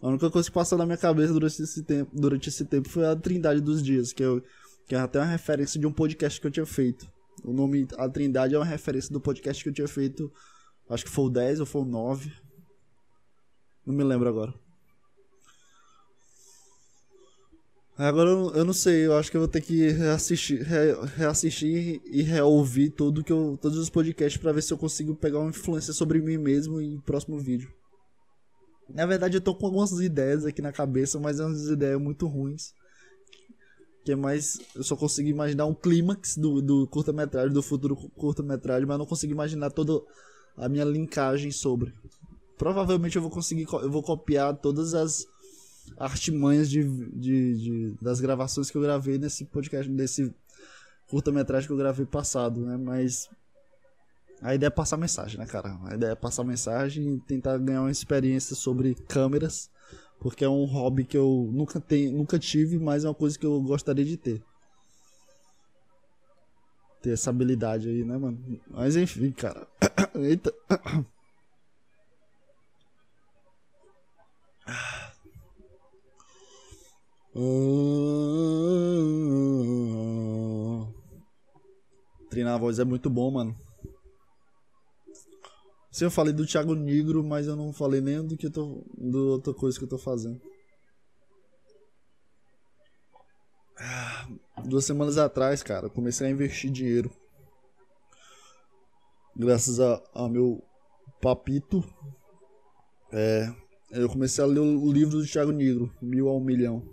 A 0.00 0.08
única 0.08 0.30
coisa 0.30 0.48
que 0.48 0.54
passou 0.54 0.78
na 0.78 0.86
minha 0.86 0.96
cabeça 0.96 1.32
durante 1.32 1.60
esse 1.60 1.82
tempo, 1.82 2.10
durante 2.14 2.48
esse 2.48 2.64
tempo 2.64 2.88
foi 2.88 3.04
a 3.04 3.16
Trindade 3.16 3.60
dos 3.60 3.82
Dias, 3.82 4.12
que, 4.12 4.22
eu, 4.22 4.42
que 4.86 4.94
é 4.94 4.98
até 4.98 5.18
uma 5.18 5.26
referência 5.26 5.78
de 5.80 5.86
um 5.86 5.92
podcast 5.92 6.40
que 6.40 6.46
eu 6.46 6.50
tinha 6.50 6.66
feito. 6.66 7.10
O 7.44 7.52
nome 7.52 7.86
A 7.96 8.08
Trindade 8.08 8.54
é 8.54 8.58
uma 8.58 8.64
referência 8.64 9.12
do 9.12 9.20
podcast 9.20 9.62
que 9.62 9.68
eu 9.68 9.74
tinha 9.74 9.88
feito. 9.88 10.32
Acho 10.88 11.04
que 11.04 11.10
foi 11.10 11.24
o 11.24 11.30
10 11.30 11.60
ou 11.60 11.66
foi 11.66 11.82
o 11.82 11.84
9. 11.84 12.32
Não 13.84 13.94
me 13.94 14.04
lembro 14.04 14.28
agora. 14.28 14.54
Agora 17.96 18.30
eu 18.30 18.64
não 18.64 18.72
sei, 18.72 19.06
eu 19.06 19.16
acho 19.16 19.28
que 19.28 19.36
eu 19.36 19.40
vou 19.40 19.48
ter 19.48 19.60
que 19.60 19.88
reassistir, 19.88 20.62
reassistir 21.16 22.00
e 22.04 22.22
reouvir 22.22 22.90
tudo 22.90 23.24
que 23.24 23.32
eu, 23.32 23.58
todos 23.60 23.76
os 23.76 23.90
podcasts 23.90 24.40
para 24.40 24.52
ver 24.52 24.62
se 24.62 24.72
eu 24.72 24.78
consigo 24.78 25.16
pegar 25.16 25.40
uma 25.40 25.50
influência 25.50 25.92
sobre 25.92 26.20
mim 26.20 26.38
mesmo 26.38 26.80
em 26.80 27.00
próximo 27.00 27.36
vídeo. 27.40 27.72
Na 28.88 29.06
verdade 29.06 29.36
eu 29.36 29.40
tô 29.40 29.54
com 29.54 29.66
algumas 29.66 29.92
ideias 29.92 30.44
aqui 30.44 30.62
na 30.62 30.72
cabeça, 30.72 31.18
mas 31.20 31.38
é 31.38 31.44
umas 31.44 31.68
ideias 31.68 32.00
muito 32.00 32.26
ruins 32.26 32.72
que 34.08 34.12
é 34.12 34.16
mais. 34.16 34.58
Eu 34.74 34.82
só 34.82 34.96
consigo 34.96 35.28
imaginar 35.28 35.66
um 35.66 35.74
clímax 35.74 36.38
do, 36.38 36.62
do 36.62 36.86
curta-metragem, 36.86 37.52
do 37.52 37.62
futuro 37.62 37.94
curta-metragem, 38.16 38.86
mas 38.86 38.98
não 38.98 39.04
consigo 39.04 39.34
imaginar 39.34 39.70
toda 39.70 40.00
a 40.56 40.66
minha 40.66 40.84
linkagem 40.86 41.50
sobre. 41.50 41.92
Provavelmente 42.56 43.16
eu 43.16 43.22
vou 43.22 43.30
conseguir. 43.30 43.66
Eu 43.70 43.90
vou 43.90 44.02
copiar 44.02 44.56
todas 44.56 44.94
as 44.94 45.26
artimanhas 45.98 46.70
de, 46.70 46.84
de, 47.10 47.56
de 47.58 47.94
das 48.00 48.18
gravações 48.18 48.70
que 48.70 48.78
eu 48.78 48.82
gravei 48.82 49.18
nesse 49.18 49.44
podcast, 49.44 49.90
nesse 49.90 50.34
curta-metragem 51.10 51.66
que 51.66 51.72
eu 51.74 51.78
gravei 51.78 52.06
passado, 52.06 52.62
né? 52.64 52.78
Mas. 52.78 53.28
A 54.40 54.54
ideia 54.54 54.68
é 54.68 54.70
passar 54.70 54.96
mensagem, 54.96 55.38
né, 55.38 55.46
cara? 55.46 55.78
A 55.84 55.94
ideia 55.94 56.12
é 56.12 56.14
passar 56.14 56.44
mensagem 56.44 57.14
e 57.14 57.20
tentar 57.20 57.58
ganhar 57.58 57.82
uma 57.82 57.90
experiência 57.90 58.54
sobre 58.54 58.94
câmeras 58.94 59.68
Porque 60.20 60.44
é 60.44 60.48
um 60.48 60.64
hobby 60.64 61.04
que 61.04 61.16
eu 61.16 61.50
nunca, 61.52 61.80
tenho, 61.80 62.16
nunca 62.16 62.38
tive, 62.38 62.78
mas 62.78 63.04
é 63.04 63.08
uma 63.08 63.14
coisa 63.14 63.38
que 63.38 63.46
eu 63.46 63.60
gostaria 63.62 64.04
de 64.04 64.16
ter. 64.16 64.42
Ter 67.02 67.10
essa 67.12 67.30
habilidade 67.30 67.88
aí, 67.88 68.04
né, 68.04 68.16
mano? 68.16 68.38
Mas 68.68 68.96
enfim, 68.96 69.30
cara. 69.32 69.66
Eita. 70.14 70.52
Treinar 82.30 82.54
a 82.54 82.58
voz 82.58 82.78
é 82.78 82.84
muito 82.84 83.08
bom, 83.08 83.30
mano. 83.30 83.67
Se 85.98 86.04
eu 86.04 86.12
falei 86.12 86.32
do 86.32 86.46
Thiago 86.46 86.76
Negro, 86.76 87.24
mas 87.24 87.48
eu 87.48 87.56
não 87.56 87.72
falei 87.72 88.00
nem 88.00 88.24
do 88.24 88.36
que 88.36 88.46
eu 88.46 88.52
tô, 88.52 88.84
do 88.96 89.30
outra 89.30 89.52
coisa 89.52 89.76
que 89.76 89.84
eu 89.84 89.88
tô 89.88 89.98
fazendo. 89.98 90.40
Duas 94.64 94.84
semanas 94.84 95.18
atrás, 95.18 95.60
cara, 95.60 95.90
comecei 95.90 96.28
a 96.28 96.30
investir 96.30 96.70
dinheiro. 96.70 97.10
Graças 99.36 99.80
a, 99.80 100.00
a 100.14 100.28
meu 100.28 100.62
papito. 101.20 101.82
É, 103.10 103.52
eu 103.90 104.08
comecei 104.08 104.44
a 104.44 104.46
ler 104.46 104.60
o 104.60 104.92
livro 104.92 105.18
do 105.18 105.26
Thiago 105.26 105.50
Negro, 105.50 105.92
Mil 106.00 106.28
a 106.28 106.36
um 106.36 106.44
Milhão. 106.44 106.88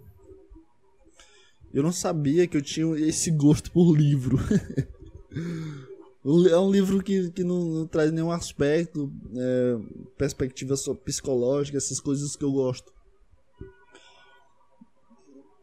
Eu 1.71 1.83
não 1.83 1.91
sabia 1.91 2.47
que 2.47 2.57
eu 2.57 2.61
tinha 2.63 2.87
esse 2.97 3.29
gosto 3.29 3.71
por 3.71 3.95
livro. 3.95 4.39
É 6.25 6.57
um 6.57 6.71
livro 6.71 7.03
que, 7.03 7.29
que 7.29 7.43
não, 7.43 7.63
não 7.65 7.87
traz 7.87 8.11
nenhum 8.11 8.31
aspecto, 8.31 9.13
é, 9.37 9.77
perspectiva 10.17 10.73
psicológica, 11.03 11.77
essas 11.77 11.99
coisas 11.99 12.35
que 12.35 12.43
eu 12.43 12.51
gosto. 12.51 12.91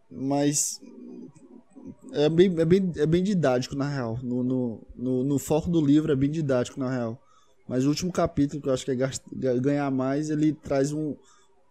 Mas 0.09 0.81
é 2.13 2.29
bem, 2.29 2.55
é 2.61 2.65
bem, 2.65 2.93
é 2.97 3.07
bem 3.07 3.25
didático, 3.25 3.75
na 3.75 3.89
real. 3.89 4.21
No, 4.23 4.45
no, 4.45 4.87
no, 4.95 5.25
no 5.25 5.39
foco 5.39 5.69
do 5.69 5.85
livro 5.85 6.13
é 6.13 6.17
bem 6.17 6.31
didático, 6.31 6.79
na 6.79 6.89
real. 6.89 7.21
Mas 7.67 7.85
o 7.85 7.89
último 7.89 8.13
capítulo, 8.13 8.63
que 8.63 8.69
eu 8.69 8.73
acho 8.73 8.85
que 8.85 8.93
é 8.93 9.59
ganhar 9.59 9.91
mais, 9.91 10.31
ele 10.31 10.53
traz 10.53 10.93
um, 10.93 11.17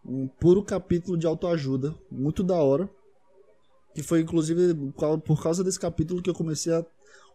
um 0.03 0.27
puro 0.27 0.63
capítulo 0.63 1.17
de 1.17 1.25
autoajuda, 1.25 1.95
muito 2.11 2.43
da 2.43 2.55
hora. 2.55 2.89
Que 3.95 4.03
foi 4.03 4.19
inclusive 4.21 4.73
por 5.25 5.41
causa 5.41 5.63
desse 5.63 5.79
capítulo 5.79 6.21
que 6.21 6.29
eu 6.29 6.33
comecei 6.33 6.73
a 6.73 6.85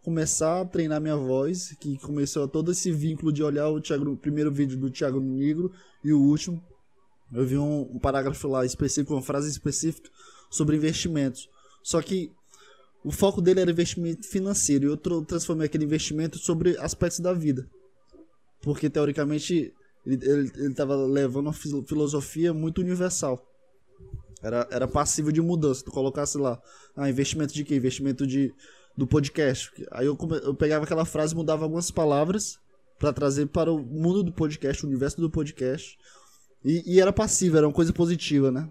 começar 0.03 0.61
a 0.61 0.65
treinar 0.65 1.01
minha 1.01 1.15
voz, 1.15 1.75
que 1.79 1.97
começou 1.99 2.47
todo 2.47 2.71
esse 2.71 2.91
vínculo 2.91 3.31
de 3.31 3.43
olhar 3.43 3.69
o, 3.69 3.81
Thiago, 3.81 4.11
o 4.11 4.17
primeiro 4.17 4.51
vídeo 4.51 4.77
do 4.77 4.89
Thiago 4.89 5.19
Negro 5.19 5.71
e 6.03 6.13
o 6.13 6.19
último. 6.19 6.63
Eu 7.33 7.45
vi 7.45 7.57
um, 7.57 7.81
um 7.81 7.99
parágrafo 7.99 8.47
lá 8.47 8.65
específico, 8.65 9.13
uma 9.13 9.21
frase 9.21 9.49
específica 9.49 10.09
sobre 10.49 10.77
investimentos. 10.77 11.49
Só 11.83 12.01
que 12.01 12.31
o 13.03 13.11
foco 13.11 13.41
dele 13.41 13.59
era 13.61 13.71
investimento 13.71 14.27
financeiro 14.27 14.85
e 14.85 14.87
eu 14.89 14.97
transformei 14.97 15.65
aquele 15.65 15.85
investimento 15.85 16.37
sobre 16.37 16.77
aspectos 16.77 17.19
da 17.19 17.33
vida. 17.33 17.69
Porque 18.61 18.89
teoricamente 18.89 19.73
ele 20.05 20.51
estava 20.69 20.95
levando 20.95 21.47
uma 21.47 21.53
filosofia 21.53 22.53
muito 22.53 22.81
universal. 22.81 23.45
Era, 24.41 24.67
era 24.71 24.87
passível 24.87 25.31
de 25.31 25.41
mudança. 25.41 25.83
Tu 25.83 25.91
colocasse 25.91 26.37
lá, 26.37 26.61
ah, 26.95 27.09
investimento 27.09 27.53
de 27.53 27.63
quê? 27.63 27.75
Investimento 27.75 28.25
de 28.25 28.53
do 28.97 29.05
podcast. 29.05 29.71
Aí 29.91 30.07
eu, 30.07 30.17
eu 30.43 30.55
pegava 30.55 30.83
aquela 30.83 31.05
frase 31.05 31.35
mudava 31.35 31.63
algumas 31.63 31.91
palavras 31.91 32.59
para 32.97 33.13
trazer 33.13 33.45
para 33.47 33.71
o 33.71 33.79
mundo 33.79 34.23
do 34.23 34.31
podcast, 34.31 34.83
o 34.83 34.87
universo 34.87 35.21
do 35.21 35.29
podcast. 35.29 35.97
E, 36.65 36.95
e 36.95 36.99
era 36.99 37.13
passivo, 37.13 37.57
era 37.57 37.67
uma 37.67 37.73
coisa 37.73 37.93
positiva, 37.93 38.51
né? 38.51 38.67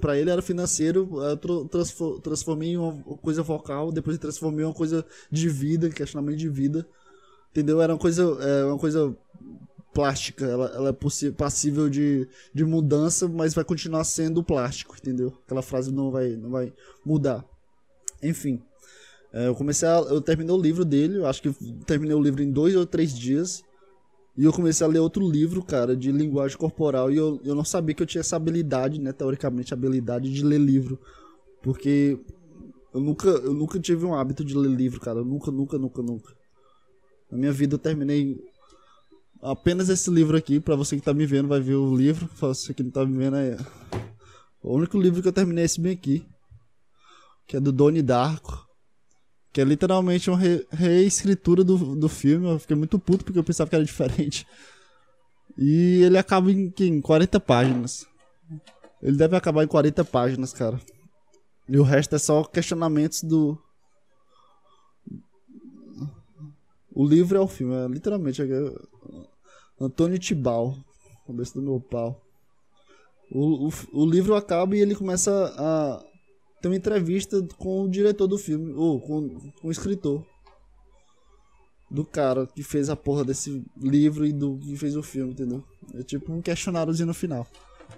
Para 0.00 0.16
ele 0.16 0.30
era 0.30 0.40
financeiro, 0.40 1.10
eu 1.20 1.38
transformei 2.22 2.70
em 2.70 2.76
uma 2.76 3.02
coisa 3.18 3.42
vocal, 3.42 3.90
depois 3.90 4.16
transformei 4.16 4.64
em 4.64 4.68
uma 4.68 4.74
coisa 4.74 5.04
de 5.30 5.48
vida, 5.48 5.90
questionamento 5.90 6.38
de 6.38 6.48
vida. 6.48 6.86
Entendeu? 7.50 7.82
Era 7.82 7.92
uma 7.92 7.98
coisa, 7.98 8.22
é, 8.22 8.64
uma 8.64 8.78
coisa 8.78 9.14
plástica, 9.92 10.44
ela, 10.44 10.66
ela 10.74 10.88
é 10.88 11.30
passível 11.30 11.88
de, 11.88 12.28
de 12.52 12.64
mudança, 12.64 13.28
mas 13.28 13.54
vai 13.54 13.64
continuar 13.64 14.02
sendo 14.04 14.42
plástico, 14.42 14.96
entendeu? 14.96 15.32
Aquela 15.44 15.62
frase 15.62 15.92
não 15.92 16.10
vai, 16.10 16.30
não 16.30 16.50
vai 16.50 16.72
mudar. 17.04 17.44
Enfim. 18.22 18.60
É, 19.34 19.48
eu 19.48 19.54
comecei 19.56 19.88
a, 19.88 19.96
eu 19.96 20.20
terminei 20.20 20.54
o 20.54 20.60
livro 20.60 20.84
dele, 20.84 21.18
eu 21.18 21.26
acho 21.26 21.42
que 21.42 21.52
terminei 21.84 22.14
o 22.14 22.22
livro 22.22 22.40
em 22.40 22.52
dois 22.52 22.76
ou 22.76 22.86
três 22.86 23.12
dias. 23.12 23.64
E 24.36 24.44
eu 24.44 24.52
comecei 24.52 24.86
a 24.86 24.90
ler 24.90 25.00
outro 25.00 25.28
livro, 25.28 25.60
cara, 25.62 25.96
de 25.96 26.12
linguagem 26.12 26.56
corporal. 26.56 27.10
E 27.10 27.16
eu, 27.16 27.40
eu 27.44 27.54
não 27.54 27.64
sabia 27.64 27.94
que 27.96 28.02
eu 28.02 28.06
tinha 28.06 28.20
essa 28.20 28.36
habilidade, 28.36 29.00
né? 29.00 29.12
Teoricamente, 29.12 29.74
habilidade 29.74 30.32
de 30.32 30.44
ler 30.44 30.60
livro. 30.60 31.00
Porque 31.62 32.18
eu 32.92 33.00
nunca, 33.00 33.28
eu 33.28 33.52
nunca 33.52 33.78
tive 33.80 34.04
um 34.04 34.14
hábito 34.14 34.44
de 34.44 34.56
ler 34.56 34.70
livro, 34.70 35.00
cara. 35.00 35.18
Eu 35.18 35.24
nunca, 35.24 35.50
nunca, 35.50 35.78
nunca, 35.78 36.02
nunca. 36.02 36.34
Na 37.30 37.36
minha 37.36 37.52
vida 37.52 37.74
eu 37.74 37.78
terminei 37.78 38.40
apenas 39.42 39.88
esse 39.88 40.10
livro 40.10 40.36
aqui. 40.36 40.60
Pra 40.60 40.76
você 40.76 40.96
que 40.96 41.02
tá 41.02 41.12
me 41.12 41.26
vendo, 41.26 41.48
vai 41.48 41.60
ver 41.60 41.74
o 41.74 41.94
livro. 41.94 42.28
Pra 42.38 42.48
você 42.48 42.72
que 42.72 42.84
não 42.84 42.90
tá 42.90 43.04
me 43.04 43.16
vendo, 43.16 43.36
é. 43.36 43.56
O 44.62 44.76
único 44.76 44.96
livro 44.96 45.22
que 45.22 45.28
eu 45.28 45.32
terminei 45.32 45.62
é 45.62 45.66
esse 45.66 45.80
bem 45.80 45.92
aqui. 45.92 46.24
Que 47.48 47.56
é 47.56 47.60
do 47.60 47.72
Doni 47.72 48.00
Darko. 48.00 48.64
Que 49.54 49.60
é 49.60 49.64
literalmente 49.64 50.28
uma 50.28 50.36
re 50.36 50.66
reescritura 50.70 51.62
do, 51.62 51.94
do 51.94 52.08
filme. 52.08 52.50
Eu 52.50 52.58
fiquei 52.58 52.76
muito 52.76 52.98
puto 52.98 53.24
porque 53.24 53.38
eu 53.38 53.44
pensava 53.44 53.70
que 53.70 53.76
era 53.76 53.84
diferente. 53.84 54.44
E 55.56 56.02
ele 56.02 56.18
acaba 56.18 56.50
em, 56.50 56.74
em 56.80 57.00
40 57.00 57.38
páginas. 57.38 58.04
Ele 59.00 59.16
deve 59.16 59.36
acabar 59.36 59.62
em 59.62 59.68
40 59.68 60.04
páginas, 60.04 60.52
cara. 60.52 60.80
E 61.68 61.78
o 61.78 61.84
resto 61.84 62.16
é 62.16 62.18
só 62.18 62.42
questionamentos 62.42 63.22
do. 63.22 63.56
O 66.92 67.06
livro 67.06 67.38
é 67.38 67.40
o 67.40 67.46
filme, 67.46 67.74
é 67.74 67.86
literalmente. 67.86 68.42
É... 68.42 68.46
Antônio 69.80 70.18
Tibal. 70.18 70.76
Cabeça 71.26 71.54
do 71.54 71.62
meu 71.62 71.80
pau. 71.80 72.20
O, 73.30 73.68
o, 73.68 73.72
o 73.92 74.04
livro 74.04 74.34
acaba 74.34 74.76
e 74.76 74.80
ele 74.80 74.96
começa 74.96 75.54
a 75.56 76.04
tem 76.64 76.70
uma 76.70 76.78
entrevista 76.78 77.46
com 77.58 77.84
o 77.84 77.90
diretor 77.90 78.26
do 78.26 78.38
filme, 78.38 78.72
ou 78.72 78.98
com, 78.98 79.28
com 79.60 79.68
o 79.68 79.70
escritor. 79.70 80.24
Do 81.90 82.06
cara 82.06 82.46
que 82.46 82.62
fez 82.62 82.88
a 82.88 82.96
porra 82.96 83.22
desse 83.22 83.62
livro 83.76 84.24
e 84.24 84.32
do 84.32 84.56
que 84.56 84.74
fez 84.74 84.96
o 84.96 85.02
filme, 85.02 85.32
entendeu? 85.32 85.62
É 85.92 86.02
tipo 86.02 86.32
um 86.32 86.40
questionáriozinho 86.40 87.08
no 87.08 87.12
final. 87.12 87.46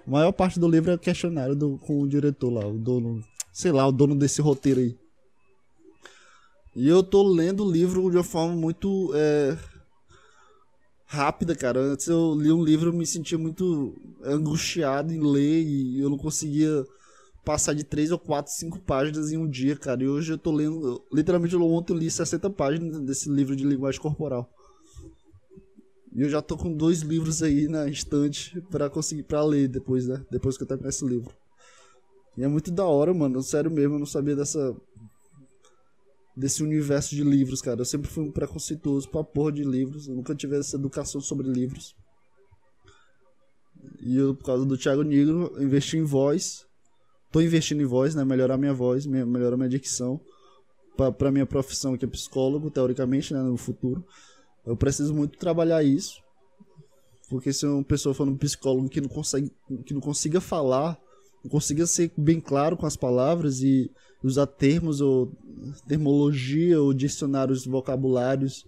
A 0.05 0.11
maior 0.11 0.33
parte 0.33 0.59
do 0.59 0.69
livro 0.69 0.91
é 0.91 0.97
questionário 0.97 1.55
do, 1.55 1.77
com 1.77 2.01
o 2.01 2.07
diretor 2.09 2.49
lá, 2.49 2.67
o 2.67 2.77
dono, 2.77 3.23
sei 3.53 3.71
lá, 3.71 3.87
o 3.87 3.91
dono 3.91 4.13
desse 4.13 4.41
roteiro 4.41 4.81
aí. 4.81 4.97
E 6.75 6.89
eu 6.89 7.01
tô 7.01 7.23
lendo 7.23 7.63
o 7.63 7.71
livro 7.71 8.11
de 8.11 8.17
uma 8.17 8.23
forma 8.23 8.53
muito 8.53 9.11
é, 9.15 9.57
rápida, 11.05 11.55
cara. 11.55 11.79
Antes 11.79 12.07
eu 12.07 12.35
li 12.35 12.51
um 12.51 12.61
livro, 12.61 12.89
eu 12.89 12.93
me 12.93 13.05
sentia 13.05 13.37
muito 13.37 13.95
angustiado 14.25 15.13
em 15.13 15.21
ler 15.21 15.63
e 15.63 16.01
eu 16.01 16.09
não 16.09 16.17
conseguia 16.17 16.85
passar 17.47 17.73
de 17.73 17.85
3 17.85 18.11
ou 18.11 18.19
4, 18.19 18.51
5 18.51 18.79
páginas 18.81 19.31
em 19.31 19.37
um 19.37 19.49
dia, 19.49 19.77
cara. 19.77 20.03
E 20.03 20.07
hoje 20.09 20.33
eu 20.33 20.37
tô 20.37 20.51
lendo. 20.51 21.01
Literalmente, 21.13 21.55
ontem 21.55 21.93
eu 21.93 21.97
li 21.97 22.11
60 22.11 22.49
páginas 22.49 22.99
desse 22.99 23.29
livro 23.29 23.55
de 23.55 23.63
linguagem 23.63 24.01
corporal. 24.01 24.51
E 26.13 26.23
eu 26.23 26.29
já 26.29 26.41
tô 26.41 26.57
com 26.57 26.73
dois 26.73 26.99
livros 27.03 27.41
aí 27.41 27.69
na 27.69 27.87
estante 27.87 28.59
para 28.69 28.89
conseguir 28.89 29.23
para 29.23 29.41
ler 29.45 29.69
depois, 29.69 30.05
né? 30.05 30.25
Depois 30.29 30.57
que 30.57 30.63
eu 30.63 30.67
terminar 30.67 30.89
esse 30.89 31.05
livro. 31.05 31.33
E 32.35 32.43
é 32.43 32.49
muito 32.49 32.69
da 32.69 32.85
hora, 32.85 33.13
mano. 33.13 33.41
Sério 33.41 33.71
mesmo, 33.71 33.95
eu 33.95 33.99
não 33.99 34.05
sabia 34.05 34.35
dessa. 34.35 34.75
Desse 36.35 36.61
universo 36.61 37.15
de 37.15 37.23
livros, 37.23 37.61
cara. 37.61 37.79
Eu 37.79 37.85
sempre 37.85 38.09
fui 38.09 38.25
um 38.25 38.31
preconceituoso 38.31 39.09
pra 39.09 39.23
porra 39.23 39.53
de 39.53 39.63
livros. 39.63 40.09
Eu 40.09 40.15
nunca 40.15 40.35
tive 40.35 40.57
essa 40.57 40.75
educação 40.75 41.21
sobre 41.21 41.47
livros. 41.47 41.95
E 44.01 44.17
eu, 44.17 44.35
por 44.35 44.43
causa 44.43 44.65
do 44.65 44.77
Thiago 44.77 45.01
Negro, 45.01 45.55
investi 45.63 45.95
em 45.95 46.03
voz 46.03 46.66
tô 47.31 47.41
investindo 47.41 47.81
em 47.81 47.85
voz, 47.85 48.15
né? 48.15 48.23
Melhorar 48.23 48.57
minha 48.57 48.73
voz, 48.73 49.05
melhorar 49.05 49.57
minha 49.57 49.69
dicção. 49.69 50.19
para 51.17 51.31
minha 51.31 51.45
profissão, 51.45 51.97
que 51.97 52.05
é 52.05 52.07
psicólogo, 52.07 52.71
teoricamente, 52.71 53.33
né? 53.33 53.41
No 53.41 53.57
futuro. 53.57 54.03
Eu 54.65 54.75
preciso 54.75 55.13
muito 55.13 55.37
trabalhar 55.37 55.83
isso. 55.83 56.21
Porque 57.29 57.51
se 57.51 57.65
uma 57.65 57.83
pessoa 57.83 58.15
for 58.15 58.27
um 58.27 58.37
psicólogo 58.37 58.89
que 58.89 59.01
não, 59.01 59.09
consegue, 59.09 59.51
que 59.85 59.93
não 59.93 60.01
consiga 60.01 60.39
falar, 60.39 60.97
não 61.43 61.51
consiga 61.51 61.85
ser 61.85 62.11
bem 62.17 62.39
claro 62.39 62.77
com 62.77 62.85
as 62.85 62.95
palavras 62.95 63.61
e 63.61 63.91
usar 64.23 64.47
termos 64.47 65.01
ou 65.01 65.31
termologia 65.87 66.81
ou 66.81 66.93
dicionários 66.93 67.65
vocabulários 67.65 68.65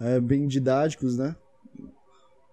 é, 0.00 0.20
bem 0.20 0.46
didáticos, 0.46 1.16
né? 1.16 1.36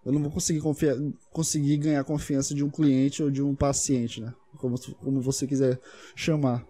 Eu 0.05 0.11
não 0.11 0.21
vou 0.21 0.31
conseguir, 0.31 0.61
confiar, 0.61 0.97
conseguir 1.31 1.77
ganhar 1.77 2.03
confiança 2.03 2.53
de 2.53 2.63
um 2.63 2.69
cliente 2.69 3.23
ou 3.23 3.31
de 3.31 3.41
um 3.41 3.55
paciente, 3.55 4.21
né? 4.21 4.33
Como, 4.65 4.95
como 4.95 5.21
você 5.21 5.45
quiser 5.45 5.79
chamar. 6.15 6.65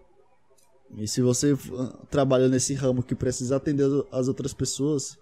E 0.96 1.08
se 1.08 1.20
você 1.20 1.56
ah, 1.78 2.06
trabalha 2.10 2.48
nesse 2.48 2.74
ramo 2.74 3.02
que 3.02 3.14
precisa 3.14 3.56
atender 3.56 3.86
as 4.12 4.28
outras 4.28 4.52
pessoas, 4.54 5.18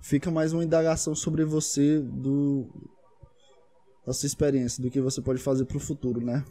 fica 0.00 0.30
mais 0.30 0.52
uma 0.52 0.64
indagação 0.64 1.14
sobre 1.14 1.44
você, 1.44 2.00
do 2.00 2.66
da 4.04 4.12
sua 4.12 4.28
experiência, 4.28 4.80
do 4.80 4.88
que 4.88 5.00
você 5.00 5.20
pode 5.20 5.40
fazer 5.40 5.64
para 5.64 5.76
o 5.76 5.80
futuro, 5.80 6.24
né? 6.24 6.44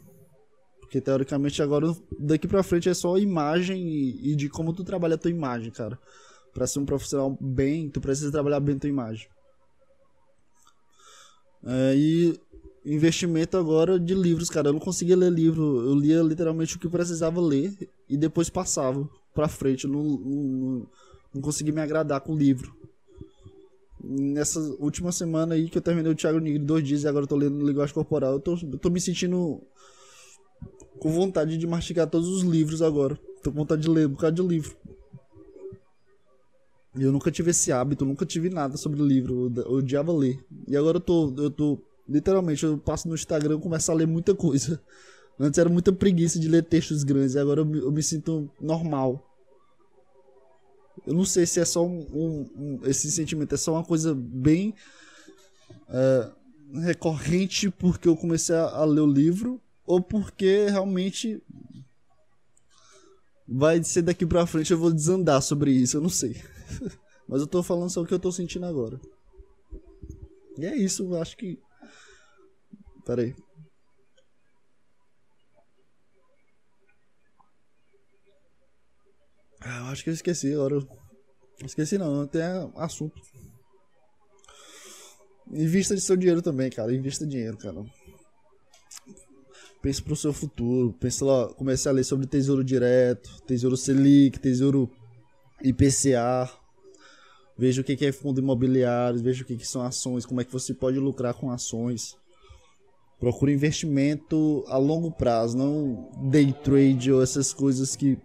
Porque 0.80 1.00
teoricamente 1.00 1.62
agora, 1.62 1.86
daqui 2.18 2.46
pra 2.46 2.62
frente 2.62 2.88
é 2.88 2.94
só 2.94 3.16
imagem 3.16 3.88
e, 3.88 4.32
e 4.32 4.36
de 4.36 4.48
como 4.48 4.74
tu 4.74 4.84
trabalha 4.84 5.14
a 5.14 5.18
tua 5.18 5.30
imagem, 5.30 5.70
cara. 5.70 5.98
Pra 6.52 6.66
ser 6.66 6.78
um 6.80 6.84
profissional 6.84 7.36
bem, 7.40 7.88
tu 7.88 8.00
precisa 8.00 8.30
trabalhar 8.30 8.60
bem 8.60 8.76
a 8.76 8.78
tua 8.78 8.90
imagem. 8.90 9.26
É, 11.64 11.94
e 11.96 12.40
investimento 12.86 13.56
agora 13.56 13.98
de 13.98 14.14
livros, 14.14 14.48
cara. 14.48 14.68
Eu 14.68 14.72
não 14.72 14.80
conseguia 14.80 15.16
ler 15.16 15.32
livro. 15.32 15.82
Eu 15.82 15.94
lia 15.94 16.22
literalmente 16.22 16.76
o 16.76 16.78
que 16.78 16.88
precisava 16.88 17.40
ler 17.40 17.74
e 18.08 18.16
depois 18.16 18.48
passava 18.48 19.08
pra 19.34 19.48
frente. 19.48 19.84
Eu 19.84 19.90
não, 19.90 20.02
não, 20.02 20.86
não 21.34 21.42
consegui 21.42 21.72
me 21.72 21.80
agradar 21.80 22.20
com 22.20 22.32
o 22.32 22.38
livro. 22.38 22.74
Nessa 24.02 24.60
última 24.78 25.10
semana 25.10 25.54
aí 25.54 25.68
que 25.68 25.78
eu 25.78 25.82
terminei 25.82 26.12
o 26.12 26.14
Thiago 26.14 26.38
Nigri 26.38 26.60
dois 26.60 26.86
dias 26.86 27.02
e 27.02 27.08
agora 27.08 27.24
eu 27.24 27.28
tô 27.28 27.34
lendo 27.34 27.66
Linguagem 27.66 27.92
Corporal, 27.92 28.34
eu 28.34 28.40
tô, 28.40 28.54
eu 28.54 28.78
tô 28.78 28.88
me 28.88 29.00
sentindo 29.00 29.60
com 31.00 31.10
vontade 31.10 31.58
de 31.58 31.66
mastigar 31.66 32.08
todos 32.08 32.28
os 32.28 32.42
livros 32.42 32.82
agora. 32.82 33.18
Tô 33.42 33.50
com 33.50 33.58
vontade 33.58 33.82
de 33.82 33.88
ler 33.88 34.06
um 34.06 34.10
bocado 34.10 34.42
de 34.42 34.48
livro. 34.48 34.76
Eu 36.98 37.12
nunca 37.12 37.30
tive 37.30 37.50
esse 37.50 37.70
hábito, 37.72 38.04
nunca 38.04 38.24
tive 38.24 38.48
nada 38.48 38.76
sobre 38.76 39.02
livro. 39.02 39.52
Eu 39.56 39.72
odiava 39.72 40.12
ler. 40.12 40.42
E 40.66 40.76
agora 40.76 40.96
eu 40.96 41.00
tô, 41.00 41.34
eu 41.36 41.50
tô. 41.50 41.78
Literalmente, 42.08 42.64
eu 42.64 42.78
passo 42.78 43.08
no 43.08 43.14
Instagram 43.14 43.56
e 43.56 43.60
começo 43.60 43.90
a 43.90 43.94
ler 43.94 44.06
muita 44.06 44.34
coisa. 44.34 44.80
Antes 45.38 45.58
era 45.58 45.68
muita 45.68 45.92
preguiça 45.92 46.38
de 46.38 46.48
ler 46.48 46.64
textos 46.64 47.04
grandes, 47.04 47.36
agora 47.36 47.60
eu 47.60 47.66
me, 47.66 47.78
eu 47.78 47.92
me 47.92 48.02
sinto 48.02 48.50
normal. 48.60 49.22
Eu 51.06 51.12
não 51.12 51.24
sei 51.24 51.44
se 51.44 51.60
é 51.60 51.64
só 51.64 51.84
um, 51.84 52.06
um, 52.12 52.50
um 52.56 52.80
esse 52.84 53.10
sentimento, 53.10 53.54
é 53.54 53.58
só 53.58 53.72
uma 53.72 53.84
coisa 53.84 54.14
bem 54.14 54.74
é, 55.88 56.30
recorrente 56.84 57.70
porque 57.70 58.08
eu 58.08 58.16
comecei 58.16 58.54
a, 58.54 58.64
a 58.64 58.84
ler 58.84 59.00
o 59.00 59.06
livro 59.06 59.60
ou 59.84 60.00
porque 60.00 60.68
realmente 60.70 61.42
vai 63.46 63.82
ser 63.84 64.02
daqui 64.02 64.26
pra 64.26 64.46
frente 64.46 64.72
eu 64.72 64.78
vou 64.78 64.92
desandar 64.92 65.40
sobre 65.42 65.70
isso, 65.70 65.96
eu 65.96 66.00
não 66.00 66.08
sei. 66.08 66.42
Mas 67.28 67.40
eu 67.40 67.46
tô 67.46 67.62
falando 67.62 67.90
só 67.90 68.02
o 68.02 68.06
que 68.06 68.14
eu 68.14 68.18
tô 68.18 68.30
sentindo 68.32 68.66
agora. 68.66 69.00
E 70.58 70.64
é 70.64 70.76
isso, 70.76 71.04
eu 71.04 71.20
acho 71.20 71.36
que. 71.36 71.58
Pera 73.06 73.22
aí. 73.22 73.36
Ah, 79.60 79.78
eu 79.78 79.84
acho 79.86 80.02
que 80.02 80.10
eu 80.10 80.14
esqueci 80.14 80.52
agora. 80.52 80.84
Esqueci 81.64 81.96
não, 81.96 82.12
não 82.12 82.26
tem 82.26 82.42
assunto. 82.74 83.14
Invista 85.52 85.94
de 85.94 86.00
seu 86.00 86.16
dinheiro 86.16 86.42
também, 86.42 86.68
cara. 86.68 86.92
Invista 86.92 87.24
dinheiro, 87.24 87.56
cara. 87.56 87.84
Pense 89.80 90.02
pro 90.02 90.16
seu 90.16 90.32
futuro. 90.32 90.92
Pense 90.94 91.22
lá, 91.22 91.54
comece 91.54 91.88
a 91.88 91.92
ler 91.92 92.02
sobre 92.02 92.26
tesouro 92.26 92.64
direto, 92.64 93.40
tesouro 93.46 93.76
Selic, 93.76 94.40
tesouro 94.40 94.90
IPCA. 95.62 96.50
Veja 97.56 97.82
o 97.82 97.84
que 97.84 98.04
é 98.04 98.10
fundo 98.10 98.40
imobiliário, 98.40 99.22
veja 99.22 99.44
o 99.44 99.46
que 99.46 99.64
são 99.64 99.82
ações, 99.82 100.26
como 100.26 100.40
é 100.40 100.44
que 100.44 100.52
você 100.52 100.74
pode 100.74 100.98
lucrar 100.98 101.34
com 101.34 101.52
ações. 101.52 102.16
Procure 103.18 103.52
investimento 103.52 104.64
a 104.68 104.76
longo 104.76 105.10
prazo, 105.10 105.56
não 105.56 106.10
day 106.30 106.52
trade 106.52 107.10
ou 107.10 107.22
essas 107.22 107.52
coisas 107.52 107.96
que 107.96 108.18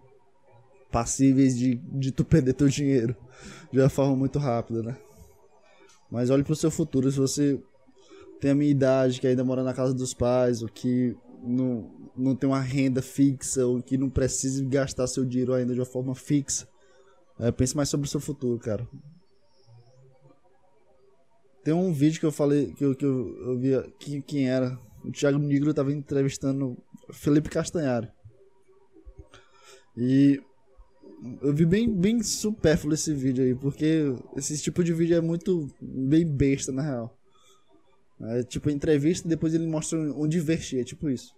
passíveis 0.90 1.56
de, 1.56 1.76
de 1.76 2.12
tu 2.12 2.24
perder 2.26 2.52
teu 2.52 2.68
dinheiro 2.68 3.16
de 3.72 3.80
uma 3.80 3.88
forma 3.88 4.14
muito 4.14 4.38
rápida, 4.38 4.82
né? 4.82 4.96
Mas 6.10 6.28
olhe 6.28 6.44
pro 6.44 6.54
seu 6.54 6.70
futuro, 6.70 7.10
se 7.10 7.18
você 7.18 7.58
tem 8.38 8.50
a 8.50 8.54
minha 8.54 8.70
idade, 8.70 9.18
que 9.18 9.26
ainda 9.26 9.42
mora 9.42 9.62
na 9.62 9.72
casa 9.72 9.94
dos 9.94 10.12
pais, 10.12 10.62
ou 10.62 10.68
que 10.68 11.16
não, 11.42 11.90
não 12.14 12.36
tem 12.36 12.48
uma 12.48 12.60
renda 12.60 13.00
fixa, 13.00 13.66
ou 13.66 13.82
que 13.82 13.96
não 13.96 14.10
precisa 14.10 14.62
gastar 14.64 15.06
seu 15.06 15.24
dinheiro 15.24 15.54
ainda 15.54 15.72
de 15.72 15.80
uma 15.80 15.86
forma 15.86 16.14
fixa, 16.14 16.68
é, 17.40 17.50
pense 17.50 17.74
mais 17.74 17.88
sobre 17.88 18.06
o 18.06 18.10
seu 18.10 18.20
futuro, 18.20 18.58
cara. 18.58 18.86
Tem 21.64 21.72
um 21.72 21.92
vídeo 21.92 22.18
que 22.18 22.26
eu 22.26 22.32
falei, 22.32 22.72
que 22.72 22.84
eu, 22.84 22.94
que 22.94 23.04
eu, 23.04 23.36
eu 23.42 23.58
vi, 23.58 23.92
que, 23.98 24.22
quem 24.22 24.48
era? 24.48 24.78
O 25.04 25.10
Thiago 25.10 25.38
Negro 25.38 25.72
tava 25.72 25.92
entrevistando 25.92 26.76
Felipe 27.12 27.48
Castanhari. 27.48 28.08
E 29.96 30.40
eu 31.40 31.54
vi 31.54 31.64
bem, 31.64 31.88
bem 31.88 32.22
supérfluo 32.22 32.94
esse 32.94 33.14
vídeo 33.14 33.44
aí, 33.44 33.54
porque 33.54 34.12
esse 34.36 34.60
tipo 34.60 34.82
de 34.82 34.92
vídeo 34.92 35.16
é 35.16 35.20
muito 35.20 35.68
bem 35.80 36.26
besta, 36.26 36.72
na 36.72 36.82
real. 36.82 37.16
É 38.20 38.42
tipo 38.42 38.70
entrevista 38.70 39.26
e 39.26 39.30
depois 39.30 39.54
ele 39.54 39.66
mostra 39.66 39.98
onde 40.14 40.38
investir, 40.38 40.80
é 40.80 40.84
tipo 40.84 41.08
isso. 41.08 41.32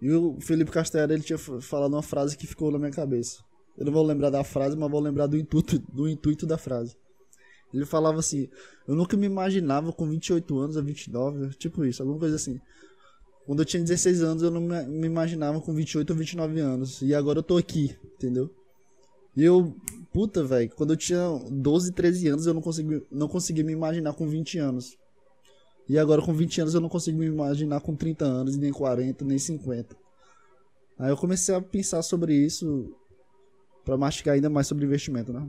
E 0.00 0.10
o 0.10 0.40
Felipe 0.40 0.72
Castanhari, 0.72 1.14
ele 1.14 1.22
tinha 1.22 1.38
falado 1.38 1.92
uma 1.92 2.02
frase 2.02 2.36
que 2.36 2.46
ficou 2.46 2.72
na 2.72 2.78
minha 2.78 2.90
cabeça. 2.90 3.38
Eu 3.76 3.86
não 3.86 3.92
vou 3.92 4.04
lembrar 4.04 4.30
da 4.30 4.42
frase, 4.42 4.76
mas 4.76 4.90
vou 4.90 5.00
lembrar 5.00 5.28
do 5.28 5.38
intuito, 5.38 5.78
do 5.78 6.08
intuito 6.08 6.46
da 6.46 6.58
frase. 6.58 6.96
Ele 7.72 7.86
falava 7.86 8.18
assim: 8.18 8.48
Eu 8.86 8.94
nunca 8.94 9.16
me 9.16 9.26
imaginava 9.26 9.92
com 9.92 10.08
28 10.08 10.58
anos 10.58 10.76
a 10.76 10.80
29, 10.80 11.54
tipo 11.56 11.84
isso, 11.84 12.02
alguma 12.02 12.18
coisa 12.18 12.36
assim. 12.36 12.60
Quando 13.46 13.60
eu 13.60 13.64
tinha 13.64 13.82
16 13.82 14.22
anos, 14.22 14.42
eu 14.42 14.50
não 14.50 14.60
me 14.60 15.06
imaginava 15.06 15.60
com 15.60 15.74
28 15.74 16.10
ou 16.10 16.16
29 16.16 16.60
anos. 16.60 17.02
E 17.02 17.14
agora 17.14 17.40
eu 17.40 17.42
tô 17.42 17.56
aqui, 17.56 17.96
entendeu? 18.14 18.48
E 19.36 19.42
eu, 19.42 19.74
puta, 20.12 20.44
velho, 20.44 20.70
quando 20.76 20.92
eu 20.92 20.96
tinha 20.96 21.20
12, 21.50 21.92
13 21.92 22.28
anos, 22.28 22.46
eu 22.46 22.54
não 22.54 22.62
consegui, 22.62 23.02
não 23.10 23.26
consegui 23.26 23.64
me 23.64 23.72
imaginar 23.72 24.12
com 24.12 24.28
20 24.28 24.58
anos. 24.58 24.96
E 25.88 25.98
agora 25.98 26.22
com 26.22 26.32
20 26.32 26.60
anos 26.60 26.74
eu 26.74 26.80
não 26.80 26.88
consigo 26.88 27.18
me 27.18 27.26
imaginar 27.26 27.80
com 27.80 27.96
30 27.96 28.24
anos, 28.24 28.56
nem 28.56 28.72
40, 28.72 29.24
nem 29.24 29.38
50. 29.38 29.96
Aí 30.98 31.10
eu 31.10 31.16
comecei 31.16 31.54
a 31.54 31.60
pensar 31.60 32.02
sobre 32.02 32.34
isso 32.34 32.94
para 33.84 33.96
mastigar 33.96 34.34
ainda 34.34 34.48
mais 34.48 34.66
sobre 34.66 34.84
investimento, 34.84 35.32
né? 35.32 35.44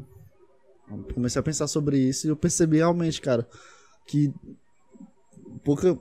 Comecei 1.13 1.39
a 1.39 1.43
pensar 1.43 1.67
sobre 1.67 1.97
isso 1.97 2.27
e 2.27 2.29
eu 2.29 2.36
percebi 2.36 2.77
realmente, 2.77 3.21
cara, 3.21 3.47
que 4.05 4.34
pouca 5.63 5.97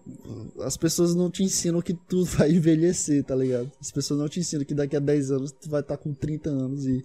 as 0.60 0.76
pessoas 0.76 1.14
não 1.14 1.30
te 1.30 1.42
ensinam 1.42 1.80
que 1.80 1.94
tu 1.94 2.24
vai 2.36 2.50
envelhecer, 2.50 3.24
tá 3.24 3.34
ligado? 3.34 3.70
As 3.80 3.90
pessoas 3.90 4.20
não 4.20 4.28
te 4.28 4.40
ensinam 4.40 4.64
que 4.64 4.74
daqui 4.74 4.96
a 4.96 5.00
10 5.00 5.30
anos 5.30 5.52
tu 5.52 5.70
vai 5.70 5.80
estar 5.80 5.96
tá 5.96 6.02
com 6.02 6.12
30 6.12 6.50
anos 6.50 6.86
e 6.86 7.04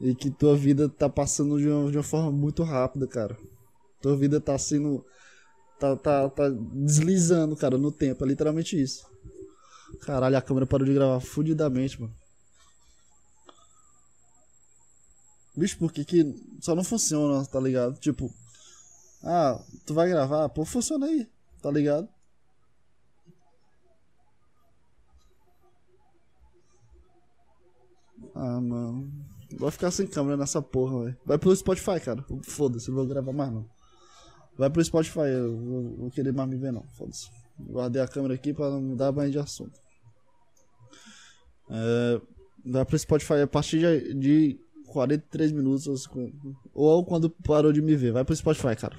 e 0.00 0.14
que 0.14 0.30
tua 0.30 0.56
vida 0.56 0.88
tá 0.88 1.10
passando 1.10 1.58
de 1.58 1.68
uma, 1.68 1.90
de 1.90 1.96
uma 1.98 2.02
forma 2.02 2.32
muito 2.32 2.62
rápida, 2.62 3.06
cara. 3.06 3.36
Tua 4.00 4.16
vida 4.16 4.40
tá 4.40 4.56
sendo 4.56 5.04
tá, 5.78 5.94
tá, 5.94 6.28
tá 6.30 6.48
deslizando, 6.48 7.54
cara, 7.54 7.76
no 7.76 7.92
tempo, 7.92 8.24
é 8.24 8.28
literalmente 8.28 8.80
isso. 8.80 9.06
Caralho, 10.00 10.36
a 10.36 10.42
câmera 10.42 10.66
parou 10.66 10.86
de 10.86 10.94
gravar 10.94 11.20
fudidamente, 11.20 12.00
mano. 12.00 12.14
Bicho, 15.60 15.76
por 15.76 15.92
que 15.92 16.06
que 16.06 16.34
só 16.58 16.74
não 16.74 16.82
funciona, 16.82 17.44
tá 17.44 17.60
ligado? 17.60 17.98
Tipo, 17.98 18.32
ah, 19.22 19.62
tu 19.84 19.92
vai 19.92 20.08
gravar? 20.08 20.48
Pô, 20.48 20.64
funciona 20.64 21.04
aí, 21.04 21.28
tá 21.60 21.70
ligado? 21.70 22.08
Ah, 28.34 28.58
mano. 28.58 29.12
Vai 29.58 29.70
ficar 29.70 29.90
sem 29.90 30.06
câmera 30.06 30.38
nessa 30.38 30.62
porra, 30.62 31.04
velho. 31.04 31.18
Vai 31.26 31.36
pro 31.36 31.54
Spotify, 31.54 32.00
cara. 32.00 32.24
Foda-se, 32.42 32.88
não 32.88 32.96
vou 32.96 33.06
gravar 33.06 33.32
mais 33.34 33.52
não. 33.52 33.68
Vai 34.56 34.70
pro 34.70 34.82
Spotify, 34.82 35.28
eu 35.28 35.58
vou, 35.58 35.96
vou 35.96 36.10
querer 36.10 36.32
mais 36.32 36.48
me 36.48 36.56
ver 36.56 36.72
não. 36.72 36.84
Foda-se. 36.96 37.28
Guardei 37.58 38.00
a 38.00 38.08
câmera 38.08 38.32
aqui 38.32 38.54
pra 38.54 38.70
não 38.70 38.96
dar 38.96 39.12
mais 39.12 39.30
de 39.30 39.38
assunto. 39.38 39.78
É, 41.68 42.20
vai 42.64 42.82
pro 42.86 42.98
Spotify 42.98 43.42
a 43.42 43.46
partir 43.46 43.78
de, 43.78 44.14
de 44.14 44.69
43 44.90 45.52
minutos 45.52 45.86
ou 45.86 45.96
50. 45.96 46.36
Ou 46.74 47.04
quando 47.04 47.30
parou 47.30 47.72
de 47.72 47.80
me 47.80 47.96
ver. 47.96 48.12
Vai 48.12 48.24
pro 48.24 48.34
Spotify, 48.34 48.76
cara. 48.76 48.96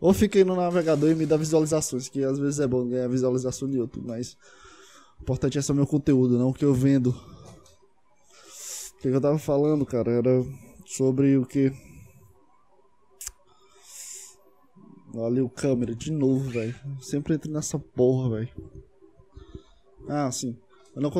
Ou 0.00 0.12
fica 0.12 0.38
aí 0.38 0.44
no 0.44 0.56
navegador 0.56 1.10
e 1.10 1.14
me 1.14 1.26
dá 1.26 1.36
visualizações, 1.36 2.08
que 2.08 2.24
às 2.24 2.38
vezes 2.38 2.58
é 2.58 2.66
bom 2.66 2.88
ganhar 2.88 3.08
visualização 3.08 3.68
de 3.68 3.76
YouTube, 3.76 4.04
mas 4.06 4.36
o 5.20 5.22
importante 5.22 5.58
é 5.58 5.62
só 5.62 5.72
meu 5.72 5.86
conteúdo, 5.86 6.36
não 6.36 6.48
o 6.48 6.54
que 6.54 6.64
eu 6.64 6.74
vendo. 6.74 7.10
O 7.10 8.98
que 9.00 9.08
eu 9.08 9.20
tava 9.20 9.38
falando, 9.38 9.86
cara, 9.86 10.10
era 10.10 10.44
sobre 10.86 11.36
o 11.36 11.46
que. 11.46 11.72
Olha 15.14 15.44
o 15.44 15.50
câmera 15.50 15.94
de 15.94 16.10
novo, 16.10 16.50
velho. 16.50 16.74
Sempre 17.00 17.34
entro 17.34 17.52
nessa 17.52 17.78
porra, 17.78 18.38
velho. 18.38 18.48
Ah, 20.08 20.30
sim. 20.32 20.56
Não. 20.94 21.10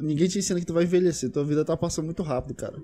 Ninguém 0.00 0.28
te 0.28 0.38
ensina 0.38 0.58
que 0.58 0.66
tu 0.66 0.72
vai 0.72 0.84
envelhecer. 0.84 1.30
Tua 1.30 1.44
vida 1.44 1.64
tá 1.64 1.76
passando 1.76 2.06
muito 2.06 2.22
rápido, 2.22 2.54
cara. 2.54 2.80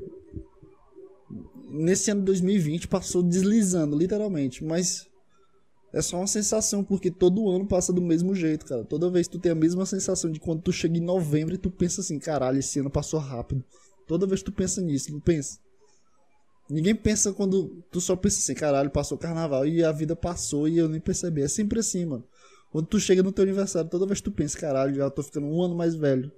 Nesse 1.70 2.10
ano 2.10 2.20
de 2.20 2.26
2020 2.26 2.88
passou 2.88 3.22
deslizando, 3.22 3.96
literalmente. 3.96 4.62
Mas 4.62 5.06
é 5.92 6.00
só 6.00 6.18
uma 6.18 6.26
sensação, 6.26 6.82
porque 6.82 7.10
todo 7.10 7.50
ano 7.50 7.66
passa 7.66 7.92
do 7.92 8.00
mesmo 8.00 8.34
jeito, 8.34 8.64
cara. 8.64 8.84
Toda 8.84 9.10
vez 9.10 9.28
tu 9.28 9.38
tem 9.38 9.52
a 9.52 9.54
mesma 9.54 9.84
sensação 9.84 10.30
de 10.30 10.40
quando 10.40 10.62
tu 10.62 10.72
chega 10.72 10.96
em 10.96 11.02
novembro 11.02 11.54
e 11.54 11.58
tu 11.58 11.70
pensa 11.70 12.00
assim, 12.00 12.18
caralho, 12.18 12.58
esse 12.58 12.78
ano 12.78 12.90
passou 12.90 13.20
rápido. 13.20 13.62
Toda 14.06 14.26
vez 14.26 14.42
tu 14.42 14.52
pensa 14.52 14.80
nisso, 14.80 15.12
não 15.12 15.20
pensa. 15.20 15.58
Ninguém 16.68 16.94
pensa 16.94 17.32
quando 17.32 17.84
tu 17.90 18.00
só 18.00 18.16
pensa 18.16 18.38
assim, 18.38 18.54
caralho, 18.54 18.90
passou 18.90 19.18
carnaval 19.18 19.66
e 19.66 19.84
a 19.84 19.92
vida 19.92 20.16
passou 20.16 20.66
e 20.66 20.78
eu 20.78 20.88
nem 20.88 21.00
percebi. 21.00 21.42
É 21.42 21.48
sempre 21.48 21.80
assim, 21.80 22.06
mano. 22.06 22.24
Quando 22.72 22.86
tu 22.86 22.98
chega 22.98 23.22
no 23.22 23.30
teu 23.30 23.42
aniversário, 23.42 23.90
toda 23.90 24.06
vez 24.06 24.18
que 24.18 24.24
tu 24.24 24.32
pensa, 24.32 24.58
caralho, 24.58 24.94
já 24.94 25.10
tô 25.10 25.22
ficando 25.22 25.46
um 25.46 25.62
ano 25.62 25.74
mais 25.74 25.94
velho. 25.94 26.32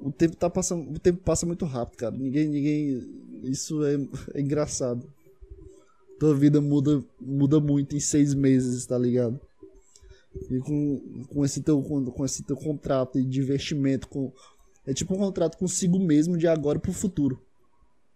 O 0.00 0.10
tempo 0.10 0.34
tá 0.34 0.48
passando, 0.48 0.90
o 0.90 0.98
tempo 0.98 1.22
passa 1.22 1.44
muito 1.44 1.66
rápido, 1.66 1.98
cara. 1.98 2.16
Ninguém, 2.16 2.48
ninguém, 2.48 3.42
isso 3.42 3.84
é, 3.84 3.96
é 4.32 4.40
engraçado. 4.40 5.06
Tua 6.18 6.34
vida 6.34 6.58
muda, 6.58 7.04
muda 7.20 7.60
muito 7.60 7.94
em 7.94 8.00
seis 8.00 8.32
meses, 8.32 8.86
tá 8.86 8.96
ligado? 8.96 9.38
E 10.50 10.58
com, 10.60 11.26
com 11.26 11.44
esse 11.44 11.60
teu, 11.60 11.82
com, 11.82 12.06
com 12.06 12.24
esse 12.24 12.42
teu 12.42 12.56
contrato 12.56 13.22
de 13.22 13.40
investimento, 13.40 14.08
com, 14.08 14.32
é 14.86 14.94
tipo 14.94 15.12
um 15.12 15.18
contrato 15.18 15.58
consigo 15.58 15.98
mesmo 15.98 16.38
de 16.38 16.48
agora 16.48 16.78
pro 16.78 16.94
futuro. 16.94 17.38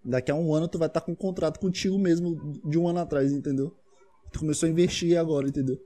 Daqui 0.02 0.30
a 0.30 0.34
um 0.34 0.54
ano 0.54 0.68
tu 0.68 0.78
vai 0.78 0.88
estar 0.88 1.00
tá 1.00 1.04
com 1.04 1.12
um 1.12 1.16
contrato 1.16 1.60
contigo 1.60 1.98
mesmo 1.98 2.58
de 2.64 2.78
um 2.78 2.88
ano 2.88 3.00
atrás, 3.00 3.30
entendeu? 3.30 3.76
Tu 4.32 4.38
começou 4.38 4.66
a 4.66 4.70
investir 4.70 5.18
agora, 5.18 5.46
entendeu? 5.46 5.78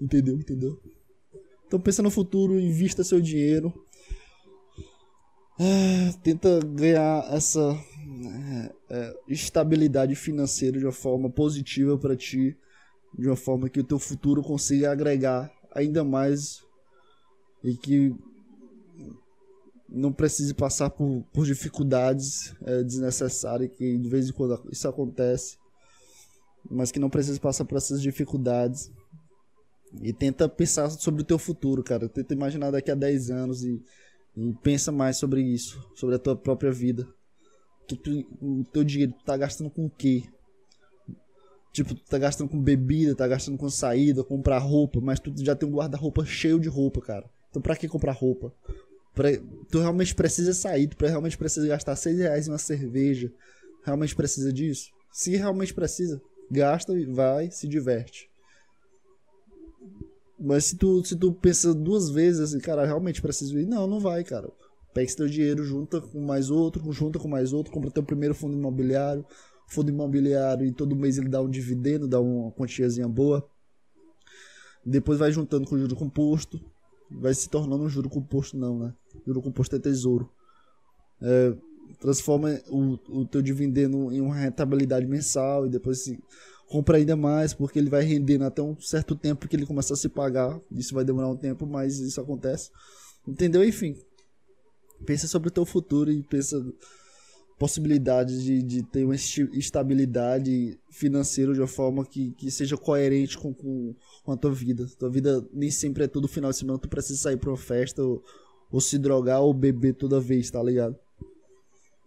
Entendeu? 0.00 0.36
Entendeu? 0.36 0.80
Então 1.66 1.78
pensa 1.78 2.02
no 2.02 2.10
futuro, 2.10 2.58
invista 2.58 3.04
seu 3.04 3.20
dinheiro. 3.20 3.72
É, 5.60 6.12
tenta 6.22 6.60
ganhar 6.60 7.26
essa 7.32 7.60
é, 7.60 8.72
é, 8.90 9.14
estabilidade 9.28 10.14
financeira 10.14 10.78
de 10.78 10.84
uma 10.84 10.92
forma 10.92 11.28
positiva 11.28 11.98
para 11.98 12.16
ti, 12.16 12.56
de 13.18 13.26
uma 13.26 13.36
forma 13.36 13.68
que 13.68 13.80
o 13.80 13.84
teu 13.84 13.98
futuro 13.98 14.42
consiga 14.42 14.92
agregar 14.92 15.52
ainda 15.72 16.04
mais 16.04 16.62
e 17.62 17.76
que 17.76 18.14
não 19.88 20.12
precise 20.12 20.54
passar 20.54 20.90
por, 20.90 21.24
por 21.32 21.44
dificuldades 21.44 22.54
é, 22.64 22.82
desnecessárias 22.82 23.70
que 23.76 23.96
de 23.98 24.08
vez 24.08 24.28
em 24.28 24.32
quando 24.32 24.60
isso 24.70 24.86
acontece 24.86 25.56
mas 26.70 26.92
que 26.92 26.98
não 26.98 27.08
precise 27.08 27.40
passar 27.40 27.64
por 27.64 27.76
essas 27.76 28.02
dificuldades 28.02 28.90
e 30.02 30.12
tenta 30.12 30.48
pensar 30.48 30.90
sobre 30.90 31.22
o 31.22 31.24
teu 31.24 31.38
futuro, 31.38 31.82
cara. 31.82 32.08
Tenta 32.08 32.34
imaginar 32.34 32.70
daqui 32.70 32.90
a 32.90 32.94
10 32.94 33.30
anos 33.30 33.64
e, 33.64 33.82
e 34.36 34.52
pensa 34.62 34.92
mais 34.92 35.16
sobre 35.16 35.42
isso, 35.42 35.80
sobre 35.94 36.16
a 36.16 36.18
tua 36.18 36.36
própria 36.36 36.70
vida. 36.70 37.06
Tu, 37.86 38.26
o 38.42 38.64
teu 38.64 38.84
dinheiro 38.84 39.12
tu 39.12 39.24
tá 39.24 39.36
gastando 39.36 39.70
com 39.70 39.86
o 39.86 39.90
quê? 39.90 40.24
Tipo, 41.72 41.94
tu 41.94 42.02
tá 42.04 42.18
gastando 42.18 42.50
com 42.50 42.60
bebida, 42.60 43.14
tá 43.14 43.26
gastando 43.26 43.56
com 43.56 43.68
saída, 43.70 44.24
comprar 44.24 44.58
roupa, 44.58 45.00
mas 45.00 45.20
tu 45.20 45.32
já 45.36 45.54
tem 45.54 45.68
um 45.68 45.72
guarda-roupa 45.72 46.24
cheio 46.24 46.58
de 46.58 46.68
roupa, 46.68 47.00
cara. 47.00 47.30
Então 47.50 47.62
pra 47.62 47.76
que 47.76 47.88
comprar 47.88 48.12
roupa? 48.12 48.52
Pra, 49.14 49.30
tu 49.70 49.78
realmente 49.78 50.14
precisa 50.14 50.52
sair, 50.52 50.86
tu 50.88 51.04
realmente 51.04 51.36
precisa 51.36 51.66
gastar 51.66 51.96
6 51.96 52.18
reais 52.18 52.46
em 52.46 52.50
uma 52.50 52.58
cerveja. 52.58 53.32
Realmente 53.84 54.14
precisa 54.14 54.52
disso? 54.52 54.90
Se 55.10 55.34
realmente 55.36 55.72
precisa, 55.72 56.20
gasta, 56.50 56.92
vai, 57.10 57.50
se 57.50 57.66
diverte. 57.66 58.28
Mas 60.38 60.66
se 60.66 60.76
tu, 60.76 61.04
se 61.04 61.16
tu 61.16 61.32
pensa 61.32 61.74
duas 61.74 62.10
vezes 62.10 62.40
assim, 62.40 62.60
cara, 62.60 62.86
realmente 62.86 63.20
preciso 63.20 63.58
ir, 63.58 63.66
não, 63.66 63.86
não 63.86 63.98
vai, 63.98 64.22
cara. 64.22 64.48
Pega 64.94 65.16
teu 65.16 65.26
dinheiro, 65.26 65.64
junta 65.64 66.00
com 66.00 66.20
mais 66.20 66.50
outro, 66.50 66.92
junta 66.92 67.18
com 67.18 67.28
mais 67.28 67.52
outro, 67.52 67.72
compra 67.72 67.90
teu 67.90 68.02
primeiro 68.02 68.34
fundo 68.34 68.56
imobiliário. 68.56 69.24
Fundo 69.68 69.90
imobiliário 69.90 70.64
e 70.64 70.72
todo 70.72 70.96
mês 70.96 71.18
ele 71.18 71.28
dá 71.28 71.42
um 71.42 71.48
dividendo, 71.48 72.08
dá 72.08 72.20
uma 72.20 72.50
quantiazinha 72.52 73.06
boa. 73.06 73.46
Depois 74.84 75.18
vai 75.18 75.30
juntando 75.30 75.68
com 75.68 75.76
juro 75.76 75.94
composto. 75.94 76.58
Vai 77.10 77.34
se 77.34 77.48
tornando 77.48 77.84
um 77.84 77.88
juro 77.88 78.08
composto, 78.08 78.56
não, 78.56 78.78
né? 78.78 78.94
Juro 79.26 79.42
composto 79.42 79.76
é 79.76 79.78
tesouro. 79.78 80.30
É, 81.20 81.54
transforma 82.00 82.58
o, 82.68 82.98
o 83.08 83.26
teu 83.26 83.42
dividendo 83.42 84.10
em 84.12 84.20
uma 84.20 84.34
rentabilidade 84.34 85.06
mensal 85.06 85.66
e 85.66 85.68
depois 85.68 86.00
se 86.00 86.18
compra 86.68 86.98
ainda 86.98 87.16
mais 87.16 87.54
porque 87.54 87.78
ele 87.78 87.90
vai 87.90 88.02
rendendo 88.02 88.44
até 88.44 88.62
um 88.62 88.78
certo 88.80 89.16
tempo 89.16 89.48
que 89.48 89.56
ele 89.56 89.66
começa 89.66 89.94
a 89.94 89.96
se 89.96 90.08
pagar. 90.08 90.60
Isso 90.70 90.94
vai 90.94 91.04
demorar 91.04 91.28
um 91.28 91.36
tempo, 91.36 91.66
mas 91.66 91.98
isso 91.98 92.20
acontece. 92.20 92.70
Entendeu? 93.26 93.64
Enfim. 93.64 93.96
Pensa 95.06 95.28
sobre 95.28 95.48
o 95.48 95.52
teu 95.52 95.64
futuro 95.64 96.10
e 96.10 96.22
pensa 96.22 96.60
possibilidades 97.58 98.42
de, 98.42 98.62
de 98.62 98.82
ter 98.84 99.04
uma 99.04 99.14
estabilidade 99.14 100.78
financeira 100.90 101.52
de 101.52 101.60
uma 101.60 101.66
forma 101.66 102.04
que, 102.04 102.30
que 102.32 102.50
seja 102.50 102.76
coerente 102.76 103.36
com, 103.36 103.52
com, 103.52 103.94
com 104.24 104.32
a 104.32 104.36
tua 104.36 104.52
vida. 104.52 104.86
Tua 104.98 105.10
vida 105.10 105.44
nem 105.52 105.70
sempre 105.70 106.04
é 106.04 106.08
todo 106.08 106.28
final 106.28 106.50
de 106.50 106.56
semana, 106.56 106.78
tu 106.78 106.88
precisa 106.88 107.18
sair 107.18 107.36
pra 107.36 107.50
uma 107.50 107.56
festa 107.56 108.02
ou, 108.02 108.22
ou 108.70 108.80
se 108.80 108.96
drogar 108.98 109.40
ou 109.40 109.52
beber 109.52 109.94
toda 109.94 110.20
vez, 110.20 110.50
tá 110.50 110.62
ligado? 110.62 110.96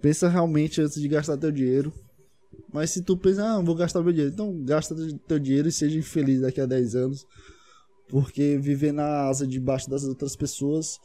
Pensa 0.01 0.29
realmente 0.29 0.81
antes 0.81 0.99
de 0.99 1.07
gastar 1.07 1.37
teu 1.37 1.51
dinheiro. 1.51 1.93
Mas 2.71 2.91
se 2.91 3.01
tu 3.01 3.17
pensa, 3.17 3.43
ah, 3.43 3.61
vou 3.61 3.75
gastar 3.75 4.01
meu 4.01 4.11
dinheiro, 4.11 4.33
então 4.33 4.63
gasta 4.63 4.95
teu 5.27 5.39
dinheiro 5.39 5.67
e 5.67 5.71
seja 5.71 5.97
infeliz 5.97 6.41
daqui 6.41 6.61
a 6.61 6.65
10 6.65 6.95
anos. 6.95 7.25
Porque 8.09 8.57
viver 8.57 8.91
na 8.91 9.27
asa 9.27 9.47
debaixo 9.47 9.89
das 9.89 10.03
outras 10.03 10.35
pessoas, 10.35 10.99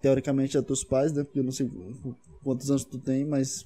teoricamente 0.00 0.56
é 0.56 0.62
teus 0.62 0.84
pais, 0.84 1.12
né? 1.12 1.24
Porque 1.24 1.38
eu 1.38 1.44
não 1.44 1.52
sei 1.52 1.70
quantos 2.42 2.70
anos 2.70 2.84
tu 2.84 2.98
tem, 2.98 3.24
mas 3.24 3.64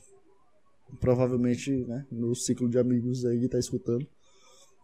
provavelmente, 1.01 1.71
né, 1.85 2.07
no 2.13 2.35
ciclo 2.35 2.69
de 2.69 2.79
amigos 2.79 3.25
aí 3.25 3.41
que 3.41 3.49
tá 3.49 3.59
escutando. 3.59 4.07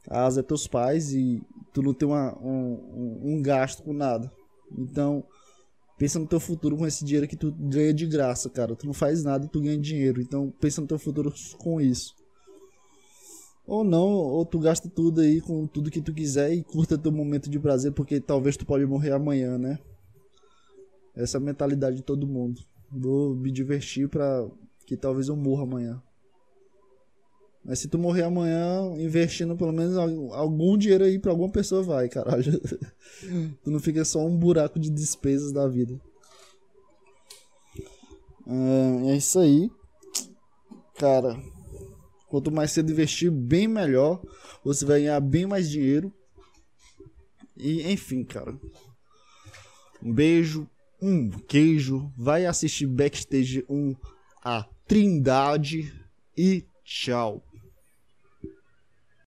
A 0.08 0.24
asa 0.24 0.40
é 0.40 0.42
teus 0.42 0.66
pais 0.66 1.12
e 1.12 1.40
tu 1.72 1.80
não 1.80 1.94
tem 1.94 2.08
uma, 2.08 2.36
um, 2.40 3.34
um 3.34 3.42
gasto 3.42 3.84
com 3.84 3.92
nada. 3.92 4.32
Então, 4.76 5.24
Pensa 6.02 6.18
no 6.18 6.26
teu 6.26 6.40
futuro 6.40 6.76
com 6.76 6.84
esse 6.84 7.04
dinheiro 7.04 7.28
que 7.28 7.36
tu 7.36 7.52
ganha 7.52 7.94
de 7.94 8.08
graça, 8.08 8.50
cara. 8.50 8.74
Tu 8.74 8.84
não 8.86 8.92
faz 8.92 9.22
nada 9.22 9.44
e 9.44 9.48
tu 9.48 9.60
ganha 9.60 9.78
dinheiro. 9.78 10.20
Então 10.20 10.52
pensa 10.60 10.80
no 10.80 10.86
teu 10.88 10.98
futuro 10.98 11.32
com 11.58 11.80
isso. 11.80 12.12
Ou 13.72 13.82
não, 13.82 14.06
ou 14.06 14.44
tu 14.44 14.58
gasta 14.58 14.86
tudo 14.86 15.22
aí 15.22 15.40
com 15.40 15.66
tudo 15.66 15.90
que 15.90 16.02
tu 16.02 16.12
quiser 16.12 16.52
e 16.52 16.62
curta 16.62 16.98
teu 16.98 17.10
momento 17.10 17.48
de 17.48 17.58
prazer, 17.58 17.90
porque 17.90 18.20
talvez 18.20 18.54
tu 18.54 18.66
pode 18.66 18.84
morrer 18.84 19.12
amanhã, 19.12 19.56
né? 19.56 19.78
Essa 21.16 21.38
é 21.38 21.40
a 21.40 21.42
mentalidade 21.42 21.96
de 21.96 22.02
todo 22.02 22.26
mundo. 22.26 22.60
Vou 22.90 23.34
me 23.34 23.50
divertir 23.50 24.10
pra 24.10 24.46
que 24.84 24.94
talvez 24.94 25.28
eu 25.28 25.36
morra 25.36 25.62
amanhã. 25.62 26.02
Mas 27.64 27.78
se 27.78 27.88
tu 27.88 27.98
morrer 27.98 28.24
amanhã, 28.24 28.94
investindo 28.98 29.56
pelo 29.56 29.72
menos 29.72 29.96
algum 29.96 30.76
dinheiro 30.76 31.04
aí 31.04 31.18
pra 31.18 31.30
alguma 31.30 31.50
pessoa 31.50 31.82
vai, 31.82 32.10
caralho. 32.10 32.60
tu 33.64 33.70
não 33.70 33.80
fica 33.80 34.04
só 34.04 34.22
um 34.22 34.36
buraco 34.36 34.78
de 34.78 34.90
despesas 34.90 35.50
da 35.50 35.66
vida. 35.66 35.98
É, 38.46 39.12
é 39.12 39.16
isso 39.16 39.38
aí. 39.38 39.70
Cara, 40.98 41.40
quanto 42.32 42.50
mais 42.50 42.72
cedo 42.72 42.90
investir, 42.90 43.30
bem 43.30 43.68
melhor. 43.68 44.22
Você 44.64 44.86
vai 44.86 45.00
ganhar 45.00 45.20
bem 45.20 45.44
mais 45.44 45.68
dinheiro. 45.68 46.10
E 47.54 47.92
enfim, 47.92 48.24
cara. 48.24 48.58
Um 50.02 50.10
beijo, 50.10 50.66
um 50.98 51.28
queijo. 51.28 52.10
Vai 52.16 52.46
assistir 52.46 52.86
Backstage 52.86 53.66
1 53.68 53.94
a 54.42 54.66
Trindade 54.88 55.92
e 56.34 56.64
tchau. 56.82 57.44